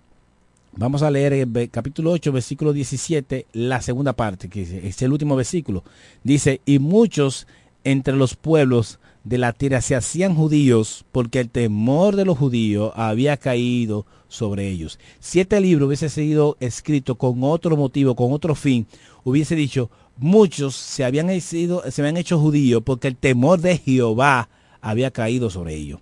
Vamos 0.73 1.01
a 1.01 1.09
leer 1.09 1.33
el 1.33 1.69
capítulo 1.71 2.11
8, 2.11 2.31
versículo 2.31 2.73
17, 2.73 3.47
la 3.53 3.81
segunda 3.81 4.13
parte, 4.13 4.47
que 4.49 4.61
es 4.87 5.01
el 5.01 5.11
último 5.11 5.35
versículo. 5.35 5.83
Dice, 6.23 6.61
y 6.67 6.77
muchos 6.77 7.47
entre 7.83 8.15
los 8.15 8.35
pueblos 8.35 8.99
de 9.23 9.39
la 9.39 9.53
tierra 9.53 9.81
se 9.81 9.95
hacían 9.95 10.35
judíos 10.35 11.05
porque 11.11 11.39
el 11.39 11.49
temor 11.49 12.15
de 12.15 12.25
los 12.25 12.37
judíos 12.37 12.93
había 12.95 13.37
caído 13.37 14.05
sobre 14.27 14.67
ellos. 14.67 14.99
Si 15.19 15.39
este 15.39 15.59
libro 15.59 15.87
hubiese 15.87 16.09
sido 16.09 16.55
escrito 16.59 17.15
con 17.15 17.43
otro 17.43 17.75
motivo, 17.75 18.15
con 18.15 18.31
otro 18.31 18.53
fin, 18.53 18.85
hubiese 19.23 19.55
dicho, 19.55 19.89
muchos 20.17 20.75
se 20.75 21.03
habían, 21.03 21.39
sido, 21.41 21.83
se 21.89 22.01
habían 22.01 22.17
hecho 22.17 22.39
judíos 22.39 22.81
porque 22.85 23.07
el 23.07 23.15
temor 23.15 23.59
de 23.61 23.77
Jehová 23.77 24.49
había 24.81 25.11
caído 25.11 25.49
sobre 25.49 25.75
ellos. 25.75 25.99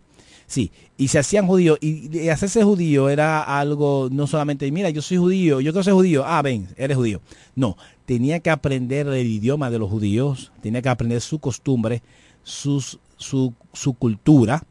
Sí, 0.48 0.72
y 0.96 1.08
se 1.08 1.18
hacían 1.18 1.48
judíos, 1.48 1.80
y, 1.82 2.30
hacerse 2.30 2.64
judío 2.64 3.10
era 3.10 3.42
algo, 3.42 4.10
no 4.12 4.28
solamente, 4.28 4.72
mira, 4.72 4.92
yo 4.92 5.02
soy 5.02 5.18
judío, 5.18 5.60
yo 5.60 5.72
quiero 5.72 5.84
ser 5.84 5.94
judío, 5.94 6.24
ah, 6.26 6.42
ven, 6.44 6.68
eres 6.78 6.96
judío. 6.96 7.22
No, 7.56 7.78
tenía 8.06 8.40
que 8.40 8.52
aprender 8.52 9.08
el 9.08 9.26
idioma 9.28 9.72
de 9.72 9.80
los 9.80 9.90
judíos, 9.90 10.52
tenía 10.62 10.84
que 10.84 10.90
aprender 10.90 11.22
su 11.22 11.40
costumbre, 11.40 12.04
sus, 12.44 13.00
su, 13.18 13.56
su 13.74 13.94
cultura, 13.94 14.64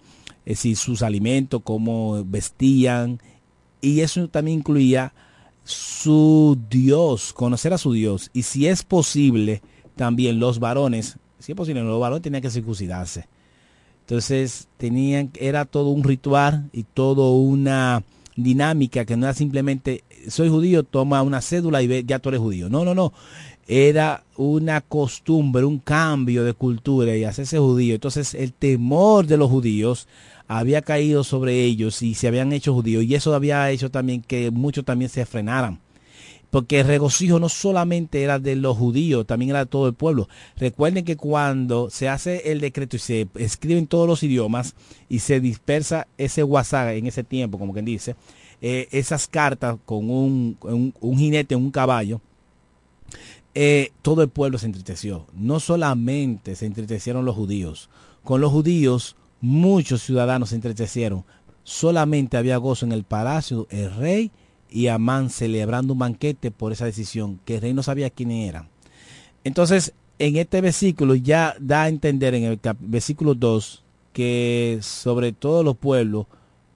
es 0.47 0.59
decir, 0.59 0.77
sus 0.77 1.03
alimentos, 1.03 1.61
cómo 1.65 2.25
vestían, 2.25 3.21
y 3.81 4.01
eso 4.01 4.29
también 4.29 4.61
incluía 4.61 5.13
su 5.65 6.59
Dios, 6.71 7.33
conocer 7.33 7.73
a 7.73 7.79
su 7.79 7.93
Dios, 7.93 8.31
y 8.33 8.43
si 8.43 8.67
es 8.67 8.83
posible, 8.83 9.63
también 9.97 10.39
los 10.39 10.59
varones, 10.59 11.17
si 11.39 11.53
es 11.53 11.57
posible, 11.57 11.83
los 11.83 12.01
varones 12.01 12.23
tenían 12.23 12.43
que 12.43 12.51
circuncidarse 12.51 13.27
entonces 14.05 14.69
tenían, 14.77 15.31
era 15.35 15.65
todo 15.65 15.89
un 15.89 16.05
ritual 16.05 16.69
y 16.75 16.83
todo 16.83 17.33
una 17.33 18.03
dinámica 18.37 19.07
que 19.07 19.17
no 19.17 19.25
era 19.25 19.33
simplemente 19.33 20.05
soy 20.29 20.51
judío, 20.51 20.83
toma 20.83 21.23
una 21.23 21.41
cédula 21.41 21.81
y 21.83 21.87
ve, 21.87 22.05
ya 22.07 22.19
tú 22.19 22.29
eres 22.29 22.41
judío. 22.41 22.69
No, 22.69 22.85
no, 22.85 22.95
no. 22.95 23.15
Era 23.67 24.25
una 24.37 24.83
costumbre, 24.83 25.65
un 25.65 25.79
cambio 25.79 26.45
de 26.45 26.53
cultura 26.53 27.17
y 27.17 27.25
hacerse 27.25 27.59
judío. 27.59 27.95
Entonces 27.95 28.35
el 28.35 28.53
temor 28.53 29.27
de 29.27 29.39
los 29.39 29.51
judíos 29.51 30.07
había 30.59 30.83
caído 30.83 31.25
sobre 31.25 31.63
ellos 31.63 32.03
y 32.03 32.15
se 32.15 32.29
habían 32.29 32.53
hecho 32.53 32.75
judíos. 32.75 33.05
Y 33.05 33.15
eso 33.15 33.35
había 33.35 33.71
hecho 33.71 33.91
también 33.91 34.23
que 34.23 34.51
muchos 34.51 34.85
también 34.85 35.09
se 35.09 35.27
frenaran 35.27 35.81
porque 36.55 36.79
el 36.79 36.87
regocijo 36.87 37.41
no 37.41 37.49
solamente 37.49 38.23
era 38.23 38.39
de 38.39 38.55
los 38.55 38.77
judíos, 38.77 39.27
también 39.27 39.51
era 39.51 39.65
de 39.65 39.67
todo 39.67 39.89
el 39.89 39.95
pueblo. 39.95 40.29
Recuerden 40.57 41.05
que 41.05 41.17
cuando 41.17 41.91
se 41.91 42.09
hace 42.09 42.53
el 42.53 42.61
decreto 42.61 42.95
y 42.95 43.01
se 43.01 43.27
escribe 43.35 43.81
en 43.81 43.89
todos 43.89 44.07
los 44.07 44.23
idiomas 44.23 44.77
y 45.09 45.19
se 45.19 45.41
dispersa 45.41 46.07
ese 46.17 46.45
WhatsApp 46.45 46.91
en 46.91 47.09
ese 47.09 47.25
tiempo, 47.25 47.59
como 47.59 47.73
quien 47.73 47.87
dice, 47.87 48.15
eh, 48.63 48.87
esas 48.93 49.27
cartas 49.27 49.79
con 49.85 50.09
un, 50.09 50.57
un, 50.61 51.19
jinete, 51.19 51.57
un 51.57 51.73
caballo, 51.73 52.21
eh, 53.57 53.91
todo 54.01 54.23
el 54.23 54.29
pueblo 54.29 54.57
se 54.57 54.67
entristeció. 54.67 55.27
No 55.35 55.59
solamente 55.59 56.55
se 56.55 56.67
entristecieron 56.67 57.25
los 57.25 57.35
judíos, 57.35 57.91
con 58.23 58.41
los 58.41 58.53
judíos 58.53 59.17
muchos 59.45 60.03
ciudadanos 60.03 60.49
se 60.49 60.55
entristecieron. 60.55 61.25
Solamente 61.65 62.39
había 62.39 62.57
gozo 62.57 62.87
en 62.87 62.93
el 62.93 63.05
palacio, 63.05 63.67
el 63.71 63.95
rey 63.95 64.31
y 64.71 64.87
Amán 64.87 65.29
celebrando 65.29 65.93
un 65.93 65.99
banquete 65.99 66.51
por 66.51 66.73
esa 66.73 66.87
decisión, 66.87 67.39
que 67.45 67.57
el 67.57 67.61
rey 67.61 67.75
no 67.75 67.83
sabía 67.83 68.09
quién 68.09 68.31
era. 68.31 68.69
Entonces, 69.45 69.93
en 70.19 70.37
este 70.37 70.63
versículo 70.63 71.15
ya 71.15 71.55
da 71.61 71.83
a 71.83 71.89
entender 71.89 72.35
en 72.35 72.45
el 72.45 72.61
versículo 72.81 73.35
2 73.35 73.83
que 74.15 74.79
sobre 74.81 75.33
todos 75.33 75.63
los 75.63 75.77
pueblos 75.77 76.27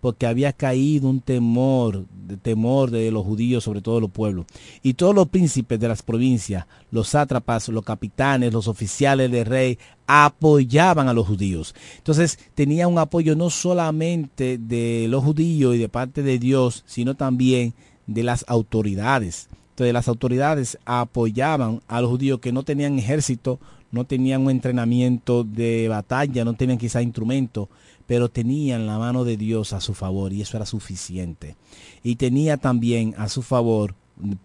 porque 0.01 0.27
había 0.27 0.53
caído 0.53 1.09
un 1.09 1.21
temor, 1.21 2.07
de 2.27 2.37
temor 2.37 2.91
de 2.91 3.11
los 3.11 3.25
judíos 3.25 3.65
sobre 3.65 3.81
todo 3.81 4.01
los 4.01 4.11
pueblos. 4.11 4.47
Y 4.83 4.95
todos 4.95 5.15
los 5.15 5.29
príncipes 5.29 5.81
de 5.81 5.89
las 5.89 6.03
provincias, 6.03 6.67
los 6.91 7.09
sátrapas, 7.09 7.69
los 7.69 7.85
capitanes, 7.85 8.53
los 8.53 8.69
oficiales 8.69 9.31
del 9.31 9.47
rey, 9.47 9.79
apoyaban 10.07 11.09
a 11.09 11.13
los 11.13 11.27
judíos. 11.27 11.75
Entonces 11.99 12.39
tenía 12.55 12.89
un 12.89 12.99
apoyo 12.99 13.37
no 13.37 13.51
solamente 13.51 14.59
de 14.59 15.07
los 15.09 15.25
judíos 15.25 15.75
y 15.75 15.79
de 15.79 15.89
parte 15.89 16.23
de 16.23 16.39
Dios, 16.39 16.85
sino 16.87 17.15
también 17.15 17.75
de 18.07 18.23
las 18.23 18.45
autoridades. 18.49 19.49
Entonces 19.71 19.95
las 19.95 20.09
autoridades 20.09 20.79
apoyaban 20.85 21.83
a 21.87 22.01
los 22.01 22.11
judíos 22.11 22.41
que 22.41 22.53
no 22.53 22.65
tenían 22.65 22.99
ejército, 22.99 23.61
no 23.91 24.05
tenían 24.05 24.43
un 24.43 24.51
entrenamiento 24.51 25.45
de 25.45 25.89
batalla, 25.89 26.45
no 26.45 26.55
tenían 26.55 26.79
quizá 26.79 27.01
instrumento, 27.01 27.69
pero 28.09 28.31
tenían 28.31 28.87
la 28.87 28.99
mano 28.99 29.23
de 29.23 29.37
Dios 29.37 29.75
a 29.75 29.83
su 29.83 29.93
favor 29.93 30.33
y 30.33 30.41
eso 30.41 30.57
era 30.57 30.65
suficiente. 30.65 31.57
Y 32.03 32.17
tenía 32.17 32.57
también 32.57 33.15
a 33.19 33.29
su 33.29 33.43
favor 33.43 33.95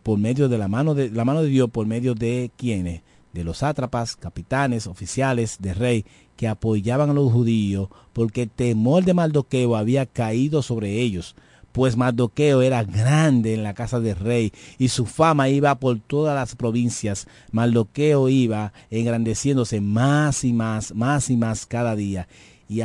por 0.03 0.19
medio 0.19 0.49
de 0.49 0.57
la 0.57 0.67
mano 0.67 0.93
de 0.93 1.09
la 1.09 1.23
mano 1.23 1.41
de 1.41 1.47
Dios 1.47 1.69
por 1.71 1.87
medio 1.87 2.13
de 2.13 2.51
quienes 2.57 3.01
de 3.31 3.43
los 3.43 3.59
sátrapas, 3.59 4.17
capitanes, 4.17 4.85
oficiales 4.85 5.57
de 5.59 5.73
rey 5.73 6.05
que 6.35 6.49
apoyaban 6.49 7.09
a 7.09 7.13
los 7.13 7.31
judíos 7.31 7.87
porque 8.11 8.43
el 8.43 8.49
temor 8.49 9.05
de 9.05 9.13
Mardoqueo 9.13 9.77
había 9.77 10.05
caído 10.05 10.61
sobre 10.61 10.99
ellos 10.99 11.33
pues 11.71 11.97
Mardoqueo 11.97 12.61
era 12.61 12.83
grande 12.83 13.53
en 13.53 13.63
la 13.63 13.73
casa 13.73 14.01
del 14.01 14.17
rey 14.17 14.53
y 14.77 14.89
su 14.89 15.05
fama 15.05 15.49
iba 15.49 15.73
por 15.79 15.99
todas 15.99 16.35
las 16.35 16.55
provincias. 16.55 17.27
Mardoqueo 17.51 18.29
iba 18.29 18.73
engrandeciéndose 18.91 19.81
más 19.81 20.43
y 20.43 20.53
más, 20.53 20.93
más 20.93 21.31
y 21.31 21.35
más 21.35 21.65
cada 21.65 21.95
día. 21.95 22.27
Y, 22.69 22.81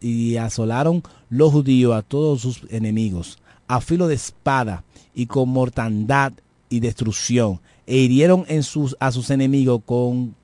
y 0.00 0.36
asolaron 0.36 1.02
los 1.30 1.52
judíos 1.52 1.94
a 1.94 2.02
todos 2.02 2.42
sus 2.42 2.62
enemigos, 2.70 3.38
a 3.68 3.80
filo 3.80 4.08
de 4.08 4.14
espada 4.14 4.84
y 5.14 5.26
con 5.26 5.48
mortandad 5.48 6.32
y 6.68 6.80
destrucción, 6.80 7.60
e 7.86 7.98
hirieron 7.98 8.44
en 8.48 8.62
sus, 8.62 8.96
a 9.00 9.12
sus 9.12 9.30
enemigos 9.30 9.80
con 9.84 10.34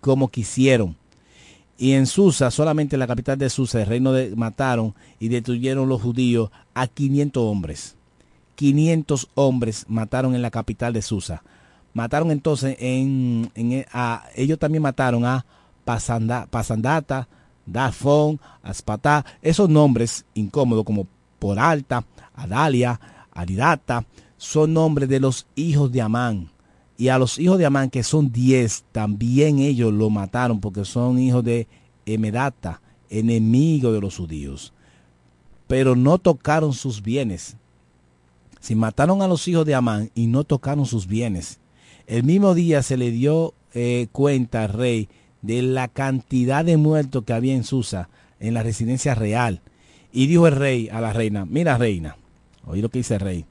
como 0.00 0.28
quisieron 0.28 0.96
y 1.82 1.94
en 1.94 2.06
Susa, 2.06 2.52
solamente 2.52 2.94
en 2.94 3.00
la 3.00 3.08
capital 3.08 3.38
de 3.38 3.50
Susa, 3.50 3.80
el 3.80 3.88
reino 3.88 4.12
de, 4.12 4.36
mataron 4.36 4.94
y 5.18 5.26
destruyeron 5.26 5.88
los 5.88 6.00
judíos 6.00 6.50
a 6.74 6.86
500 6.86 7.42
hombres. 7.42 7.96
500 8.54 9.28
hombres 9.34 9.86
mataron 9.88 10.36
en 10.36 10.42
la 10.42 10.52
capital 10.52 10.92
de 10.92 11.02
Susa. 11.02 11.42
Mataron 11.92 12.30
entonces 12.30 12.76
en, 12.78 13.50
a, 13.92 14.26
ellos 14.36 14.60
también 14.60 14.82
mataron 14.82 15.24
a 15.24 15.44
Pasandata, 15.84 17.28
Dafón, 17.66 18.40
Aspatá, 18.62 19.24
esos 19.40 19.68
nombres 19.68 20.24
incómodos 20.34 20.84
como 20.84 21.06
por 21.38 21.58
alta, 21.58 22.04
Adalia, 22.34 23.00
Aridata, 23.32 24.04
son 24.36 24.74
nombres 24.74 25.08
de 25.08 25.20
los 25.20 25.46
hijos 25.54 25.90
de 25.92 26.00
Amán. 26.02 26.50
Y 26.96 27.08
a 27.08 27.18
los 27.18 27.38
hijos 27.38 27.58
de 27.58 27.66
Amán, 27.66 27.90
que 27.90 28.02
son 28.02 28.30
diez, 28.30 28.84
también 28.92 29.58
ellos 29.58 29.92
lo 29.92 30.10
mataron 30.10 30.60
porque 30.60 30.84
son 30.84 31.18
hijos 31.18 31.42
de 31.44 31.66
Emedata, 32.06 32.80
enemigo 33.08 33.92
de 33.92 34.00
los 34.00 34.16
judíos. 34.16 34.72
Pero 35.66 35.96
no 35.96 36.18
tocaron 36.18 36.72
sus 36.72 37.02
bienes. 37.02 37.56
Si 38.60 38.74
mataron 38.74 39.22
a 39.22 39.28
los 39.28 39.48
hijos 39.48 39.66
de 39.66 39.74
Amán 39.74 40.10
y 40.14 40.26
no 40.26 40.44
tocaron 40.44 40.86
sus 40.86 41.06
bienes. 41.06 41.58
El 42.06 42.24
mismo 42.24 42.54
día 42.54 42.82
se 42.82 42.96
le 42.96 43.10
dio 43.10 43.54
eh, 43.74 44.08
cuenta 44.12 44.64
al 44.64 44.72
rey 44.72 45.08
de 45.42 45.60
la 45.62 45.88
cantidad 45.88 46.64
de 46.64 46.76
muertos 46.76 47.24
que 47.24 47.32
había 47.32 47.54
en 47.54 47.64
Susa, 47.64 48.08
en 48.40 48.54
la 48.54 48.62
residencia 48.62 49.14
real. 49.14 49.60
Y 50.12 50.26
dijo 50.26 50.46
el 50.46 50.56
rey 50.56 50.88
a 50.88 51.00
la 51.00 51.12
reina, 51.12 51.44
mira 51.44 51.76
reina, 51.76 52.16
oí 52.66 52.80
lo 52.80 52.88
que 52.88 53.00
dice 53.00 53.14
el 53.14 53.20
rey, 53.20 53.44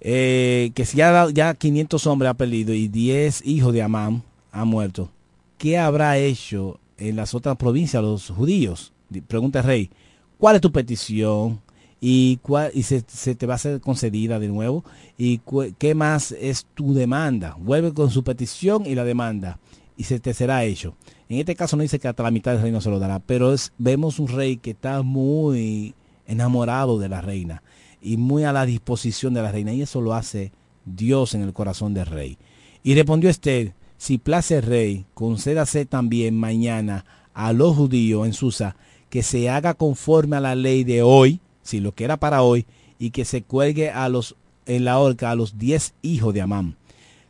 eh, 0.00 0.72
que 0.74 0.84
si 0.84 0.96
ya, 0.96 1.28
ya 1.32 1.54
500 1.54 2.06
hombres 2.06 2.30
ha 2.30 2.34
perdido 2.34 2.74
y 2.74 2.88
10 2.88 3.46
hijos 3.46 3.72
de 3.72 3.82
Amán 3.82 4.22
han 4.50 4.68
muerto, 4.68 5.10
¿qué 5.58 5.78
habrá 5.78 6.18
hecho 6.18 6.80
en 6.98 7.16
las 7.16 7.34
otras 7.34 7.56
provincias 7.56 8.02
los 8.02 8.30
judíos? 8.30 8.92
Pregunta 9.26 9.60
el 9.60 9.64
rey, 9.64 9.90
¿cuál 10.38 10.56
es 10.56 10.60
tu 10.60 10.72
petición? 10.72 11.60
¿Y, 12.04 12.38
cuál, 12.38 12.72
y 12.74 12.82
se, 12.82 13.00
te 13.00 13.46
va 13.46 13.54
a 13.54 13.58
ser 13.58 13.80
concedida 13.80 14.40
de 14.40 14.48
nuevo? 14.48 14.84
¿Y 15.16 15.40
qué 15.78 15.94
más 15.94 16.32
es 16.32 16.66
tu 16.74 16.94
demanda? 16.94 17.56
Vuelve 17.60 17.94
con 17.94 18.10
su 18.10 18.24
petición 18.24 18.84
y 18.86 18.96
la 18.96 19.04
demanda 19.04 19.60
y 19.96 20.04
se 20.04 20.20
te 20.20 20.34
será 20.34 20.64
hecho. 20.64 20.94
En 21.28 21.38
este 21.38 21.54
caso 21.54 21.76
no 21.76 21.82
dice 21.82 21.98
que 21.98 22.08
hasta 22.08 22.22
la 22.22 22.30
mitad 22.30 22.52
del 22.52 22.62
reino 22.62 22.80
se 22.80 22.90
lo 22.90 22.98
dará, 22.98 23.18
pero 23.20 23.52
es, 23.52 23.72
vemos 23.78 24.18
un 24.18 24.28
rey 24.28 24.56
que 24.56 24.70
está 24.70 25.02
muy 25.02 25.94
enamorado 26.26 26.98
de 26.98 27.08
la 27.08 27.20
reina 27.20 27.62
y 28.00 28.16
muy 28.16 28.44
a 28.44 28.52
la 28.52 28.66
disposición 28.66 29.34
de 29.34 29.42
la 29.42 29.52
reina. 29.52 29.72
Y 29.72 29.82
eso 29.82 30.00
lo 30.00 30.14
hace 30.14 30.52
Dios 30.84 31.34
en 31.34 31.42
el 31.42 31.52
corazón 31.52 31.94
del 31.94 32.06
rey. 32.06 32.38
Y 32.82 32.94
respondió 32.94 33.30
Esther, 33.30 33.74
si 33.96 34.18
place 34.18 34.60
rey, 34.60 35.06
concédase 35.14 35.86
también 35.86 36.36
mañana 36.36 37.04
a 37.34 37.52
los 37.52 37.76
judíos 37.76 38.26
en 38.26 38.32
Susa 38.32 38.76
que 39.08 39.22
se 39.22 39.50
haga 39.50 39.74
conforme 39.74 40.36
a 40.36 40.40
la 40.40 40.54
ley 40.54 40.84
de 40.84 41.02
hoy, 41.02 41.40
si 41.62 41.80
lo 41.80 41.92
que 41.92 42.04
era 42.04 42.16
para 42.16 42.42
hoy, 42.42 42.66
y 42.98 43.10
que 43.10 43.24
se 43.24 43.42
cuelgue 43.42 43.90
a 43.90 44.08
los, 44.08 44.36
en 44.66 44.84
la 44.84 44.98
horca 44.98 45.30
a 45.30 45.34
los 45.34 45.58
diez 45.58 45.94
hijos 46.02 46.32
de 46.32 46.40
Amán. 46.40 46.76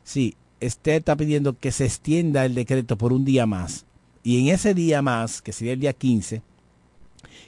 Sí, 0.05 0.37
Esther 0.63 0.97
está 0.97 1.17
pidiendo 1.17 1.59
que 1.59 1.73
se 1.73 1.85
extienda 1.85 2.45
el 2.45 2.55
decreto 2.55 2.97
por 2.97 3.13
un 3.13 3.25
día 3.25 3.47
más. 3.47 3.85
Y 4.23 4.41
en 4.41 4.55
ese 4.55 4.75
día 4.75 5.03
más, 5.03 5.43
que 5.43 5.53
sería 5.53 5.73
el 5.73 5.81
día 5.81 5.93
15, 5.93 6.43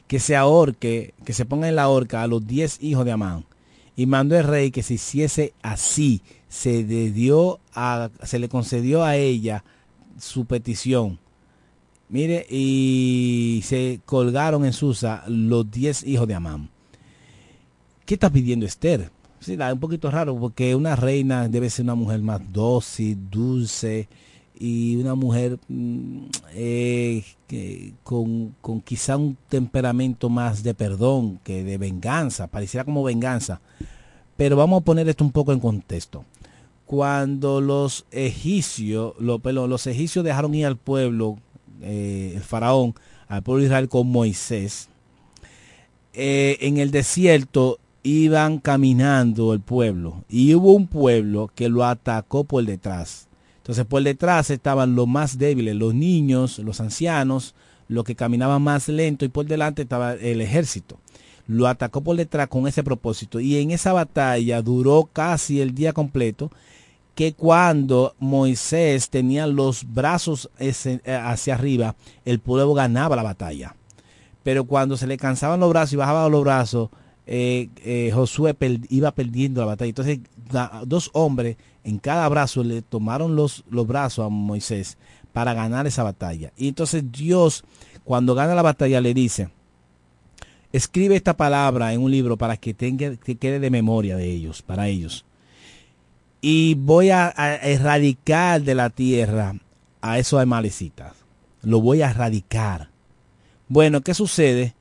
que 0.06 0.20
se 0.20 0.36
ahorque, 0.36 1.14
que 1.24 1.32
se 1.32 1.44
ponga 1.44 1.68
en 1.68 1.76
la 1.76 1.88
horca 1.88 2.22
a 2.22 2.26
los 2.26 2.46
diez 2.46 2.78
hijos 2.82 3.04
de 3.04 3.12
Amán. 3.12 3.44
Y 3.96 4.06
mandó 4.06 4.36
el 4.36 4.44
rey 4.44 4.70
que 4.70 4.82
se 4.82 4.94
hiciese 4.94 5.54
así. 5.62 6.20
Se, 6.48 6.84
a, 7.74 8.10
se 8.22 8.38
le 8.38 8.48
concedió 8.48 9.04
a 9.04 9.16
ella 9.16 9.64
su 10.18 10.44
petición. 10.46 11.18
Mire, 12.08 12.46
y 12.50 13.62
se 13.64 14.00
colgaron 14.04 14.64
en 14.64 14.72
Susa 14.72 15.24
los 15.28 15.70
diez 15.70 16.04
hijos 16.04 16.28
de 16.28 16.34
Amán. 16.34 16.70
¿Qué 18.04 18.14
está 18.14 18.30
pidiendo 18.30 18.66
Esther? 18.66 19.10
Sí, 19.44 19.58
un 19.60 19.78
poquito 19.78 20.10
raro 20.10 20.34
porque 20.38 20.74
una 20.74 20.96
reina 20.96 21.48
debe 21.48 21.68
ser 21.68 21.84
una 21.84 21.94
mujer 21.94 22.22
más 22.22 22.40
dócil, 22.50 23.28
dulce, 23.30 24.08
y 24.58 24.96
una 24.96 25.14
mujer 25.14 25.58
mm, 25.68 26.24
eh, 26.54 27.22
con, 28.02 28.54
con, 28.62 28.80
quizá 28.80 29.18
un 29.18 29.36
temperamento 29.50 30.30
más 30.30 30.62
de 30.62 30.72
perdón 30.72 31.40
que 31.44 31.62
de 31.62 31.76
venganza, 31.76 32.46
pareciera 32.46 32.84
como 32.84 33.02
venganza. 33.02 33.60
Pero 34.38 34.56
vamos 34.56 34.80
a 34.80 34.84
poner 34.86 35.06
esto 35.10 35.24
un 35.24 35.30
poco 35.30 35.52
en 35.52 35.60
contexto. 35.60 36.24
Cuando 36.86 37.60
los 37.60 38.06
egipcios, 38.12 39.12
los, 39.18 39.44
los 39.44 39.86
egipcios 39.86 40.24
dejaron 40.24 40.54
ir 40.54 40.64
al 40.64 40.78
pueblo, 40.78 41.36
eh, 41.82 42.32
el 42.34 42.42
faraón, 42.42 42.94
al 43.28 43.42
pueblo 43.42 43.60
de 43.60 43.66
Israel 43.66 43.90
con 43.90 44.06
Moisés, 44.06 44.88
eh, 46.14 46.56
en 46.62 46.78
el 46.78 46.90
desierto 46.90 47.78
iban 48.04 48.58
caminando 48.58 49.52
el 49.52 49.60
pueblo 49.60 50.24
y 50.28 50.54
hubo 50.54 50.72
un 50.72 50.86
pueblo 50.86 51.50
que 51.52 51.68
lo 51.68 51.84
atacó 51.84 52.44
por 52.44 52.64
detrás 52.64 53.28
entonces 53.64 53.86
por 53.86 54.02
detrás 54.02 54.50
estaban 54.50 54.94
los 54.94 55.08
más 55.08 55.38
débiles, 55.38 55.74
los 55.74 55.94
niños, 55.94 56.58
los 56.58 56.82
ancianos, 56.82 57.54
los 57.88 58.04
que 58.04 58.14
caminaban 58.14 58.60
más 58.60 58.88
lento 58.88 59.24
y 59.24 59.28
por 59.28 59.46
delante 59.46 59.80
estaba 59.80 60.12
el 60.12 60.42
ejército. 60.42 60.98
Lo 61.46 61.66
atacó 61.66 62.02
por 62.02 62.14
detrás 62.14 62.48
con 62.48 62.68
ese 62.68 62.84
propósito 62.84 63.40
y 63.40 63.56
en 63.56 63.70
esa 63.70 63.94
batalla 63.94 64.60
duró 64.60 65.08
casi 65.10 65.62
el 65.62 65.74
día 65.74 65.94
completo 65.94 66.50
que 67.14 67.32
cuando 67.32 68.14
Moisés 68.18 69.08
tenía 69.08 69.46
los 69.46 69.90
brazos 69.94 70.50
eh, 70.58 71.00
hacia 71.06 71.54
arriba, 71.54 71.96
el 72.26 72.40
pueblo 72.40 72.74
ganaba 72.74 73.16
la 73.16 73.22
batalla. 73.22 73.76
Pero 74.42 74.64
cuando 74.64 74.98
se 74.98 75.06
le 75.06 75.16
cansaban 75.16 75.60
los 75.60 75.70
brazos 75.70 75.94
y 75.94 75.96
bajaba 75.96 76.28
los 76.28 76.44
brazos, 76.44 76.90
eh, 77.26 77.68
eh, 77.84 78.10
Josué 78.12 78.56
iba 78.88 79.10
perdiendo 79.12 79.60
la 79.60 79.66
batalla. 79.66 79.88
Entonces, 79.88 80.20
dos 80.86 81.10
hombres 81.12 81.56
en 81.84 81.98
cada 81.98 82.28
brazo 82.28 82.62
le 82.64 82.82
tomaron 82.82 83.36
los, 83.36 83.64
los 83.70 83.86
brazos 83.86 84.26
a 84.26 84.28
Moisés 84.28 84.98
para 85.32 85.52
ganar 85.52 85.86
esa 85.86 86.02
batalla. 86.02 86.52
Y 86.56 86.68
entonces 86.68 87.10
Dios, 87.10 87.64
cuando 88.04 88.34
gana 88.34 88.54
la 88.54 88.62
batalla, 88.62 89.00
le 89.00 89.14
dice, 89.14 89.48
escribe 90.72 91.16
esta 91.16 91.36
palabra 91.36 91.92
en 91.92 92.00
un 92.00 92.10
libro 92.10 92.36
para 92.36 92.56
que, 92.56 92.72
tenga, 92.72 93.16
que 93.16 93.36
quede 93.36 93.58
de 93.58 93.70
memoria 93.70 94.16
de 94.16 94.30
ellos, 94.30 94.62
para 94.62 94.88
ellos. 94.88 95.24
Y 96.40 96.74
voy 96.74 97.10
a, 97.10 97.32
erradicar 97.62 98.62
de 98.62 98.74
la 98.74 98.90
tierra 98.90 99.56
a 100.02 100.18
esos 100.18 100.40
amalecitas. 100.40 101.14
Lo 101.62 101.80
voy 101.80 102.02
a 102.02 102.10
erradicar. 102.10 102.90
Bueno, 103.68 104.02
¿qué 104.02 104.14
sucede? 104.14 104.74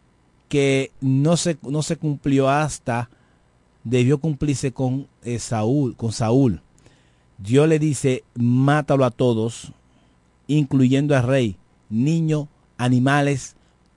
Que 0.54 0.92
no 1.02 1.36
se, 1.36 1.58
no 1.64 1.82
se 1.82 1.98
cumplió 1.98 2.48
hasta, 2.48 3.10
debió 3.84 4.20
cumplirse 4.20 4.72
con 4.72 5.08
eh, 5.24 5.40
Saúl, 5.40 5.96
con 5.96 6.12
Saúl. 6.12 6.62
Dios 7.40 7.68
le 7.68 7.80
dice, 7.80 8.24
mátalo 8.36 9.04
a 9.04 9.10
todos, 9.10 9.74
incluyendo 10.46 11.18
al 11.18 11.24
rey, 11.24 11.58
niño, 11.90 12.50
animales, 12.78 13.56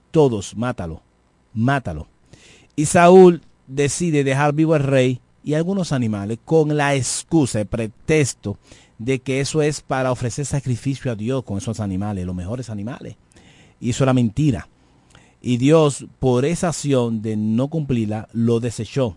todos, 0.09 0.57
mátalo, 0.57 1.03
mátalo. 1.53 2.07
Y 2.75 2.85
Saúl 2.85 3.43
decide 3.67 4.23
dejar 4.23 4.53
vivo 4.53 4.73
al 4.73 4.83
rey 4.83 5.21
y 5.43 5.53
algunos 5.53 5.91
animales 5.91 6.39
con 6.43 6.75
la 6.75 6.95
excusa, 6.95 7.61
el 7.61 7.67
pretexto 7.67 8.57
de 8.97 9.19
que 9.19 9.41
eso 9.41 9.61
es 9.61 9.81
para 9.81 10.11
ofrecer 10.11 10.47
sacrificio 10.47 11.11
a 11.11 11.15
Dios 11.15 11.43
con 11.43 11.59
esos 11.59 11.79
animales, 11.79 12.25
los 12.25 12.35
mejores 12.35 12.71
animales. 12.71 13.15
Y 13.79 13.91
eso 13.91 14.03
era 14.03 14.13
mentira. 14.13 14.67
Y 15.47 15.55
Dios, 15.55 16.05
por 16.19 16.43
esa 16.43 16.67
acción 16.67 17.21
de 17.21 17.37
no 17.37 17.69
cumplirla, 17.69 18.27
lo 18.33 18.59
desechó. 18.59 19.15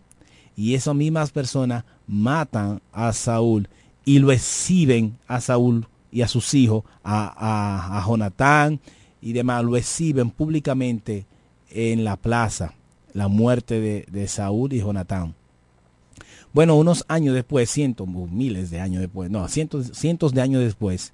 Y 0.54 0.74
esas 0.74 0.94
mismas 0.94 1.32
personas 1.32 1.82
matan 2.06 2.80
a 2.92 3.12
Saúl 3.12 3.68
y 4.04 4.20
lo 4.20 4.30
exhiben 4.30 5.18
a 5.26 5.40
Saúl 5.40 5.88
y 6.12 6.22
a 6.22 6.28
sus 6.28 6.54
hijos, 6.54 6.84
a, 7.02 7.98
a, 7.98 8.06
Jonatán 8.06 8.78
y 9.20 9.32
demás, 9.32 9.64
lo 9.64 9.76
exhiben 9.76 10.30
públicamente 10.30 11.26
en 11.68 12.04
la 12.04 12.14
plaza, 12.14 12.74
la 13.12 13.26
muerte 13.26 13.80
de, 13.80 14.06
de 14.08 14.28
Saúl 14.28 14.72
y 14.72 14.78
Jonatán. 14.78 15.34
Bueno, 16.52 16.76
unos 16.76 17.04
años 17.08 17.34
después, 17.34 17.68
cientos, 17.68 18.06
miles 18.06 18.70
de 18.70 18.78
años 18.78 19.00
después, 19.00 19.32
no, 19.32 19.48
cientos, 19.48 19.90
cientos 19.94 20.32
de 20.32 20.42
años 20.42 20.62
después, 20.62 21.12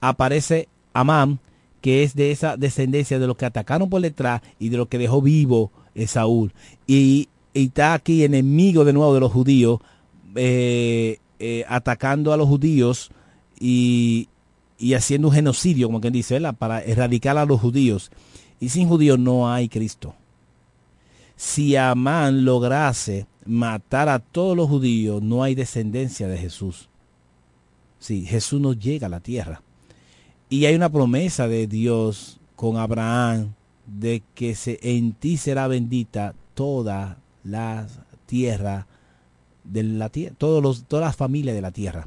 aparece 0.00 0.68
Amán, 0.92 1.40
que 1.82 2.02
es 2.02 2.14
de 2.14 2.30
esa 2.30 2.56
descendencia 2.56 3.18
de 3.18 3.26
los 3.26 3.36
que 3.36 3.44
atacaron 3.44 3.90
por 3.90 4.00
detrás 4.00 4.40
y 4.58 4.70
de 4.70 4.78
los 4.78 4.88
que 4.88 4.96
dejó 4.96 5.20
vivo 5.20 5.70
Saúl. 6.06 6.52
Y, 6.86 7.28
está 7.54 7.92
aquí 7.92 8.24
enemigo 8.24 8.82
de 8.86 8.94
nuevo 8.94 9.12
de 9.12 9.20
los 9.20 9.30
judíos, 9.30 9.78
eh, 10.36 11.18
eh, 11.38 11.64
atacando 11.68 12.32
a 12.32 12.38
los 12.38 12.48
judíos 12.48 13.10
y, 13.60 14.28
y 14.78 14.94
haciendo 14.94 15.28
un 15.28 15.34
genocidio, 15.34 15.88
como 15.88 16.00
quien 16.00 16.14
dice, 16.14 16.40
para 16.58 16.82
erradicar 16.82 17.36
a 17.36 17.44
los 17.44 17.60
judíos. 17.60 18.10
Y 18.58 18.70
sin 18.70 18.88
judíos 18.88 19.18
no 19.18 19.52
hay 19.52 19.68
Cristo. 19.68 20.14
Si 21.36 21.76
Amán 21.76 22.44
lograse 22.44 23.26
matar 23.44 24.08
a 24.08 24.20
todos 24.20 24.56
los 24.56 24.68
judíos, 24.68 25.20
no 25.22 25.42
hay 25.42 25.54
descendencia 25.54 26.28
de 26.28 26.38
Jesús. 26.38 26.88
Sí, 27.98 28.24
Jesús 28.24 28.60
no 28.60 28.72
llega 28.72 29.08
a 29.08 29.10
la 29.10 29.20
tierra. 29.20 29.62
Y 30.52 30.66
hay 30.66 30.74
una 30.74 30.90
promesa 30.90 31.48
de 31.48 31.66
Dios 31.66 32.38
con 32.56 32.76
Abraham 32.76 33.54
de 33.86 34.22
que 34.34 34.54
se, 34.54 34.78
en 34.82 35.14
ti 35.14 35.38
será 35.38 35.66
bendita 35.66 36.34
toda 36.52 37.16
la 37.42 37.86
tierra 38.26 38.86
de 39.64 39.82
la 39.82 40.10
todos 40.10 40.84
todas 40.86 41.06
las 41.06 41.16
familias 41.16 41.56
de 41.56 41.62
la 41.62 41.70
tierra. 41.70 42.06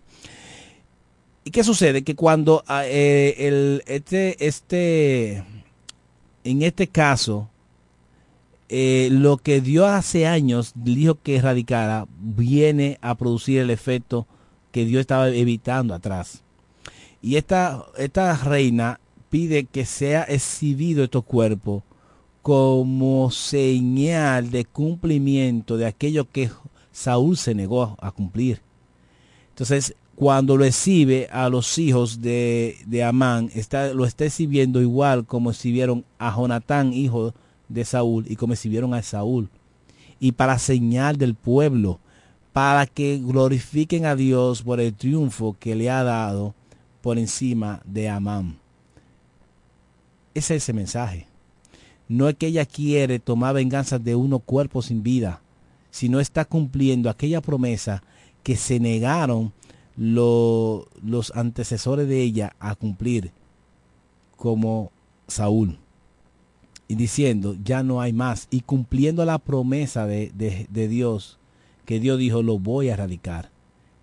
¿Y 1.44 1.50
qué 1.50 1.64
sucede? 1.64 2.04
Que 2.04 2.14
cuando 2.14 2.64
ah, 2.68 2.84
eh, 2.86 3.82
este, 3.88 4.46
este, 4.46 5.44
en 6.44 6.62
este 6.62 6.86
caso, 6.86 7.50
eh, 8.70 9.10
lo 9.12 9.38
que 9.38 9.60
Dios 9.60 9.90
hace 9.90 10.28
años 10.28 10.74
dijo 10.76 11.16
que 11.16 11.38
erradicara, 11.38 12.06
viene 12.20 13.00
a 13.02 13.16
producir 13.16 13.58
el 13.58 13.72
efecto 13.72 14.28
que 14.72 14.86
Dios 14.86 15.02
estaba 15.02 15.30
evitando 15.30 15.96
atrás. 15.96 16.45
Y 17.26 17.38
esta, 17.38 17.84
esta 17.98 18.38
reina 18.38 19.00
pide 19.32 19.64
que 19.64 19.88
sea 19.88 20.22
exhibido 20.26 21.04
estos 21.04 21.24
cuerpos 21.24 21.82
como 22.44 23.32
señal 23.32 24.52
de 24.52 24.64
cumplimiento 24.64 25.76
de 25.76 25.88
aquello 25.88 26.30
que 26.30 26.52
Saúl 26.92 27.36
se 27.36 27.56
negó 27.56 27.98
a 28.00 28.12
cumplir. 28.12 28.62
Entonces, 29.50 29.96
cuando 30.14 30.56
lo 30.56 30.66
exhibe 30.66 31.28
a 31.32 31.50
los 31.50 31.80
hijos 31.80 32.22
de, 32.22 32.78
de 32.86 33.04
Amán, 33.04 33.50
está, 33.56 33.92
lo 33.92 34.06
está 34.06 34.26
exhibiendo 34.26 34.80
igual 34.80 35.26
como 35.26 35.50
exhibieron 35.50 36.06
a 36.20 36.32
Jonatán, 36.32 36.94
hijo 36.94 37.34
de 37.70 37.86
Saúl, 37.86 38.26
y 38.30 38.36
como 38.36 38.54
exhibieron 38.54 38.94
a 38.94 39.02
Saúl. 39.02 39.50
Y 40.20 40.34
para 40.34 40.60
señal 40.60 41.18
del 41.18 41.34
pueblo, 41.34 42.00
para 42.54 42.86
que 42.86 43.18
glorifiquen 43.18 44.06
a 44.06 44.16
Dios 44.16 44.62
por 44.62 44.80
el 44.80 44.94
triunfo 44.94 45.58
que 45.60 45.74
le 45.74 45.90
ha 45.90 46.04
dado 46.04 46.54
por 47.06 47.20
encima 47.20 47.84
de 47.86 48.10
Amán. 48.10 48.58
Ese 50.34 50.56
es 50.56 50.64
ese 50.64 50.74
mensaje. 50.74 51.28
No 52.08 52.28
es 52.28 52.34
que 52.34 52.48
ella 52.48 52.66
quiere 52.66 53.20
tomar 53.20 53.54
venganza 53.54 54.00
de 54.00 54.16
uno 54.16 54.40
cuerpo 54.40 54.82
sin 54.82 55.04
vida, 55.04 55.40
sino 55.92 56.20
está 56.20 56.46
cumpliendo 56.46 57.12
aquella 57.12 57.42
promesa 57.42 58.02
que 58.42 58.56
se 58.56 58.80
negaron 58.80 59.54
los 59.96 61.32
antecesores 61.36 62.08
de 62.08 62.24
ella 62.24 62.56
a 62.60 62.74
cumplir 62.74 63.32
como 64.36 64.92
Saúl. 65.28 65.78
Y 66.88 66.96
diciendo, 66.96 67.56
ya 67.64 67.84
no 67.84 68.02
hay 68.02 68.14
más. 68.14 68.48
Y 68.50 68.62
cumpliendo 68.62 69.24
la 69.26 69.38
promesa 69.38 70.08
de, 70.08 70.32
de, 70.34 70.88
Dios, 70.88 71.38
que 71.86 72.00
Dios 72.00 72.18
dijo, 72.18 72.42
lo 72.42 72.58
voy 72.58 72.90
a 72.90 72.94
erradicar. 72.94 73.52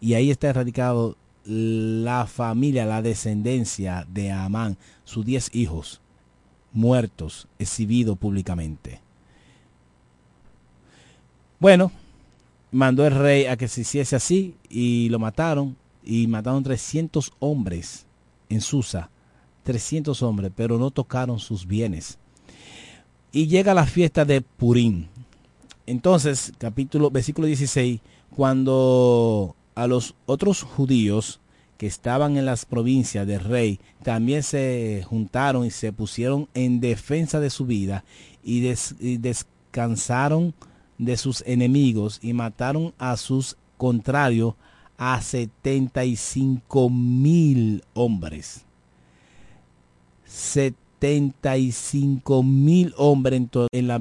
Y 0.01 0.15
ahí 0.15 0.31
está 0.31 0.51
erradicado 0.51 1.17
la 1.45 2.27
familia, 2.27 2.87
la 2.87 3.03
descendencia 3.03 4.07
de 4.09 4.31
Amán, 4.31 4.77
sus 5.05 5.25
diez 5.25 5.55
hijos, 5.55 6.01
muertos, 6.73 7.49
exhibidos 7.59 8.19
públicamente. 8.19 9.01
Bueno, 11.59 11.93
mandó 12.71 13.07
el 13.07 13.15
rey 13.15 13.47
a 13.47 13.57
que 13.57 13.69
se 13.69 13.83
hiciese 13.83 14.17
así 14.17 14.57
y 14.69 15.09
lo 15.09 15.19
mataron 15.19 15.77
y 16.03 16.27
mataron 16.27 16.65
300 16.65 17.33
hombres 17.39 18.07
en 18.49 18.61
Susa, 18.61 19.11
300 19.63 20.23
hombres, 20.23 20.53
pero 20.55 20.79
no 20.79 20.91
tocaron 20.91 21.39
sus 21.39 21.67
bienes. 21.67 22.19
Y 23.31 23.47
llega 23.47 23.75
la 23.75 23.87
fiesta 23.87 24.25
de 24.25 24.41
Purim. 24.41 25.07
Entonces, 25.87 26.53
capítulo, 26.59 27.11
versículo 27.11 27.47
16, 27.47 28.01
cuando 28.35 29.55
a 29.75 29.87
los 29.87 30.15
otros 30.27 30.63
judíos 30.63 31.41
que 31.83 31.87
estaban 31.87 32.37
en 32.37 32.47
las 32.47 32.65
provincias 32.65 33.27
del 33.27 33.41
rey 33.41 33.81
también 34.05 34.45
se 34.45 35.05
juntaron 35.05 35.67
y 35.67 35.71
se 35.71 35.93
pusieron 35.93 36.49
en 36.55 36.81
defensa 36.81 37.41
de 37.41 37.51
su 37.51 37.67
vida 37.67 38.05
y, 38.45 38.61
descansaron 39.19 40.55
de 40.99 41.17
sus 41.17 41.43
enemigos 41.47 42.21
y 42.23 42.35
mataron 42.35 42.95
a 42.99 43.17
sus 43.17 43.57
contrarios 43.79 44.55
a 44.97 45.21
75 45.21 46.89
mil 46.89 47.83
hombres. 47.95 48.65
75 50.27 52.45
mil 52.45 52.95
hombres 52.97 53.43
en 53.73 53.89
la 53.89 53.91